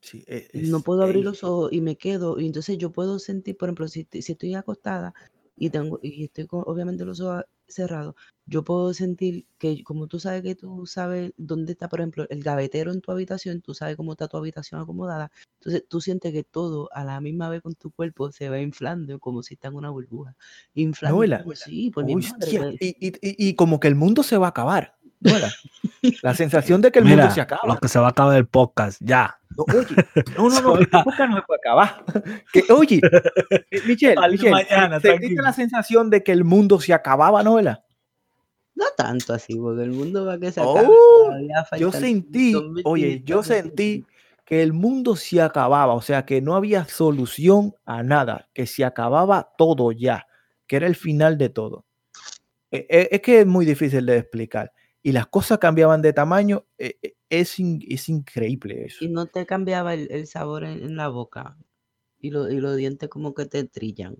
[0.00, 2.38] Sí, e- No es- puedo abrir los ojos y me quedo.
[2.38, 5.14] Y entonces yo puedo sentir, por ejemplo, si, si estoy acostada
[5.56, 8.14] y tengo y estoy con obviamente los ojos cerrados,
[8.46, 12.42] yo puedo sentir que como tú sabes que tú sabes dónde está, por ejemplo, el
[12.42, 16.44] gavetero en tu habitación, tú sabes cómo está tu habitación acomodada, entonces tú sientes que
[16.44, 19.74] todo a la misma vez con tu cuerpo se va inflando como si está en
[19.74, 20.34] una burbuja.
[20.74, 22.36] ¿No, Inflando, sí, por mi madre.
[22.38, 24.96] Hostia, pues, y, y- y- y como que el mundo se va a acabar,
[26.22, 27.62] La sensación de que el mundo se acaba.
[27.66, 29.38] lo que se va a acabar el podcast, ya.
[29.56, 29.86] No, oye,
[30.36, 32.04] no, no, no, el podcast no se puede acabar.
[32.52, 33.00] Que, oye,
[33.70, 34.14] eh, Michelle,
[34.50, 35.42] mañana, ¿sentiste tranquilo.
[35.42, 37.82] la sensación de que el mundo se acababa, no, verdad?
[38.74, 40.86] No tanto así, porque el mundo va a que se acabe.
[40.88, 41.32] Oh,
[41.76, 42.54] yo sentí,
[42.84, 44.06] oye, yo 2024 sentí
[44.44, 48.84] que el mundo se acababa, o sea, que no había solución a nada, que se
[48.84, 50.26] acababa todo ya,
[50.68, 51.84] que era el final de todo.
[52.70, 54.72] Eh, eh, Es que es muy difícil de explicar.
[55.02, 59.04] Y las cosas cambiaban de tamaño, eh, eh, es, in- es increíble eso.
[59.04, 61.56] Y no te cambiaba el, el sabor en, en la boca.
[62.20, 64.16] Y, lo- y los dientes como que te trillan.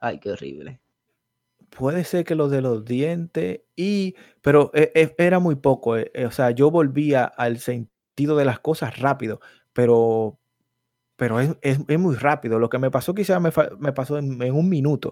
[0.00, 0.80] Ay, qué horrible.
[1.70, 6.10] Puede ser que lo de los dientes y, pero eh, eh, era muy poco, eh,
[6.26, 9.40] o sea, yo volvía al sentido de las cosas rápido,
[9.72, 10.38] pero,
[11.16, 12.58] pero es, es- es muy rápido.
[12.58, 15.10] Lo que me pasó quizás me, me pasó en, en un minuto.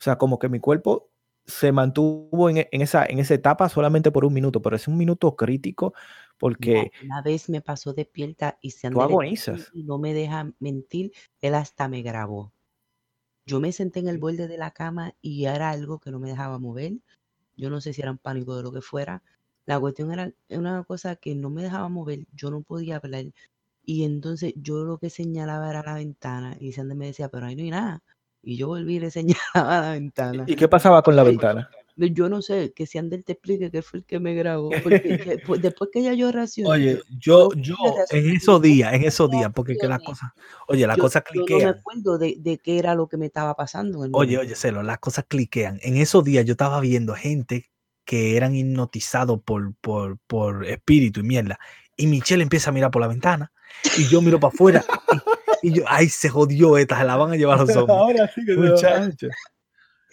[0.00, 1.10] O sea, como que mi cuerpo
[1.46, 4.88] se mantuvo en, e- en esa, en esa etapa solamente por un minuto, pero es
[4.88, 5.94] un minuto crítico
[6.58, 9.72] Mira, porque una vez me pasó despierta y se agonizas.
[9.72, 12.52] y no me deja mentir, él hasta me grabó.
[13.46, 16.30] Yo me senté en el borde de la cama y era algo que no me
[16.30, 16.94] dejaba mover.
[17.56, 19.22] Yo no sé si era un pánico de lo que fuera.
[19.66, 22.26] La cuestión era una cosa que no me dejaba mover.
[22.34, 23.26] Yo no podía hablar.
[23.84, 26.56] Y entonces yo lo que señalaba era la ventana.
[26.60, 28.02] Y Sandy me decía, pero ahí no hay nada.
[28.44, 29.40] Y yo volví y le señalaba
[29.80, 30.44] la ventana.
[30.46, 31.68] ¿Y qué pasaba con la ventana?
[31.96, 34.70] Yo no sé, que si Ander te explique qué fue el que me grabó.
[34.82, 37.76] Porque pues, después que ya yo reaccioné, Oye, yo yo,
[38.10, 40.30] en esos días, en esos días, porque que las cosas,
[40.66, 41.74] oye, las Yo, cosas yo no me cliquean.
[41.78, 44.40] acuerdo de, de qué era lo que me estaba pasando Oye, momento.
[44.40, 45.78] oye, Celo, las cosas cliquean.
[45.82, 47.70] En esos días yo estaba viendo gente
[48.04, 51.58] que eran hipnotizados por, por, por espíritu y mierda.
[51.96, 53.52] Y Michelle empieza a mirar por la ventana
[53.96, 54.84] y yo miro para afuera
[55.64, 57.98] y, yo, ay, se jodió esta, se la van a llevar los zombies.
[57.98, 59.28] Ahora sí que.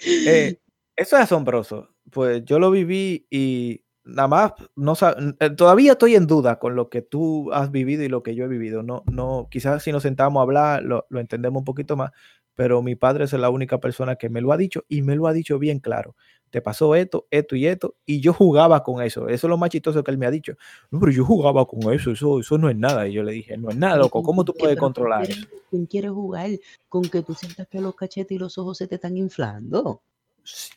[0.05, 0.59] Eh,
[0.95, 1.89] eso es asombroso.
[2.09, 4.93] Pues yo lo viví y nada más no
[5.39, 8.45] eh, todavía estoy en duda con lo que tú has vivido y lo que yo
[8.45, 8.83] he vivido.
[8.83, 12.11] No, no, quizás si nos sentamos a hablar lo, lo entendemos un poquito más,
[12.55, 15.27] pero mi padre es la única persona que me lo ha dicho y me lo
[15.27, 16.15] ha dicho bien claro.
[16.51, 19.27] Te pasó esto, esto y esto, y yo jugaba con eso.
[19.27, 20.53] Eso es lo más chistoso que él me ha dicho.
[20.91, 23.07] No, pero yo jugaba con eso, eso, eso no es nada.
[23.07, 24.19] Y yo le dije, no es nada, loco.
[24.19, 25.47] ¿con ¿Cómo tú puedes pero ¿con controlar quién, eso?
[25.69, 26.49] quién quiere jugar?
[26.89, 30.01] Con que tú sientas que los cachetes y los ojos se te están inflando.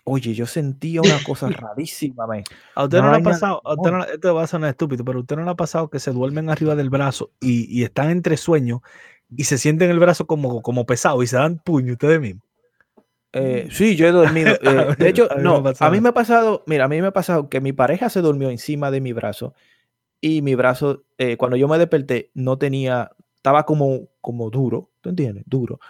[0.05, 2.45] Oye, yo sentía una cosa rarísima, man.
[2.75, 5.19] A usted no le ha pasado, a usted no, esto va a sonar estúpido, pero
[5.19, 8.11] a usted no le ha pasado que se duermen arriba del brazo y, y están
[8.11, 8.81] entre sueños
[9.37, 12.45] y se sienten el brazo como, como pesado y se dan puño ustedes mismos.
[13.35, 14.55] Eh, sí, yo he dormido.
[14.63, 17.09] Eh, de hecho, a mí no, a mí me ha pasado, mira, a mí me
[17.09, 19.55] ha pasado que mi pareja se durmió encima de mi brazo
[20.21, 25.11] y mi brazo, eh, cuando yo me desperté, no tenía, estaba como, como duro, ¿tú
[25.11, 25.45] entiendes?
[25.47, 25.81] Duro.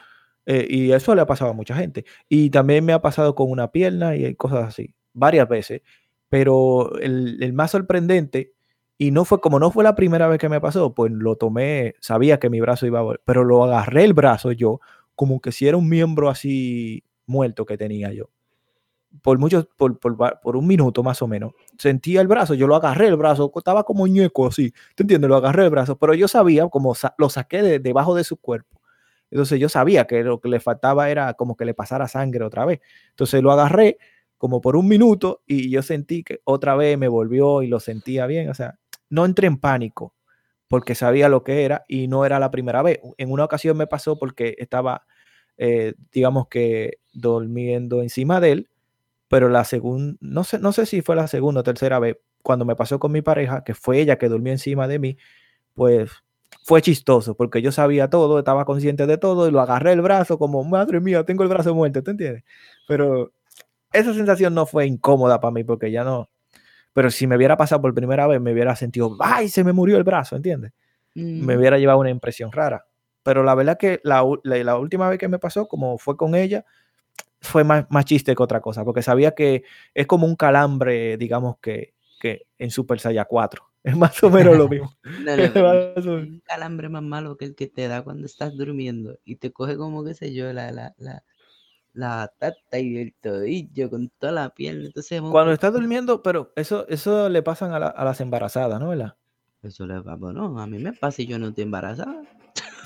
[0.47, 2.05] Y eso le ha pasado a mucha gente.
[2.29, 5.83] Y también me ha pasado con una pierna y cosas así, varias veces.
[6.29, 8.53] Pero el, el más sorprendente
[8.99, 11.95] Y no fue, como no fue la primera vez que me pasó, pues lo tomé,
[12.01, 14.81] sabía que mi brazo iba a volver, pero lo agarré el brazo yo,
[15.17, 18.31] como que si era un miembro así muerto que tenía yo.
[19.23, 21.53] Por muchos, por, por, por un minuto más o menos.
[21.79, 25.29] Sentía el brazo, yo lo agarré el brazo, estaba como ñeco así, ¿te entiendes?
[25.29, 28.81] Lo agarré el brazo, pero yo sabía, como lo saqué de debajo de su cuerpo.
[29.31, 32.65] Entonces yo sabía que lo que le faltaba era como que le pasara sangre otra
[32.65, 32.81] vez.
[33.11, 33.99] Entonces lo agarré
[34.39, 38.27] como por un minuto y yo sentí que otra vez me volvió y lo sentía
[38.27, 38.49] bien.
[38.49, 38.79] O sea,
[39.11, 40.15] no entré en pánico
[40.69, 43.01] porque sabía lo que era y no era la primera vez.
[43.17, 45.07] En una ocasión me pasó porque estaba,
[45.57, 48.69] eh, digamos que, durmiendo encima de él,
[49.29, 52.65] pero la segunda, no sé, no sé si fue la segunda o tercera vez, cuando
[52.65, 55.17] me pasó con mi pareja, que fue ella que durmió encima de mí,
[55.75, 56.11] pues
[56.65, 60.39] fue chistoso porque yo sabía todo, estaba consciente de todo y lo agarré el brazo
[60.39, 62.45] como, madre mía, tengo el brazo muerto, ¿te entiendes?
[62.89, 63.33] Pero
[63.93, 66.31] esa sensación no fue incómoda para mí porque ya no,
[66.95, 69.49] pero si me hubiera pasado por primera vez, me hubiera sentido, ¡ay!
[69.49, 70.73] Se me murió el brazo, ¿entiendes?
[71.15, 72.87] Me Mm, hubiera llevado una impresión rara.
[73.23, 76.65] Pero la verdad que la, la última vez que me pasó, como fue con ella,
[77.45, 79.65] fue más, más chiste que otra cosa, porque sabía que
[79.95, 83.71] es como un calambre, digamos que, que en Super Saiyan 4.
[83.85, 84.97] Es más o menos lo mismo.
[85.25, 89.37] no, no, un calambre más malo que el que te da cuando estás durmiendo y
[89.37, 91.23] te coge como, qué sé yo, la, la, la,
[91.93, 94.87] la tata y el tobillo con toda la piel.
[94.87, 98.89] Entonces, Cuando estás durmiendo, pero eso, eso le pasan a, la- a las embarazadas, ¿no?
[98.89, 99.17] ¿Verdad?
[99.63, 102.23] eso le va, bueno, a mí me pasa y yo no estoy embarazada.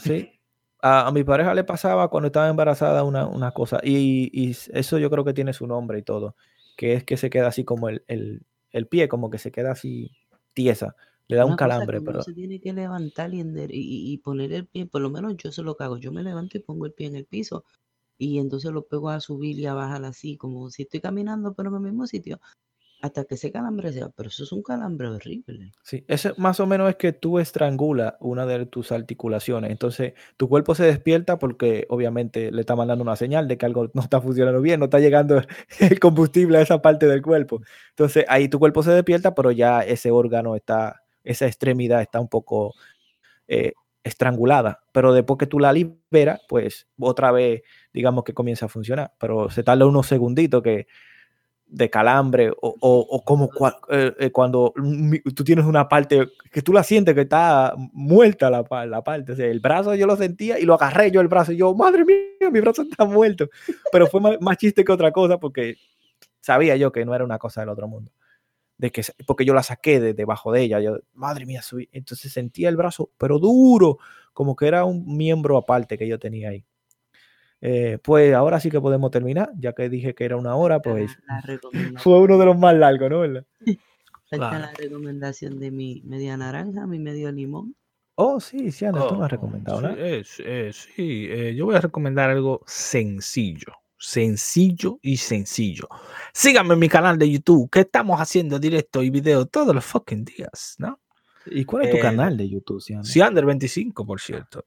[0.02, 0.38] Sí.
[0.80, 4.98] A, a mi pareja le pasaba cuando estaba embarazada una, una cosa, y, y eso
[4.98, 6.36] yo creo que tiene su nombre y todo,
[6.76, 9.72] que es que se queda así como el, el, el pie, como que se queda
[9.72, 10.12] así
[10.52, 10.94] tiesa,
[11.26, 14.86] le da un Una calambre, pero se tiene que levantar y, y, poner el pie,
[14.86, 17.09] por lo menos yo sé lo que hago, yo me levanto y pongo el pie
[17.09, 17.64] en el piso
[18.16, 21.70] y entonces lo pego a subir y a bajar así, como si estoy caminando pero
[21.70, 22.40] en el mismo sitio,
[23.00, 25.72] hasta que ese calambre sea, pero eso es un calambre horrible.
[25.82, 30.48] sí, eso más o menos es que tú estrangulas una de tus articulaciones, entonces tu
[30.48, 34.20] cuerpo se despierta porque obviamente le está mandando una señal de que algo no está
[34.20, 35.40] funcionando bien, no está llegando
[35.80, 39.80] el combustible a esa parte del cuerpo, entonces ahí tu cuerpo se despierta, pero ya
[39.82, 42.74] ese órgano está, esa extremidad está un poco
[43.46, 47.62] eh, estrangulada, pero después que tú la liberas, pues otra vez,
[47.92, 50.86] digamos que comienza a funcionar, pero se tarda unos segunditos que
[51.70, 54.72] de calambre o, o- o como cua- eh, eh, cuando
[55.34, 59.36] tú tienes una parte que tú la sientes que está muerta la, la parte, o
[59.36, 62.04] sea, el brazo yo lo sentía y lo agarré yo el brazo y yo, madre
[62.04, 63.48] mía, mi brazo está muerto,
[63.92, 65.76] pero fue más, más chiste que otra cosa porque
[66.40, 68.10] sabía yo que no era una cosa del otro mundo
[68.78, 71.88] de que, porque yo la saqué de debajo de ella, yo, madre mía, subí.
[71.92, 73.98] entonces sentía el brazo, pero duro,
[74.32, 76.64] como que era un miembro aparte que yo tenía ahí.
[77.60, 81.18] Eh, pues ahora sí que podemos terminar, ya que dije que era una hora, pues
[81.26, 83.20] La, la recomendación, fue uno de los más largos, ¿no?
[83.20, 83.44] ¿Verdad?
[84.30, 84.59] falta Claro.
[84.66, 87.74] la recomendación de mi media naranja, mi medio limón.
[88.20, 89.97] Oh, sí, sí, Ana, tú me Oh, has recomendado, sí, ¿no?
[89.97, 95.89] eh, sí, eh, sí, eh, yo voy a recomendar algo sencillo, sencillo y sencillo.
[96.32, 100.24] Síganme en mi canal de YouTube, que estamos haciendo directo y video todos los fucking
[100.24, 101.01] días, ¿no?
[101.47, 103.06] ¿Y cuál es tu Eh, canal de YouTube, Ciander?
[103.10, 104.64] Ciander 25, por cierto.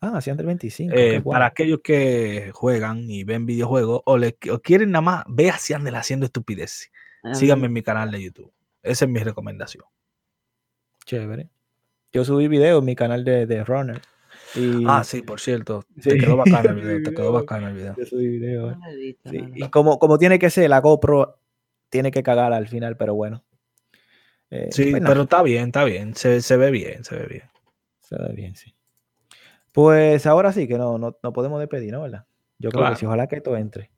[0.00, 4.90] Ah, Ciander 25, Eh, para aquellos que juegan y ven videojuegos o, le, o quieren
[4.92, 6.90] nada más ver a Ciander haciendo estupideces,
[7.34, 8.52] síganme en mi canal de YouTube.
[8.82, 9.84] Esa es mi recomendación.
[11.04, 11.50] Chévere.
[12.12, 14.00] Yo subí video en mi canal de, de Runner.
[14.54, 15.84] Y Ah, sí, por cierto.
[16.00, 17.94] Sí, Te quedó bacano el video, te quedó bacano el video.
[17.96, 18.76] yo subí video.
[19.26, 21.38] Sí, y como, como tiene que ser, la GoPro
[21.90, 23.44] tiene que cagar al final, pero bueno.
[24.50, 26.14] Eh, Sí, pues pero está bien, está bien.
[26.14, 27.42] Se, se ve bien, se ve bien.
[28.00, 28.74] se ve bien, sí.
[29.72, 32.02] Pues ahora sí que no, no, no podemos despedir, ¿no?
[32.02, 32.24] ¿Verdad?
[32.58, 33.90] Yo creo que sí, ojalá que esto entre.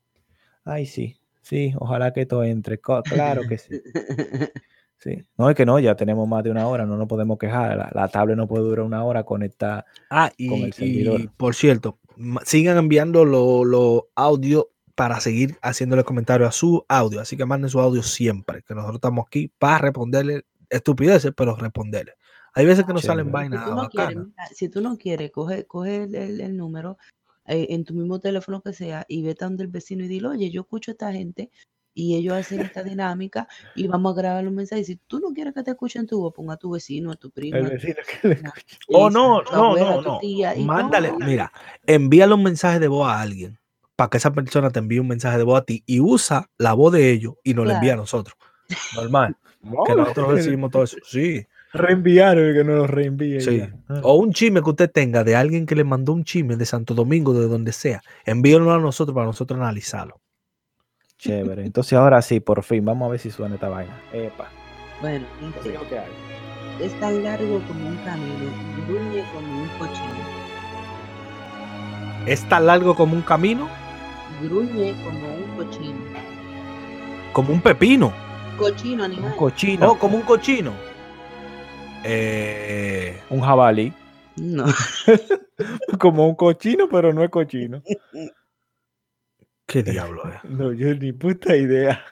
[0.64, 2.78] Ay, sí, sí, ojalá que esto entre.
[2.78, 3.80] Claro que sí.
[5.02, 5.18] Sí.
[5.36, 7.76] No, es que no, ya tenemos más de una hora, no nos podemos quejar.
[7.76, 9.84] La, la tablet no puede durar una hora conectada.
[10.08, 11.20] Ah, con y, el servidor.
[11.20, 11.98] y, por cierto,
[12.44, 17.20] sigan enviando los lo audios para seguir haciéndole comentarios a su audio.
[17.20, 22.12] Así que manden su audio siempre, que nosotros estamos aquí para responderle estupideces, pero responderle.
[22.54, 23.44] Hay veces que nos salen Chévere.
[23.44, 24.16] Si vainas tú no quieres,
[24.54, 26.98] si tú no quieres, coge, coge el, el- el número
[27.46, 30.28] eh, en tu mismo teléfono que sea y vete a donde el vecino y dile,
[30.28, 31.50] oye, yo escucho a esta gente
[31.94, 34.84] y ellos hacen esta dinámica y vamos a grabar un mensaje.
[34.84, 37.30] Si tú no quieres que te escuchen tu voz, ponga a tu vecino, a tu
[37.30, 38.52] primo, El vecino que le- prima,
[38.88, 40.20] Oh, no, no, abuela, no, no.
[40.64, 41.52] Mándale, mira,
[41.86, 43.58] envíale un mensaje de voz a alguien
[43.96, 46.72] para que esa persona te envíe un mensaje de voz a ti y usa la
[46.74, 48.02] voz de ellos y nos la envía a Claro.
[48.02, 48.36] nosotros.
[48.94, 49.36] Normal.
[49.86, 50.96] Que nosotros recibimos todo eso.
[51.04, 51.46] Sí.
[51.72, 53.40] Reenviar el que no lo reenvíe.
[53.40, 53.62] Sí.
[53.88, 54.00] Ah.
[54.02, 56.92] O un chisme que usted tenga de alguien que le mandó un chisme de Santo
[56.94, 60.20] Domingo, de donde sea, envíenlo a nosotros para nosotros analizarlo.
[61.18, 61.64] Chévere.
[61.64, 63.96] Entonces ahora sí, por fin, vamos a ver si suena esta vaina.
[64.12, 64.48] Epa.
[65.00, 65.78] Bueno, dice,
[66.80, 68.50] es tan largo como un camino,
[68.86, 70.42] gruñe como un cochino.
[72.26, 73.68] Es tan largo como un camino,
[74.42, 75.98] Gruñe como un cochino.
[77.32, 78.12] como un pepino.
[78.58, 79.36] Cochino Un animal.
[79.36, 80.72] cochino, No, como un cochino.
[82.04, 83.92] Eh, un jabalí.
[84.36, 84.64] No.
[85.98, 87.82] Como un cochino, pero no es cochino.
[89.66, 90.50] ¿Qué diablo es?
[90.50, 92.04] No, yo ni puta idea.